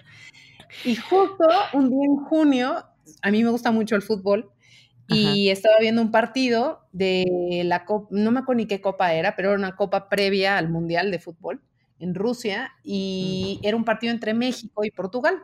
Y 0.85 0.97
justo 0.97 1.47
un 1.75 1.91
día 1.91 2.05
en 2.05 2.17
junio, 2.17 2.87
a 3.23 3.31
mí 3.31 3.45
me 3.45 3.51
gusta 3.51 3.71
mucho 3.71 3.97
el 3.97 4.03
fútbol, 4.03 4.51
y 5.11 5.51
estaba 5.51 5.75
viendo 5.81 6.03
un 6.03 6.11
partido 6.11 6.87
de 6.93 7.63
la 7.65 7.85
Copa, 7.85 8.09
no 8.11 8.31
me 8.31 8.41
acuerdo 8.41 8.59
ni 8.59 8.67
qué 8.67 8.81
copa 8.81 9.13
era, 9.15 9.37
pero 9.37 9.51
era 9.51 9.59
una 9.59 9.77
copa 9.77 10.09
previa 10.09 10.57
al 10.57 10.69
Mundial 10.69 11.11
de 11.11 11.19
Fútbol 11.19 11.63
en 11.99 12.15
Rusia 12.15 12.73
y 12.83 13.61
era 13.63 13.77
un 13.77 13.85
partido 13.85 14.13
entre 14.13 14.35
México 14.35 14.85
y 14.85 14.91
Portugal. 14.91 15.43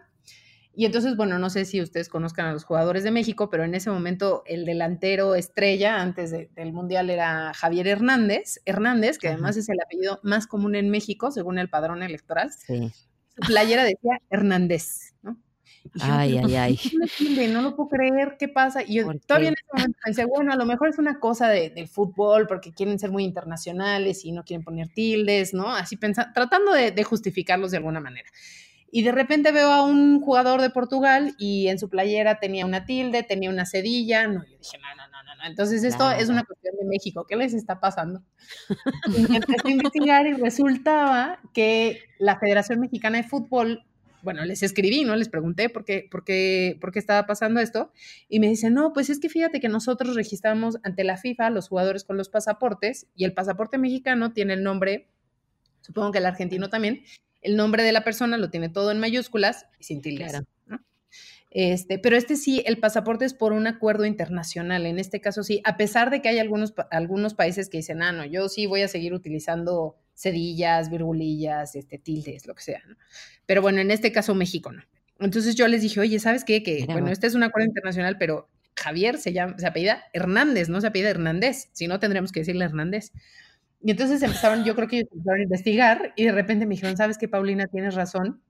Y 0.79 0.85
entonces, 0.85 1.17
bueno, 1.17 1.39
no 1.39 1.49
sé 1.49 1.65
si 1.65 1.81
ustedes 1.81 2.11
conozcan 2.11 2.47
a 2.47 2.53
los 2.53 2.65
jugadores 2.65 3.03
de 3.03 3.11
México, 3.11 3.49
pero 3.49 3.65
en 3.65 3.75
ese 3.75 3.91
momento 3.91 4.43
el 4.45 4.67
delantero 4.67 5.35
estrella 5.35 6.03
antes 6.03 6.31
del 6.31 6.73
Mundial 6.75 7.09
era 7.09 7.55
Javier 7.55 7.89
Hernández, 7.89 8.61
Hernández, 8.67 9.19
que 9.19 9.29
además 9.29 9.57
es 9.57 9.71
el 9.71 9.81
apellido 9.81 10.21
más 10.23 10.47
común 10.47 10.75
en 10.75 10.91
México, 10.91 11.31
según 11.31 11.59
el 11.59 11.71
padrón 11.71 12.03
electoral. 12.03 12.51
Sí. 12.53 12.93
Su 13.29 13.41
playera 13.47 13.85
decía 13.85 14.21
Hernández, 14.29 15.15
¿no? 15.23 15.39
Ay, 16.01 16.39
ay, 16.39 16.57
ay. 16.57 16.81
No 17.49 17.63
lo 17.63 17.77
puedo 17.77 17.89
creer, 17.89 18.37
¿qué 18.39 18.49
pasa? 18.49 18.83
Y 18.83 18.95
yo 18.95 19.07
todavía 19.27 19.49
en 19.49 19.55
ese 19.55 19.65
momento 19.73 19.99
pensé, 20.05 20.25
bueno, 20.25 20.53
a 20.53 20.57
lo 20.57 20.67
mejor 20.67 20.89
es 20.89 20.99
una 20.99 21.19
cosa 21.19 21.49
del 21.49 21.89
fútbol, 21.89 22.47
porque 22.47 22.73
quieren 22.73 22.99
ser 22.99 23.11
muy 23.11 23.25
internacionales 23.25 24.25
y 24.25 24.33
no 24.33 24.45
quieren 24.45 24.65
poner 24.65 24.89
tildes, 24.89 25.55
¿no? 25.55 25.71
Así 25.71 25.97
pensando, 25.97 26.33
tratando 26.35 26.73
de, 26.73 27.05
justificarlos 27.05 27.71
de 27.71 27.79
alguna 27.79 28.01
manera. 28.01 28.29
Y 28.91 29.03
de 29.03 29.13
repente 29.13 29.53
veo 29.53 29.71
a 29.73 29.83
un 29.83 30.21
jugador 30.21 30.61
de 30.61 30.71
Portugal 30.71 31.35
y 31.39 31.69
en 31.69 31.79
su 31.79 31.89
playera 31.89 32.39
tenía 32.39 32.65
una 32.65 32.87
tilde, 32.87 33.23
tenía 33.23 33.51
una 33.51 33.67
cedilla. 33.67 34.27
No, 34.27 34.45
yo 34.45 34.57
dije, 34.59 34.79
no, 34.79 34.95
no, 34.97 35.23
no, 35.23 35.35
no. 35.37 35.45
Entonces 35.45 35.85
esto 35.85 36.11
es 36.11 36.29
una 36.29 36.45
cuestión 36.45 36.75
de 36.77 36.85
México. 36.87 37.27
¿Qué 37.29 37.37
les 37.37 37.53
está 37.53 37.81
pasando? 37.81 38.23
Y 39.09 39.37
empecé 39.37 39.69
a 39.69 39.71
investigar 39.71 40.27
y 40.27 40.35
resultaba 40.35 41.41
que 41.53 42.01
la 42.19 42.39
Federación 42.39 42.81
Mexicana 42.81 43.19
de 43.19 43.25
Fútbol 43.25 43.85
bueno, 44.27 44.45
les 44.45 44.65
escribí, 44.65 45.05
¿no? 45.05 45.15
Les 45.15 45.29
pregunté 45.29 45.69
por 45.69 45.85
qué, 45.85 46.09
por 46.11 46.25
qué, 46.25 46.77
por 46.81 46.91
qué 46.91 46.99
estaba 46.99 47.27
pasando 47.29 47.61
esto. 47.61 47.93
Y 48.29 48.41
me 48.41 48.49
dicen, 48.49 48.75
no, 48.75 48.93
pues 48.93 49.09
es 49.09 49.21
que 49.21 49.29
fíjate 49.29 49.61
que 49.61 49.69
nosotros 49.69 50.17
registramos 50.17 50.79
ante 50.83 51.05
la 51.05 51.17
FIFA 51.17 51.51
los 51.51 51.69
jugadores 51.69 52.03
con 52.03 52.17
los 52.17 52.29
pasaportes 52.29 53.07
y 53.15 53.25
el 53.25 53.35
pasaporte 53.35 53.79
mexicano 53.79 54.33
tiene 54.33 54.55
el 54.55 54.65
nombre, 54.65 55.07
supongo 55.81 56.11
que 56.11 56.19
el 56.19 56.27
argentino 56.27 56.69
también, 56.69 57.05
el 57.41 57.55
nombre 57.55 57.85
de 57.85 57.93
la 57.93 58.03
persona 58.03 58.37
lo 58.37 58.51
tiene 58.51 58.69
todo 58.69 58.91
en 58.91 58.99
mayúsculas 58.99 59.67
y 59.79 59.85
sin 59.85 60.03
tildes. 60.03 60.43
Este, 61.53 62.01
pero 62.01 62.17
este 62.17 62.35
sí, 62.35 62.65
el 62.67 62.81
pasaporte 62.81 63.25
es 63.25 63.33
por 63.33 63.53
un 63.53 63.69
acuerdo 63.69 64.07
internacional. 64.07 64.87
En 64.87 64.99
este 64.99 65.21
caso 65.21 65.45
sí, 65.45 65.63
a 65.65 65.77
pesar 65.77 66.11
de 66.11 66.21
que 66.21 66.29
hay 66.29 66.41
algunos, 66.41 66.75
algunos 66.91 67.35
países 67.35 67.71
que 67.71 67.77
dicen, 67.77 68.03
ah, 68.03 68.11
no, 68.11 68.25
yo 68.27 68.49
sí 68.49 68.67
voy 68.67 68.83
a 68.83 68.89
seguir 68.89 69.15
utilizando 69.15 69.97
cedillas, 70.17 70.91
virgulillas, 70.91 71.77
este, 71.77 71.99
tildes, 71.99 72.47
lo 72.47 72.55
que 72.55 72.63
sea, 72.63 72.83
¿no? 72.89 72.97
Pero 73.45 73.63
bueno, 73.63 73.81
en 73.81 73.91
este 73.91 74.11
caso 74.11 74.35
México, 74.35 74.73
¿no? 74.73 74.83
Entonces 75.21 75.55
yo 75.55 75.69
les 75.69 75.83
dije, 75.83 76.01
oye, 76.01 76.19
¿sabes 76.19 76.45
qué? 76.45 76.63
Que, 76.63 76.85
bueno, 76.87 77.09
este 77.09 77.27
es 77.27 77.35
un 77.35 77.43
acuerdo 77.43 77.69
internacional, 77.69 78.17
pero 78.19 78.49
Javier 78.77 79.19
se 79.19 79.33
llama, 79.33 79.59
se 79.59 79.67
apellida 79.67 80.05
Hernández, 80.13 80.69
no 80.69 80.81
se 80.81 80.89
apellida 80.89 81.11
Hernández, 81.11 81.69
si 81.73 81.87
no 81.87 82.01
tendríamos 82.01 82.33
que 82.33 82.41
decirle 82.41 82.65
Hernández. 82.65 83.13
Y 83.83 83.91
entonces 83.91 84.23
empezaron, 84.23 84.65
yo 84.65 84.75
creo 84.75 84.89
que 84.89 84.97
ellos 84.97 85.09
empezaron 85.13 85.41
a 85.41 85.45
investigar 85.45 86.13
y 86.17 86.25
de 86.25 86.33
repente 86.33 86.67
me 86.67 86.75
dijeron, 86.75 86.97
¿sabes 86.97 87.19
qué, 87.19 87.29
Paulina? 87.29 87.67
Tienes 87.67 87.95
razón. 87.95 88.43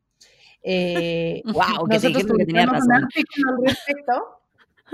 Eh, 0.62 1.42
wow, 1.44 1.88
que 1.88 1.96
nosotros 1.96 2.24
que 2.38 2.46
tenía 2.46 2.66
razón. 2.66 2.92
al 2.92 3.64
respecto 3.64 4.35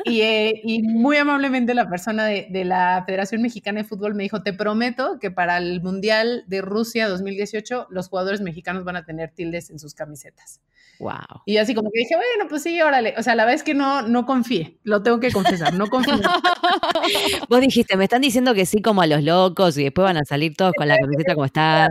y, 0.05 0.23
eh, 0.23 0.61
y, 0.65 0.83
muy 0.83 1.17
amablemente 1.17 1.75
la 1.75 1.89
persona 1.89 2.25
de, 2.27 2.47
de, 2.51 2.65
la 2.65 3.03
Federación 3.07 3.43
Mexicana 3.43 3.83
de 3.83 3.89
Fútbol 3.89 4.15
me 4.15 4.23
dijo, 4.23 4.43
te 4.43 4.53
prometo 4.53 5.19
que 5.21 5.31
para 5.31 5.59
el 5.59 5.83
Mundial 5.83 6.45
de 6.47 6.63
Rusia 6.63 7.09
2018 7.09 7.89
los 7.91 8.09
jugadores 8.09 8.41
mexicanos 8.41 8.85
van 8.85 8.97
a 8.97 9.05
tener 9.05 9.31
tildes 9.31 9.71
en 9.71 9.79
sus 9.79 9.95
camisetas. 9.95 10.61
Wow. 11.03 11.43
Y 11.47 11.57
así 11.57 11.75
como 11.75 11.91
que 11.91 11.99
dije, 11.99 12.15
bueno, 12.15 12.49
pues 12.49 12.63
sí, 12.63 12.81
órale. 12.81 13.15
O 13.19 13.25
sea, 13.25 13.35
la 13.35 13.45
verdad 13.45 13.57
es 13.57 13.65
que 13.65 13.75
no, 13.75 14.03
no 14.03 14.25
confié, 14.25 14.79
lo 14.85 15.03
tengo 15.03 15.19
que 15.19 15.33
confesar, 15.33 15.75
no 15.75 15.89
confié. 15.89 16.15
Vos 17.49 17.61
dijiste, 17.61 17.97
me 17.97 18.05
están 18.05 18.23
diciendo 18.23 18.55
que 18.55 18.67
sí 18.67 18.81
como 18.81 19.03
a 19.03 19.09
los 19.09 19.25
locos 19.25 19.77
y 19.79 19.83
después 19.83 20.05
van 20.05 20.19
a 20.19 20.25
salir 20.25 20.55
todos 20.55 20.73
con 20.77 20.87
la 20.87 20.97
camiseta 20.97 21.35
como 21.35 21.45
está. 21.45 21.89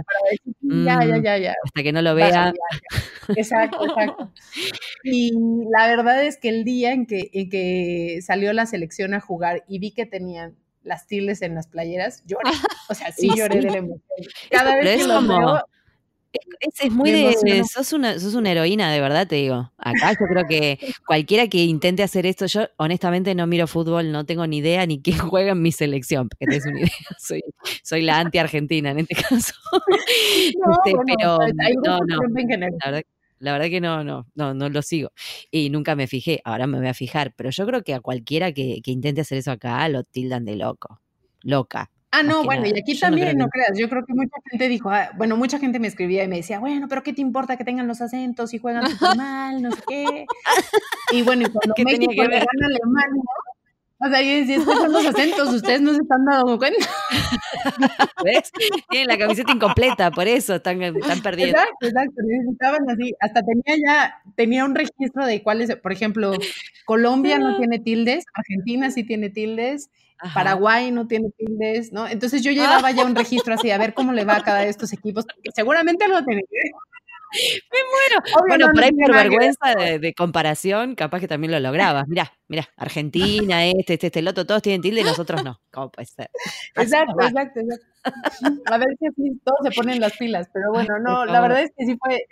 Ya, 0.61 1.03
ya, 1.03 1.17
ya, 1.21 1.37
ya. 1.37 1.53
Hasta 1.65 1.83
que 1.83 1.91
no 1.91 2.01
lo 2.01 2.15
vean. 2.15 2.53
Exacto, 3.35 3.85
exacto. 3.85 4.31
Y 5.03 5.33
la 5.69 5.87
verdad 5.87 6.23
es 6.23 6.37
que 6.37 6.47
el 6.47 6.63
día 6.63 6.93
en 6.93 7.05
que, 7.05 7.29
en 7.33 7.49
que 7.49 8.19
salió 8.21 8.53
la 8.53 8.65
selección 8.65 9.13
a 9.13 9.19
jugar 9.19 9.65
y 9.67 9.79
vi 9.79 9.91
que 9.91 10.05
tenían 10.05 10.55
las 10.83 11.05
tildes 11.05 11.41
en 11.41 11.53
las 11.53 11.67
playeras, 11.67 12.23
lloré. 12.25 12.43
O 12.89 12.93
sea, 12.93 13.11
sí 13.11 13.29
lloré 13.35 13.59
de 13.59 13.71
la 13.71 13.77
emoción. 13.77 14.01
Cada 14.49 14.75
vez 14.75 15.01
que 15.01 15.07
lo 15.07 15.21
veo, 15.21 15.65
es, 16.33 16.79
es, 16.81 16.91
muy 16.91 17.11
de. 17.11 17.63
Sos 17.65 17.93
una, 17.93 18.19
sos 18.19 18.35
una 18.35 18.51
heroína, 18.51 18.91
de 18.91 19.01
verdad 19.01 19.27
te 19.27 19.35
digo. 19.35 19.71
Acá 19.77 20.11
yo 20.11 20.25
creo 20.29 20.45
que 20.47 20.79
cualquiera 21.05 21.47
que 21.47 21.63
intente 21.63 22.03
hacer 22.03 22.25
esto, 22.25 22.45
yo 22.45 22.67
honestamente 22.77 23.35
no 23.35 23.47
miro 23.47 23.67
fútbol, 23.67 24.11
no 24.11 24.25
tengo 24.25 24.47
ni 24.47 24.57
idea 24.57 24.85
ni 24.85 25.01
quién 25.01 25.17
juega 25.33 25.51
en 25.51 25.61
mi 25.61 25.71
selección, 25.71 26.29
porque 26.29 26.45
tenés 26.45 26.65
una 26.65 26.79
idea. 26.79 26.89
Soy, 27.19 27.43
soy 27.83 28.01
la 28.01 28.19
anti-argentina 28.19 28.91
en 28.91 28.99
este 28.99 29.15
caso. 29.29 29.53
No, 29.71 30.71
este, 30.85 30.97
pero 31.05 31.37
no, 31.83 31.99
no. 31.99 32.17
La 32.17 32.91
verdad, 32.91 33.03
la 33.39 33.53
verdad, 33.53 33.69
que 33.69 33.81
no, 33.81 34.03
no, 34.03 34.27
no, 34.35 34.53
no 34.53 34.69
lo 34.69 34.81
sigo. 34.81 35.11
Y 35.49 35.69
nunca 35.69 35.95
me 35.95 36.07
fijé, 36.07 36.41
ahora 36.45 36.67
me 36.67 36.77
voy 36.77 36.87
a 36.87 36.93
fijar. 36.93 37.33
Pero 37.35 37.49
yo 37.49 37.65
creo 37.65 37.83
que 37.83 37.93
a 37.93 37.99
cualquiera 37.99 38.51
que, 38.51 38.81
que 38.83 38.91
intente 38.91 39.21
hacer 39.21 39.39
eso 39.39 39.51
acá 39.51 39.87
lo 39.89 40.03
tildan 40.03 40.45
de 40.45 40.55
loco. 40.55 41.01
Loca. 41.41 41.89
Ah, 42.13 42.23
no, 42.23 42.43
bueno, 42.43 42.65
y 42.67 42.77
aquí 42.77 42.99
también, 42.99 43.37
no, 43.37 43.47
creas, 43.47 43.77
yo 43.77 43.87
creo 43.87 44.05
que 44.05 44.13
mucha 44.13 44.35
gente 44.49 44.67
dijo, 44.67 44.89
ah, 44.89 45.11
bueno, 45.15 45.37
mucha 45.37 45.59
gente 45.59 45.79
me 45.79 45.87
escribía 45.87 46.25
y 46.25 46.27
me 46.27 46.35
decía, 46.35 46.59
bueno, 46.59 46.87
pero 46.89 47.03
¿qué 47.03 47.13
te 47.13 47.21
importa 47.21 47.55
que 47.55 47.63
tengan 47.63 47.87
los 47.87 48.01
acentos 48.01 48.53
y 48.53 48.57
juegan 48.57 48.83
mal, 49.17 49.61
no 49.61 49.71
sé 49.71 49.81
qué? 49.87 50.25
Y 51.13 51.21
bueno, 51.21 51.43
y 51.43 51.51
cuando 51.51 51.73
México 51.77 52.11
le 52.11 52.39
gana 52.39 52.41
a 52.41 52.67
Alemania, 52.67 53.23
o 54.03 54.09
sea, 54.09 54.21
y 54.21 54.41
decía, 54.41 54.57
estos 54.57 54.77
son 54.77 54.91
los 54.91 55.05
acentos, 55.05 55.53
ustedes 55.53 55.81
no 55.81 55.93
se 55.93 56.01
están 56.01 56.25
dando 56.25 56.57
cuenta. 56.57 56.87
¿Ves? 58.25 58.51
Tienen 58.89 59.07
la 59.07 59.17
camiseta 59.17 59.51
incompleta, 59.51 60.09
por 60.11 60.27
eso 60.27 60.55
están, 60.55 60.81
están 60.81 61.21
perdiendo. 61.21 61.57
Exacto, 61.57 61.87
exacto, 61.87 62.21
necesitaban 62.25 62.89
así, 62.89 63.13
hasta 63.19 63.41
tenía 63.43 63.83
ya, 63.85 64.21
tenía 64.35 64.65
un 64.65 64.75
registro 64.75 65.25
de 65.25 65.43
cuáles, 65.43 65.75
por 65.75 65.91
ejemplo, 65.91 66.33
Colombia 66.85 67.37
no 67.37 67.57
tiene 67.57 67.79
tildes, 67.79 68.25
Argentina 68.33 68.89
sí 68.89 69.03
tiene 69.03 69.29
tildes, 69.29 69.91
Paraguay 70.33 70.91
no 70.91 71.07
tiene 71.07 71.29
tildes, 71.37 71.91
¿no? 71.91 72.07
Entonces 72.07 72.43
yo 72.43 72.51
llevaba 72.51 72.91
ya 72.91 73.05
un 73.05 73.15
registro 73.15 73.53
así, 73.53 73.71
a 73.71 73.77
ver 73.77 73.93
cómo 73.93 74.13
le 74.13 74.25
va 74.25 74.37
a 74.37 74.43
cada 74.43 74.61
de 74.61 74.69
estos 74.69 74.93
equipos, 74.93 75.25
porque 75.25 75.49
seguramente 75.55 76.07
lo 76.07 76.23
tiene. 76.23 76.41
Me 77.31 77.79
muero. 77.91 78.47
bueno, 78.47 78.71
por 78.73 78.83
ahí 78.83 78.91
por 78.91 79.13
vergüenza 79.13 79.75
de, 79.75 80.13
comparación, 80.13 80.95
capaz 80.95 81.19
que 81.19 81.27
también 81.27 81.51
lo 81.51 81.59
lograbas. 81.59 82.07
Mirá, 82.07 82.33
mirá, 82.47 82.67
Argentina, 82.77 83.65
este, 83.65 83.93
este, 83.93 84.07
este, 84.07 84.19
el 84.19 84.27
otro, 84.27 84.45
todos 84.45 84.61
tienen 84.61 84.81
tilde 84.81 85.01
y 85.01 85.03
nosotros 85.03 85.43
no. 85.43 85.61
¿Cómo 85.71 85.91
puede 85.91 86.07
ser? 86.07 86.29
exacto, 86.75 87.15
exacto, 87.21 87.59
exacto. 87.59 87.85
A 88.65 88.77
ver 88.77 88.89
si 88.99 89.07
así 89.07 89.41
todos 89.43 89.59
se 89.63 89.71
ponen 89.71 89.99
las 89.99 90.17
pilas, 90.17 90.47
pero 90.53 90.71
bueno, 90.71 90.99
no, 90.99 91.25
la 91.25 91.41
verdad 91.41 91.61
es 91.61 91.71
que 91.77 91.85
sí 91.85 91.97
fue, 92.03 92.25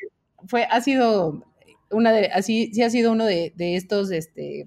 fue, 0.47 0.63
ha 0.69 0.81
sido 0.81 1.43
una 1.91 2.11
de, 2.11 2.27
así, 2.27 2.71
sí 2.73 2.83
ha 2.83 2.89
sido 2.89 3.11
uno 3.11 3.25
de, 3.25 3.53
de 3.55 3.75
estos, 3.75 4.11
este, 4.11 4.65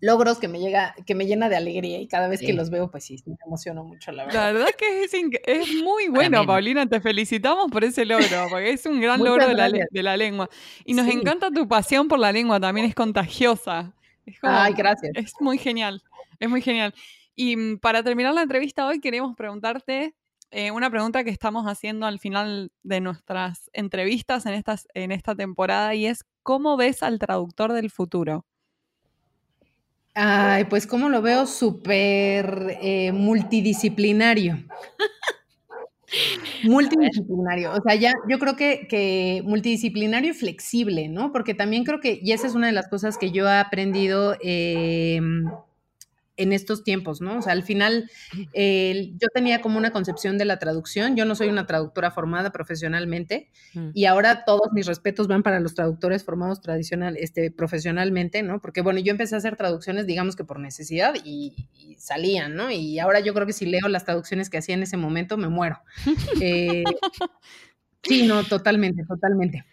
logros 0.00 0.38
que 0.38 0.48
me 0.48 0.60
llega, 0.60 0.94
que 1.06 1.14
me 1.14 1.26
llena 1.26 1.48
de 1.48 1.56
alegría 1.56 2.00
y 2.00 2.06
cada 2.06 2.28
vez 2.28 2.40
que 2.40 2.52
los 2.52 2.70
veo, 2.70 2.90
pues 2.90 3.04
sí, 3.04 3.22
me 3.26 3.36
emociono 3.44 3.84
mucho, 3.84 4.12
la 4.12 4.26
verdad. 4.26 4.40
La 4.40 4.52
verdad 4.52 4.74
que 4.76 5.04
es, 5.04 5.12
es 5.14 5.82
muy 5.82 6.08
bueno, 6.08 6.46
Paulina, 6.46 6.86
te 6.86 7.00
felicitamos 7.00 7.70
por 7.70 7.84
ese 7.84 8.04
logro, 8.04 8.46
porque 8.50 8.70
es 8.70 8.86
un 8.86 9.00
gran 9.00 9.22
logro 9.22 9.48
de 9.48 10.02
la, 10.02 10.16
lengua. 10.16 10.48
Y 10.84 10.94
nos 10.94 11.08
encanta 11.08 11.50
tu 11.50 11.66
pasión 11.66 12.08
por 12.08 12.18
la 12.18 12.32
lengua, 12.32 12.60
también 12.60 12.86
es 12.86 12.94
contagiosa. 12.94 13.94
Ay, 14.42 14.74
gracias. 14.74 15.12
Es 15.14 15.32
muy 15.40 15.58
genial, 15.58 16.02
es 16.38 16.48
muy 16.48 16.62
genial. 16.62 16.94
Y 17.34 17.56
mm, 17.56 17.78
para 17.78 18.02
terminar 18.02 18.34
la 18.34 18.42
entrevista 18.42 18.86
hoy 18.86 19.00
queremos 19.00 19.34
preguntarte 19.36 20.14
eh, 20.50 20.70
una 20.70 20.90
pregunta 20.90 21.24
que 21.24 21.30
estamos 21.30 21.66
haciendo 21.66 22.06
al 22.06 22.18
final 22.18 22.72
de 22.82 23.00
nuestras 23.00 23.68
entrevistas 23.74 24.46
en, 24.46 24.54
estas, 24.54 24.88
en 24.94 25.12
esta 25.12 25.34
temporada 25.34 25.94
y 25.94 26.06
es, 26.06 26.24
¿cómo 26.42 26.78
ves 26.78 27.02
al 27.02 27.18
traductor 27.18 27.74
del 27.74 27.90
futuro? 27.90 28.46
Ay, 30.20 30.64
pues 30.64 30.84
como 30.88 31.08
lo 31.08 31.22
veo 31.22 31.46
súper 31.46 32.76
eh, 32.82 33.12
multidisciplinario. 33.12 34.58
multidisciplinario, 36.64 37.72
o 37.72 37.80
sea, 37.82 37.94
ya 37.94 38.12
yo 38.28 38.40
creo 38.40 38.56
que, 38.56 38.88
que, 38.88 39.42
multidisciplinario 39.44 40.30
y 40.32 40.34
flexible, 40.34 41.08
¿no? 41.08 41.30
Porque 41.30 41.54
también 41.54 41.84
creo 41.84 42.00
que, 42.00 42.18
y 42.20 42.32
esa 42.32 42.48
es 42.48 42.56
una 42.56 42.66
de 42.66 42.72
las 42.72 42.88
cosas 42.88 43.16
que 43.16 43.30
yo 43.30 43.46
he 43.46 43.58
aprendido 43.58 44.36
eh, 44.42 45.20
en 46.38 46.52
estos 46.52 46.84
tiempos, 46.84 47.20
¿no? 47.20 47.38
O 47.38 47.42
sea, 47.42 47.52
al 47.52 47.62
final 47.62 48.10
yo 48.32 49.28
tenía 49.34 49.60
como 49.60 49.76
una 49.76 49.90
concepción 49.90 50.38
de 50.38 50.44
la 50.44 50.58
traducción, 50.58 51.16
yo 51.16 51.24
no 51.24 51.34
soy 51.34 51.48
una 51.48 51.66
traductora 51.66 52.10
formada 52.10 52.50
profesionalmente 52.50 53.50
mm. 53.74 53.90
y 53.92 54.06
ahora 54.06 54.44
todos 54.44 54.72
mis 54.72 54.86
respetos 54.86 55.26
van 55.26 55.42
para 55.42 55.60
los 55.60 55.74
traductores 55.74 56.24
formados 56.24 56.60
tradicional, 56.60 57.16
este, 57.18 57.50
profesionalmente, 57.50 58.42
¿no? 58.42 58.60
Porque 58.60 58.80
bueno, 58.80 59.00
yo 59.00 59.10
empecé 59.10 59.34
a 59.34 59.38
hacer 59.38 59.56
traducciones, 59.56 60.06
digamos 60.06 60.36
que 60.36 60.44
por 60.44 60.60
necesidad 60.60 61.14
y, 61.24 61.66
salían, 61.98 62.54
¿no? 62.54 62.70
Y 62.70 63.00
ahora 63.00 63.18
yo 63.18 63.34
creo 63.34 63.46
que 63.46 63.52
si 63.52 63.66
leo 63.66 63.88
las 63.88 64.04
traducciones 64.04 64.48
que 64.48 64.58
hacía 64.58 64.76
en 64.76 64.84
ese 64.84 64.96
momento, 64.96 65.36
me 65.36 65.48
muero. 65.48 65.80
Eh, 66.40 66.84
sí, 68.02 68.26
no, 68.26 68.44
totalmente, 68.44 69.02
totalmente. 69.04 69.64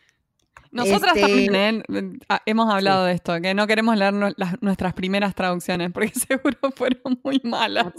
Nosotras 0.76 1.16
este, 1.16 1.22
también 1.22 1.84
¿eh? 1.90 2.20
ah, 2.28 2.42
hemos 2.46 2.72
hablado 2.72 3.06
de 3.06 3.14
esto, 3.14 3.40
que 3.42 3.54
no 3.54 3.66
queremos 3.66 3.98
leer 3.98 4.14
nuestras 4.14 4.94
primeras 4.94 5.34
traducciones 5.34 5.90
porque 5.94 6.10
seguro 6.28 6.58
fueron 6.76 7.20
muy 7.24 7.40
malas. 7.46 7.94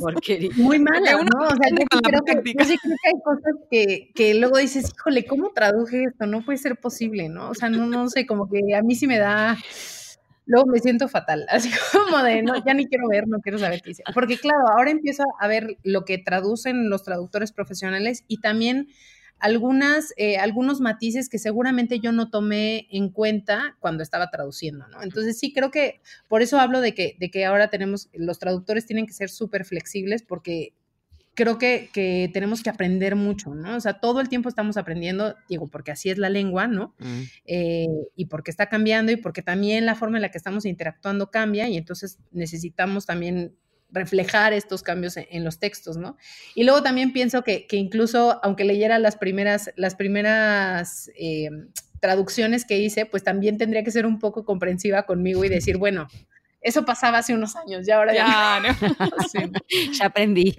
Muy 0.57 0.79
malas, 0.79 1.25
¿no? 1.25 1.47
O 1.47 1.49
sea, 1.49 1.71
yo 1.71 2.01
creo, 2.03 2.21
que, 2.23 2.43
sí 2.43 2.55
creo 2.55 2.97
que 3.03 3.09
hay 3.09 3.21
cosas 3.25 3.55
que, 3.71 4.11
que, 4.15 4.35
luego 4.35 4.59
dices, 4.59 4.93
híjole, 4.95 5.25
¿cómo 5.25 5.53
traduje 5.55 6.05
esto? 6.05 6.27
No 6.27 6.45
puede 6.45 6.59
ser 6.59 6.77
posible, 6.77 7.31
¿no? 7.31 7.49
O 7.49 7.55
sea, 7.55 7.71
no, 7.71 7.87
no 7.87 8.11
sé, 8.11 8.27
como 8.27 8.47
que 8.51 8.75
a 8.75 8.83
mí 8.83 8.95
sí 8.95 9.07
me 9.07 9.19
da... 9.19 9.57
Luego 10.45 10.67
me 10.67 10.79
siento 10.79 11.09
fatal, 11.09 11.47
así 11.51 11.71
como 11.93 12.23
de, 12.23 12.43
no, 12.43 12.63
ya 12.65 12.75
ni 12.75 12.87
quiero 12.87 13.09
ver, 13.09 13.27
no 13.27 13.41
quiero 13.41 13.59
saber 13.59 13.81
qué 13.81 13.91
dice. 13.91 14.05
Porque 14.13 14.39
claro, 14.39 14.69
ahora 14.77 14.91
empiezo 14.91 15.25
a 15.41 15.49
ver 15.49 15.79
lo 15.83 16.05
que 16.05 16.19
traducen 16.19 16.91
los 16.91 17.03
traductores 17.03 17.53
profesionales 17.53 18.23
y 18.29 18.41
también 18.41 18.89
algunas, 19.39 20.15
eh, 20.17 20.39
algunos 20.39 20.81
matices 20.81 21.29
que 21.29 21.39
seguramente 21.39 22.01
yo 22.01 22.13
no 22.13 22.31
tomé 22.31 22.87
en 22.91 23.11
cuenta 23.11 23.77
cuando 23.81 24.03
estaba 24.03 24.31
traduciendo, 24.31 24.89
¿no? 24.89 25.03
Entonces 25.03 25.39
sí 25.39 25.53
creo 25.53 25.71
que 25.71 26.01
por 26.29 26.43
eso 26.43 26.59
hablo 26.59 26.81
de 26.81 26.95
que, 26.95 27.17
de 27.19 27.31
que 27.31 27.45
ahora 27.45 27.69
tenemos, 27.69 28.09
los 28.15 28.39
traductores 28.39 28.87
tienen 28.87 29.07
que 29.07 29.13
ser 29.13 29.29
súper 29.29 29.65
flexibles 29.65 30.23
porque 30.23 30.73
creo 31.35 31.59
que, 31.59 31.91
que, 31.93 32.31
tenemos 32.33 32.63
que 32.63 32.71
aprender 32.71 33.15
mucho, 33.15 33.55
¿no? 33.55 33.77
O 33.77 33.81
sea, 33.81 34.01
todo 34.01 34.21
el 34.21 34.31
tiempo 34.31 34.49
estamos 34.49 34.79
aprendiendo, 34.79 35.37
digo, 35.51 35.69
porque 35.69 35.93
así 35.93 36.09
es 36.09 36.17
la 36.17 36.31
lengua, 36.31 36.67
¿no? 36.67 36.95
Mm. 36.99 37.23
Eh, 37.45 37.87
y 38.17 38.27
porque 38.27 38.51
está 38.51 38.71
cambiando 38.71 39.13
y 39.13 39.17
porque 39.17 39.43
también 39.43 39.85
la 39.85 39.95
forma 39.95 40.17
en 40.17 40.23
la 40.23 40.31
que 40.31 40.39
estamos 40.39 40.65
interactuando 40.65 41.31
cambia 41.31 41.69
y 41.69 41.77
entonces 41.77 42.19
necesitamos 42.33 43.05
también 43.05 43.55
reflejar 43.91 44.53
estos 44.53 44.83
cambios 44.83 45.17
en, 45.17 45.45
los 45.45 45.59
textos, 45.59 45.97
¿no? 45.97 46.17
Y 46.55 46.65
luego 46.65 46.83
también 46.83 47.13
pienso 47.13 47.43
que, 47.43 47.67
incluso, 47.71 48.41
aunque 48.43 48.65
leyera 48.65 48.99
las 48.99 49.17
primeras, 49.17 49.71
las 49.77 49.95
primeras 49.95 51.11
eh, 51.19 51.51
traducciones 52.01 52.65
que 52.65 52.79
hice, 52.79 53.07
pues 53.07 53.23
también 53.23 53.59
tendría 53.59 53.85
que 53.85 53.91
ser 53.91 54.07
un 54.07 54.19
poco 54.19 54.45
comprensiva 54.45 55.05
conmigo 55.05 55.45
y 55.45 55.49
decir, 55.49 55.77
bueno, 55.77 56.09
eso 56.61 56.85
pasaba 56.85 57.19
hace 57.19 57.35
unos 57.35 57.55
años, 57.57 57.87
ya 57.87 57.97
ahora 57.97 58.15
ya, 58.15 58.61
ya 59.99 60.07
aprendí. 60.07 60.59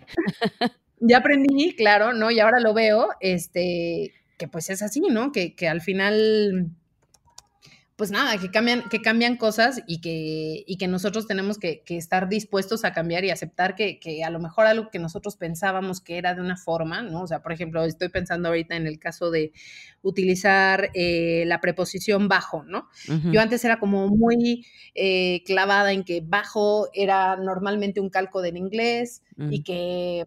ya 1.00 1.18
aprendí, 1.18 1.76
claro, 1.76 2.14
¿no? 2.14 2.32
Y 2.32 2.40
ahora 2.40 2.60
lo 2.60 2.74
veo, 2.74 3.10
este, 3.20 4.14
que 4.38 4.48
pues 4.48 4.70
es 4.70 4.82
así, 4.82 5.02
¿no? 5.02 5.32
Que, 5.32 5.54
que 5.54 5.68
al 5.68 5.82
final 5.82 6.72
pues 7.98 8.12
nada, 8.12 8.38
que 8.38 8.52
cambian, 8.52 8.88
que 8.90 9.02
cambian 9.02 9.38
cosas 9.38 9.82
y 9.88 10.02
que, 10.02 10.64
y 10.68 10.78
que 10.78 10.88
nosotros 10.88 11.26
tenemos 11.26 11.58
que, 11.58 11.84
estar 11.88 12.30
dispuestos 12.30 12.86
a 12.86 12.94
cambiar 12.94 13.26
y 13.26 13.32
aceptar 13.32 13.76
que, 13.76 14.24
a 14.24 14.30
lo 14.30 14.40
mejor 14.40 14.68
algo 14.68 14.92
que 14.92 15.00
nosotros 15.00 15.36
pensábamos 15.36 16.00
que 16.00 16.20
era 16.20 16.36
de 16.36 16.42
una 16.42 16.58
forma, 16.58 17.02
¿no? 17.02 17.24
O 17.24 17.28
sea, 17.28 17.42
por 17.42 17.54
ejemplo, 17.54 17.84
estoy 17.84 18.10
pensando 18.10 18.50
ahorita 18.50 18.76
en 18.76 18.86
el 18.86 19.00
caso 19.00 19.32
de 19.32 19.52
utilizar 20.04 20.92
eh, 20.94 21.44
la 21.48 21.60
preposición 21.60 22.28
bajo, 22.28 22.64
¿no? 22.64 22.88
Yo 23.32 23.42
antes 23.42 23.66
era 23.66 23.80
como 23.80 24.08
muy 24.10 24.68
eh, 24.94 25.42
clavada 25.48 25.92
en 25.92 26.04
que 26.04 26.22
bajo 26.24 26.90
era 26.94 27.36
normalmente 27.36 28.00
un 28.00 28.12
calco 28.12 28.44
del 28.44 28.58
inglés 28.58 29.24
y 29.38 29.60
mm. 29.60 29.64
que 29.64 30.26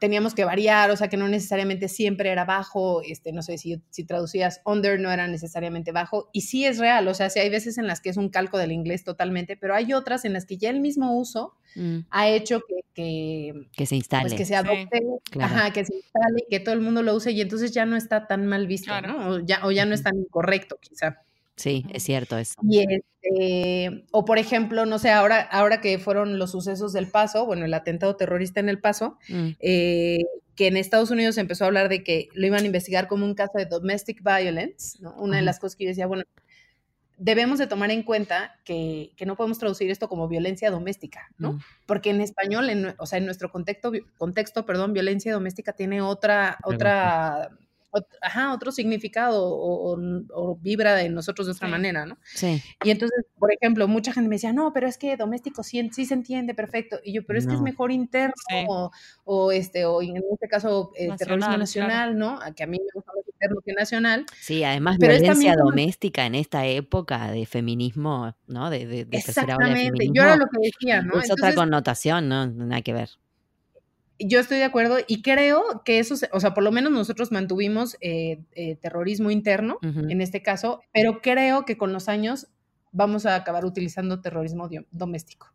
teníamos 0.00 0.34
que 0.34 0.44
variar, 0.44 0.90
o 0.90 0.96
sea, 0.96 1.08
que 1.08 1.16
no 1.16 1.28
necesariamente 1.28 1.88
siempre 1.88 2.30
era 2.30 2.44
bajo, 2.44 3.02
este, 3.02 3.32
no 3.32 3.42
sé 3.42 3.58
si, 3.58 3.82
si 3.90 4.04
traducías 4.04 4.60
under 4.64 5.00
no 5.00 5.10
era 5.10 5.26
necesariamente 5.28 5.92
bajo, 5.92 6.28
y 6.32 6.42
sí 6.42 6.64
es 6.64 6.78
real, 6.78 7.06
o 7.08 7.14
sea, 7.14 7.30
sí 7.30 7.38
hay 7.38 7.50
veces 7.50 7.78
en 7.78 7.86
las 7.86 8.00
que 8.00 8.10
es 8.10 8.16
un 8.16 8.28
calco 8.28 8.58
del 8.58 8.72
inglés 8.72 9.04
totalmente, 9.04 9.56
pero 9.56 9.74
hay 9.74 9.92
otras 9.92 10.24
en 10.24 10.32
las 10.32 10.46
que 10.46 10.56
ya 10.56 10.70
el 10.70 10.80
mismo 10.80 11.16
uso 11.16 11.54
mm. 11.74 11.98
ha 12.10 12.28
hecho 12.28 12.60
que, 12.60 12.74
que, 12.94 13.68
que, 13.76 13.86
se 13.86 13.96
instale. 13.96 14.22
Pues 14.22 14.34
que 14.34 14.44
se 14.44 14.56
adopte, 14.56 15.02
ajá, 15.40 15.72
que 15.72 15.84
se 15.84 15.94
instale, 15.94 16.44
que 16.48 16.60
todo 16.60 16.74
el 16.74 16.80
mundo 16.80 17.02
lo 17.02 17.14
use 17.14 17.32
y 17.32 17.40
entonces 17.40 17.72
ya 17.72 17.86
no 17.86 17.96
está 17.96 18.26
tan 18.26 18.46
mal 18.46 18.66
visto, 18.66 19.00
¿no? 19.02 19.30
O 19.30 19.38
ya, 19.40 19.64
o 19.64 19.70
ya 19.70 19.84
no 19.84 19.94
es 19.94 20.02
tan 20.02 20.16
incorrecto, 20.16 20.78
quizá. 20.80 21.22
Sí, 21.56 21.86
es 21.92 22.02
cierto 22.02 22.36
eso. 22.36 22.54
Y 22.62 22.80
este, 22.80 24.04
o 24.10 24.24
por 24.24 24.38
ejemplo, 24.38 24.84
no 24.84 24.98
sé, 24.98 25.10
ahora, 25.10 25.40
ahora 25.40 25.80
que 25.80 25.98
fueron 25.98 26.38
los 26.38 26.50
sucesos 26.50 26.92
del 26.92 27.08
Paso, 27.08 27.46
bueno, 27.46 27.64
el 27.64 27.74
atentado 27.74 28.14
terrorista 28.16 28.60
en 28.60 28.68
el 28.68 28.78
Paso, 28.78 29.18
mm. 29.28 29.48
eh, 29.60 30.24
que 30.54 30.66
en 30.66 30.76
Estados 30.76 31.10
Unidos 31.10 31.34
se 31.34 31.40
empezó 31.40 31.64
a 31.64 31.68
hablar 31.68 31.88
de 31.88 32.04
que 32.04 32.28
lo 32.34 32.46
iban 32.46 32.62
a 32.62 32.66
investigar 32.66 33.08
como 33.08 33.24
un 33.24 33.34
caso 33.34 33.52
de 33.56 33.66
domestic 33.66 34.22
violence, 34.22 34.98
¿no? 35.00 35.14
Una 35.16 35.36
de 35.36 35.42
las 35.42 35.58
cosas 35.58 35.76
que 35.76 35.84
yo 35.84 35.90
decía, 35.90 36.06
bueno, 36.06 36.24
debemos 37.18 37.58
de 37.58 37.66
tomar 37.66 37.90
en 37.90 38.02
cuenta 38.02 38.58
que, 38.64 39.12
que, 39.16 39.24
no 39.24 39.36
podemos 39.36 39.58
traducir 39.58 39.90
esto 39.90 40.08
como 40.08 40.28
violencia 40.28 40.70
doméstica, 40.70 41.28
¿no? 41.38 41.54
Mm. 41.54 41.60
Porque 41.86 42.10
en 42.10 42.20
español, 42.20 42.68
en, 42.68 42.94
o 42.98 43.06
sea, 43.06 43.18
en 43.18 43.24
nuestro 43.24 43.50
contexto, 43.50 43.92
contexto, 44.18 44.66
perdón, 44.66 44.92
violencia 44.92 45.32
doméstica 45.32 45.72
tiene 45.72 46.02
otra, 46.02 46.58
otra 46.64 47.50
ajá, 48.20 48.52
otro 48.52 48.72
significado 48.72 49.42
o, 49.44 50.58
vibra 50.60 50.94
de 50.94 51.08
nosotros 51.08 51.46
de 51.46 51.52
otra 51.52 51.68
manera, 51.68 52.06
¿no? 52.06 52.18
Sí. 52.24 52.62
Y 52.84 52.90
entonces, 52.90 53.24
por 53.38 53.52
ejemplo, 53.52 53.88
mucha 53.88 54.12
gente 54.12 54.28
me 54.28 54.36
decía, 54.36 54.52
no, 54.52 54.72
pero 54.72 54.86
es 54.86 54.98
que 54.98 55.16
doméstico 55.16 55.62
sí, 55.62 55.88
sí 55.92 56.06
se 56.06 56.14
entiende 56.14 56.54
perfecto. 56.54 56.98
Y 57.04 57.12
yo, 57.12 57.24
pero 57.24 57.38
es 57.38 57.46
que 57.46 57.54
es 57.54 57.60
mejor 57.60 57.92
interno 57.92 58.34
o, 59.24 59.52
este, 59.52 59.84
o 59.86 60.02
en 60.02 60.16
este 60.16 60.48
caso, 60.48 60.92
eh, 60.96 61.08
terrorismo 61.16 61.56
nacional, 61.56 62.16
¿no? 62.18 62.38
Que 62.54 62.64
a 62.64 62.66
mí 62.66 62.78
me 62.78 62.90
gusta 62.94 63.12
más 63.14 63.26
interno 63.28 63.60
que 63.64 63.72
nacional. 63.72 64.26
Sí, 64.40 64.64
además 64.64 64.98
violencia 64.98 65.54
doméstica 65.56 66.26
en 66.26 66.34
esta 66.34 66.66
época 66.66 67.30
de 67.30 67.46
feminismo, 67.46 68.34
¿no? 68.46 68.70
De, 68.70 68.86
de, 68.86 69.04
de 69.04 69.16
Exactamente, 69.16 70.08
yo 70.12 70.22
era 70.22 70.36
lo 70.36 70.46
que 70.46 70.58
decía, 70.60 71.02
¿no? 71.02 71.20
Es 71.20 71.30
otra 71.30 71.54
connotación, 71.54 72.28
¿no? 72.28 72.46
Nada 72.46 72.82
que 72.82 72.92
ver 72.92 73.10
yo 74.18 74.40
estoy 74.40 74.58
de 74.58 74.64
acuerdo 74.64 74.98
y 75.06 75.22
creo 75.22 75.82
que 75.84 75.98
eso, 75.98 76.14
o 76.32 76.40
sea, 76.40 76.54
por 76.54 76.64
lo 76.64 76.72
menos 76.72 76.92
nosotros 76.92 77.32
mantuvimos 77.32 77.96
eh, 78.00 78.40
eh, 78.52 78.76
terrorismo 78.76 79.30
interno 79.30 79.78
en 79.82 80.20
este 80.20 80.42
caso, 80.42 80.80
pero 80.92 81.20
creo 81.20 81.64
que 81.64 81.76
con 81.76 81.92
los 81.92 82.08
años 82.08 82.48
vamos 82.92 83.26
a 83.26 83.34
acabar 83.34 83.64
utilizando 83.64 84.20
terrorismo 84.20 84.68
doméstico. 84.90 85.48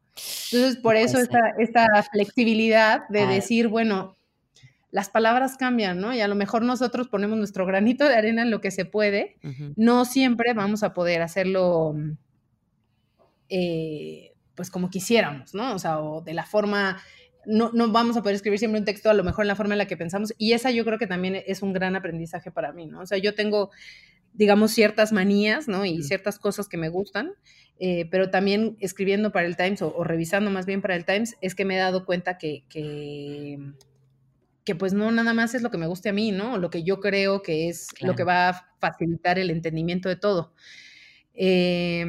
Entonces, 0.51 0.77
por 0.81 0.95
eso 0.95 1.17
esta, 1.19 1.39
esta, 1.57 1.87
flexibilidad 2.11 3.07
de 3.09 3.25
decir, 3.25 3.67
bueno, 3.67 4.17
las 4.91 5.09
palabras 5.09 5.57
cambian, 5.57 5.99
¿no? 5.99 6.13
Y 6.13 6.21
a 6.21 6.27
lo 6.27 6.35
mejor 6.35 6.63
nosotros 6.63 7.07
ponemos 7.07 7.37
nuestro 7.37 7.65
granito 7.65 8.07
de 8.07 8.15
arena 8.15 8.41
en 8.43 8.51
lo 8.51 8.61
que 8.61 8.71
se 8.71 8.85
puede, 8.85 9.37
no 9.75 10.05
siempre 10.05 10.53
vamos 10.53 10.83
a 10.83 10.93
poder 10.93 11.21
hacerlo, 11.21 11.95
eh, 13.49 14.33
pues 14.53 14.69
como 14.69 14.89
quisiéramos, 14.89 15.55
¿no? 15.55 15.73
O 15.73 15.79
sea, 15.79 15.99
o 15.99 16.21
de 16.21 16.33
la 16.33 16.45
forma 16.45 17.01
no, 17.45 17.71
no, 17.73 17.91
vamos 17.91 18.17
a 18.17 18.21
poder 18.21 18.35
escribir 18.35 18.59
siempre 18.59 18.79
un 18.79 18.85
texto 18.85 19.09
a 19.09 19.13
lo 19.13 19.23
mejor 19.23 19.43
en 19.43 19.47
la 19.47 19.55
forma 19.55 19.73
en 19.73 19.79
la 19.79 19.87
que 19.87 19.97
pensamos. 19.97 20.33
Y 20.37 20.53
esa 20.53 20.71
yo 20.71 20.85
creo 20.85 20.97
que 20.97 21.07
también 21.07 21.41
es 21.45 21.61
un 21.61 21.73
gran 21.73 21.95
aprendizaje 21.95 22.51
para 22.51 22.71
mí, 22.71 22.85
¿no? 22.87 23.01
O 23.01 23.05
sea, 23.05 23.17
yo 23.17 23.33
tengo, 23.33 23.71
digamos, 24.33 24.71
ciertas 24.71 25.11
manías, 25.11 25.67
¿no? 25.67 25.85
Y 25.85 26.03
ciertas 26.03 26.39
cosas 26.39 26.67
que 26.67 26.77
me 26.77 26.89
gustan, 26.89 27.33
eh, 27.79 28.07
pero 28.11 28.29
también 28.29 28.77
escribiendo 28.79 29.31
para 29.31 29.47
el 29.47 29.57
Times 29.57 29.81
o, 29.81 30.03
revisando 30.03 30.51
más 30.51 30.65
bien 30.65 30.81
para 30.81 30.95
el 30.95 31.05
Times, 31.05 31.37
es 31.41 31.55
que 31.55 31.65
me 31.65 31.75
he 31.75 31.79
dado 31.79 32.05
cuenta 32.05 32.37
que, 32.37 32.63
que, 32.69 33.57
pues 34.77 34.93
no 34.93 35.11
nada 35.11 35.33
más 35.33 35.53
es 35.53 35.63
lo 35.63 35.69
que 35.69 35.77
me 35.77 35.87
guste 35.87 36.09
a 36.09 36.13
mí, 36.13 36.31
¿no? 36.31 36.57
Lo 36.57 36.69
que 36.69 36.83
yo 36.83 37.01
creo 37.01 37.41
que 37.41 37.67
es 37.67 37.89
lo 38.01 38.15
que 38.15 38.23
va 38.23 38.49
a 38.49 38.75
facilitar 38.79 39.37
el 39.37 39.49
entendimiento 39.49 40.07
de 40.07 40.15
todo. 40.15 40.53
Eh, 41.33 42.05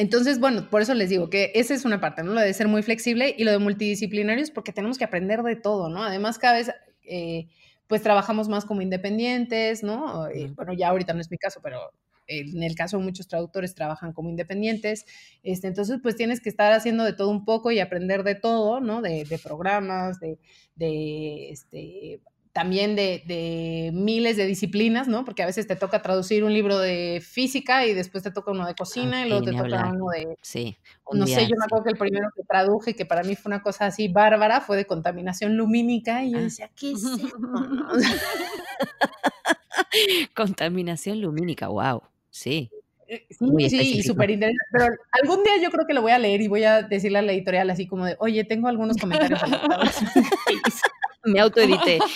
entonces, 0.00 0.40
bueno, 0.40 0.70
por 0.70 0.80
eso 0.80 0.94
les 0.94 1.10
digo 1.10 1.28
que 1.28 1.52
esa 1.54 1.74
es 1.74 1.84
una 1.84 2.00
parte, 2.00 2.22
¿no? 2.22 2.32
Lo 2.32 2.40
de 2.40 2.54
ser 2.54 2.68
muy 2.68 2.82
flexible 2.82 3.34
y 3.36 3.44
lo 3.44 3.50
de 3.50 3.58
multidisciplinario 3.58 4.42
es 4.42 4.50
porque 4.50 4.72
tenemos 4.72 4.96
que 4.96 5.04
aprender 5.04 5.42
de 5.42 5.56
todo, 5.56 5.90
¿no? 5.90 6.02
Además, 6.02 6.38
cada 6.38 6.54
vez, 6.54 6.70
eh, 7.04 7.48
pues 7.86 8.00
trabajamos 8.00 8.48
más 8.48 8.64
como 8.64 8.80
independientes, 8.80 9.82
¿no? 9.82 10.26
Eh, 10.28 10.50
bueno, 10.56 10.72
ya 10.72 10.88
ahorita 10.88 11.12
no 11.12 11.20
es 11.20 11.30
mi 11.30 11.36
caso, 11.36 11.60
pero 11.62 11.92
en 12.28 12.62
el 12.62 12.74
caso 12.76 12.96
de 12.96 13.04
muchos 13.04 13.28
traductores 13.28 13.74
trabajan 13.74 14.14
como 14.14 14.30
independientes, 14.30 15.04
este, 15.42 15.66
entonces 15.68 15.98
pues 16.02 16.16
tienes 16.16 16.40
que 16.40 16.48
estar 16.48 16.72
haciendo 16.72 17.04
de 17.04 17.12
todo 17.12 17.28
un 17.28 17.44
poco 17.44 17.70
y 17.70 17.78
aprender 17.78 18.22
de 18.22 18.36
todo, 18.36 18.80
¿no? 18.80 19.02
De, 19.02 19.24
de 19.24 19.38
programas, 19.38 20.18
de, 20.18 20.38
de 20.76 21.50
este, 21.50 22.20
también 22.52 22.96
de, 22.96 23.90
miles 23.92 24.36
de 24.36 24.46
disciplinas, 24.46 25.08
¿no? 25.08 25.24
Porque 25.24 25.42
a 25.42 25.46
veces 25.46 25.66
te 25.66 25.76
toca 25.76 26.02
traducir 26.02 26.44
un 26.44 26.52
libro 26.52 26.78
de 26.78 27.22
física 27.24 27.86
y 27.86 27.94
después 27.94 28.24
te 28.24 28.30
toca 28.30 28.50
uno 28.50 28.66
de 28.66 28.74
cocina 28.74 29.24
y 29.24 29.28
luego 29.28 29.44
te 29.44 29.52
toca 29.52 29.92
uno 29.92 30.08
de... 30.08 30.36
Sí. 30.42 30.76
No 31.12 31.26
sé, 31.26 31.42
yo 31.42 31.56
me 31.58 31.64
acuerdo 31.64 31.84
que 31.84 31.90
el 31.90 31.98
primero 31.98 32.28
que 32.34 32.42
traduje, 32.42 32.94
que 32.94 33.06
para 33.06 33.22
mí 33.22 33.36
fue 33.36 33.50
una 33.50 33.62
cosa 33.62 33.86
así 33.86 34.08
bárbara, 34.08 34.60
fue 34.60 34.76
de 34.76 34.86
contaminación 34.86 35.56
lumínica 35.56 36.24
y 36.24 36.32
yo 36.32 36.38
ah. 36.38 36.42
decía, 36.42 36.70
¿qué 36.74 36.92
es 36.92 37.04
contaminación 40.34 41.20
lumínica, 41.20 41.68
wow, 41.68 42.02
sí. 42.30 42.70
Eh, 43.06 43.26
sí, 43.28 43.68
sí, 43.68 44.02
súper 44.04 44.30
interesante. 44.30 44.64
Pero 44.70 44.86
algún 45.10 45.42
día 45.42 45.54
yo 45.60 45.70
creo 45.70 45.84
que 45.84 45.94
lo 45.94 46.02
voy 46.02 46.12
a 46.12 46.18
leer 46.18 46.42
y 46.42 46.48
voy 46.48 46.62
a 46.62 46.82
decirle 46.82 47.18
a 47.18 47.22
la 47.22 47.32
editorial 47.32 47.68
así 47.70 47.88
como 47.88 48.06
de, 48.06 48.16
oye, 48.20 48.44
tengo 48.44 48.68
algunos 48.68 48.96
comentarios. 48.96 49.40
me 51.24 51.40
autoedité. 51.40 51.98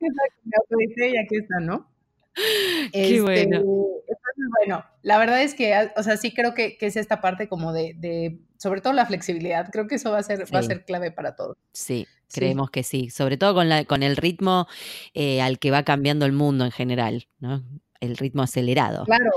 me 0.00 0.56
autoedité 0.60 1.10
y 1.10 1.18
aquí 1.18 1.36
está, 1.36 1.60
¿no? 1.60 1.88
Qué 2.92 3.16
este, 3.16 3.20
bueno. 3.20 3.62
bueno, 4.60 4.84
la 5.02 5.18
verdad 5.18 5.42
es 5.42 5.54
que, 5.54 5.90
o 5.96 6.02
sea, 6.04 6.16
sí 6.16 6.32
creo 6.32 6.54
que, 6.54 6.78
es 6.80 6.96
esta 6.96 7.20
parte 7.20 7.48
como 7.48 7.72
de, 7.72 8.38
sobre 8.58 8.80
todo 8.80 8.92
la 8.92 9.06
flexibilidad, 9.06 9.68
creo 9.72 9.88
que 9.88 9.96
eso 9.96 10.12
va 10.12 10.18
a 10.18 10.22
ser, 10.22 10.44
va 10.54 10.60
a 10.60 10.62
ser 10.62 10.84
clave 10.84 11.10
para 11.10 11.34
todos. 11.34 11.56
Sí, 11.72 12.06
creemos 12.32 12.70
que 12.70 12.84
sí, 12.84 13.10
sobre 13.10 13.38
todo 13.38 13.54
con, 13.54 13.68
la, 13.68 13.84
con 13.86 14.04
el 14.04 14.16
ritmo 14.16 14.68
eh, 15.14 15.42
al 15.42 15.58
que 15.58 15.72
va 15.72 15.82
cambiando 15.82 16.26
el 16.26 16.32
mundo 16.32 16.64
en 16.64 16.70
general, 16.70 17.26
¿no? 17.40 17.64
El 18.00 18.16
ritmo 18.16 18.42
acelerado. 18.42 19.04
Claro, 19.04 19.32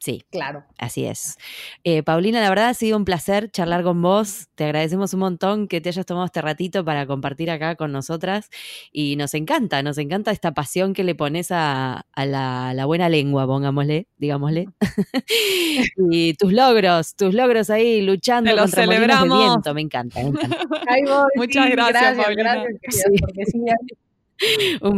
Sí, 0.00 0.24
claro. 0.30 0.64
Así 0.78 1.04
es. 1.04 1.36
Eh, 1.84 2.02
Paulina, 2.02 2.40
la 2.40 2.48
verdad 2.48 2.70
ha 2.70 2.74
sido 2.74 2.96
un 2.96 3.04
placer 3.04 3.50
charlar 3.50 3.82
con 3.82 4.00
vos. 4.00 4.48
Te 4.54 4.64
agradecemos 4.64 5.12
un 5.12 5.20
montón 5.20 5.68
que 5.68 5.82
te 5.82 5.90
hayas 5.90 6.06
tomado 6.06 6.24
este 6.24 6.40
ratito 6.40 6.86
para 6.86 7.06
compartir 7.06 7.50
acá 7.50 7.76
con 7.76 7.92
nosotras. 7.92 8.48
Y 8.92 9.16
nos 9.16 9.34
encanta, 9.34 9.82
nos 9.82 9.98
encanta 9.98 10.30
esta 10.30 10.54
pasión 10.54 10.94
que 10.94 11.04
le 11.04 11.14
pones 11.14 11.48
a, 11.50 12.06
la, 12.16 12.82
buena 12.86 13.10
lengua, 13.10 13.46
pongámosle, 13.46 14.06
digámosle. 14.16 14.68
y 16.10 16.32
tus 16.32 16.54
logros, 16.54 17.14
tus 17.14 17.34
logros 17.34 17.68
ahí 17.68 18.00
luchando 18.00 18.56
contra 18.56 18.84
celebramos. 18.84 19.38
de 19.38 19.44
viento. 19.44 19.74
Me 19.74 19.82
encanta, 19.82 20.22
me 20.22 20.28
encanta. 20.28 20.56
Muchas 21.36 21.70
gracias, 21.72 22.16
Paulina. 22.16 22.52
a 22.54 22.64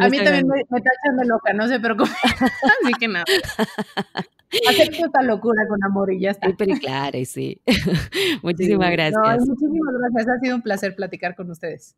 mí 0.08 0.18
también 0.18 0.46
me, 0.46 0.60
está 0.60 0.76
echando 0.78 1.24
loca, 1.24 1.52
no 1.54 1.66
se 1.66 1.80
preocupe. 1.80 2.12
Así 2.84 2.94
que 3.00 3.08
nada. 3.08 3.24
Acepto 4.68 5.06
esta 5.06 5.22
locura 5.22 5.66
con 5.68 5.82
amor 5.82 6.12
y 6.12 6.20
ya 6.20 6.30
está. 6.30 6.52
Pero 6.56 6.76
claro, 6.78 7.18
sí. 7.24 7.60
muchísimas 8.42 8.90
gracias. 8.92 9.46
muchísimas 9.46 9.94
gracias. 9.98 10.36
Ha 10.36 10.40
sido 10.40 10.56
un 10.56 10.62
placer 10.62 10.94
platicar 10.94 11.34
con 11.34 11.50
ustedes. 11.50 11.96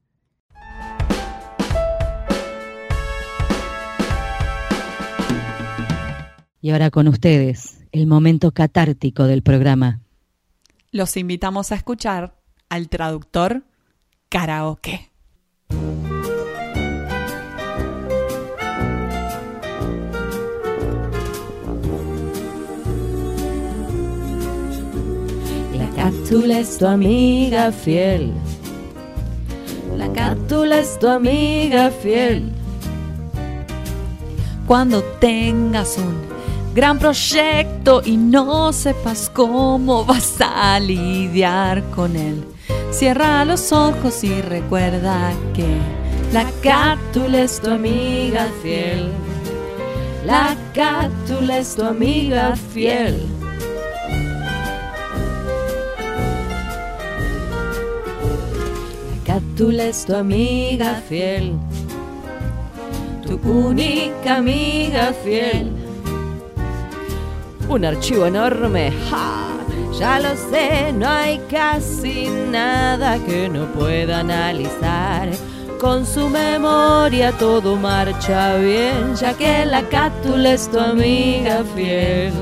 Y 6.60 6.70
ahora 6.70 6.90
con 6.90 7.08
ustedes, 7.08 7.84
el 7.92 8.06
momento 8.06 8.52
catártico 8.52 9.24
del 9.24 9.42
programa. 9.42 10.00
Los 10.92 11.16
invitamos 11.18 11.72
a 11.72 11.74
escuchar 11.74 12.40
al 12.70 12.88
traductor 12.88 13.64
karaoke. 14.30 15.10
Cátula 26.04 26.58
es 26.58 26.76
tu 26.76 26.86
amiga 26.86 27.72
fiel. 27.72 28.30
La 29.96 30.12
cátula 30.12 30.80
es 30.80 30.98
tu 30.98 31.08
amiga 31.08 31.90
fiel. 31.90 32.52
Cuando 34.66 35.02
tengas 35.18 35.96
un 35.96 36.14
gran 36.74 36.98
proyecto 36.98 38.02
y 38.04 38.18
no 38.18 38.70
sepas 38.74 39.30
cómo 39.30 40.04
vas 40.04 40.34
a 40.40 40.78
lidiar 40.78 41.82
con 41.94 42.16
él, 42.16 42.44
cierra 42.90 43.42
los 43.46 43.72
ojos 43.72 44.22
y 44.24 44.42
recuerda 44.42 45.32
que 45.54 45.78
la 46.34 46.44
cátula 46.62 47.40
es 47.40 47.60
tu 47.60 47.70
amiga 47.70 48.46
fiel. 48.62 49.08
La 50.26 50.54
cátula 50.74 51.58
es 51.58 51.74
tu 51.74 51.82
amiga 51.82 52.54
fiel. 52.56 53.33
Cátula 59.24 59.84
es 59.84 60.04
tu 60.04 60.14
amiga 60.14 61.00
fiel, 61.08 61.54
tu 63.26 63.40
única 63.48 64.36
amiga 64.36 65.14
fiel. 65.24 65.72
Un 67.66 67.86
archivo 67.86 68.26
enorme, 68.26 68.92
¡ja! 69.08 69.54
Ya 69.98 70.20
lo 70.20 70.36
sé, 70.36 70.92
no 70.92 71.08
hay 71.08 71.38
casi 71.50 72.28
nada 72.50 73.18
que 73.24 73.48
no 73.48 73.64
pueda 73.72 74.20
analizar. 74.20 75.30
Con 75.80 76.04
su 76.04 76.28
memoria 76.28 77.32
todo 77.32 77.76
marcha 77.76 78.56
bien, 78.56 79.14
ya 79.16 79.32
que 79.32 79.64
la 79.64 79.82
cátula 79.88 80.52
es 80.52 80.70
tu 80.70 80.78
amiga 80.78 81.64
fiel, 81.74 82.32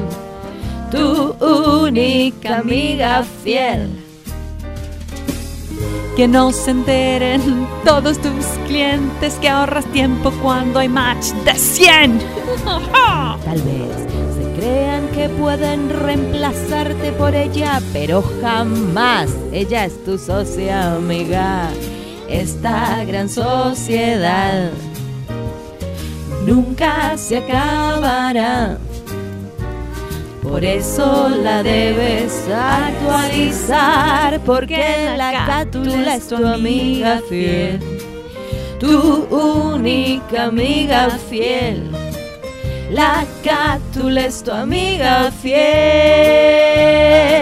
tu 0.90 1.36
única 1.40 2.58
amiga 2.58 3.22
fiel. 3.44 4.01
Que 6.16 6.28
no 6.28 6.52
se 6.52 6.72
enteren 6.72 7.66
todos 7.84 8.18
tus 8.18 8.44
clientes 8.66 9.34
que 9.40 9.48
ahorras 9.48 9.86
tiempo 9.86 10.30
cuando 10.42 10.78
hay 10.78 10.88
match 10.88 11.28
de 11.44 11.54
100. 11.54 12.20
Tal 13.44 13.62
vez 13.62 13.96
se 14.36 14.60
crean 14.60 15.08
que 15.08 15.28
pueden 15.30 15.88
reemplazarte 15.88 17.12
por 17.12 17.34
ella, 17.34 17.80
pero 17.94 18.22
jamás 18.42 19.30
ella 19.52 19.86
es 19.86 20.04
tu 20.04 20.18
socia 20.18 20.94
amiga. 20.94 21.70
Esta 22.28 23.04
gran 23.04 23.28
sociedad 23.28 24.70
nunca 26.46 27.16
se 27.16 27.38
acabará. 27.38 28.78
Por 30.42 30.64
eso 30.64 31.28
la 31.28 31.62
debes 31.62 32.48
actualizar, 32.48 34.40
porque 34.40 35.14
la 35.16 35.46
cátula 35.46 36.16
es 36.16 36.26
tu 36.26 36.44
amiga 36.44 37.22
fiel, 37.28 37.78
tu 38.80 39.28
única 39.30 40.44
amiga 40.44 41.10
fiel. 41.30 41.92
La 42.90 43.24
cátula 43.44 44.26
es 44.26 44.42
tu 44.42 44.50
amiga 44.50 45.30
fiel. 45.30 47.41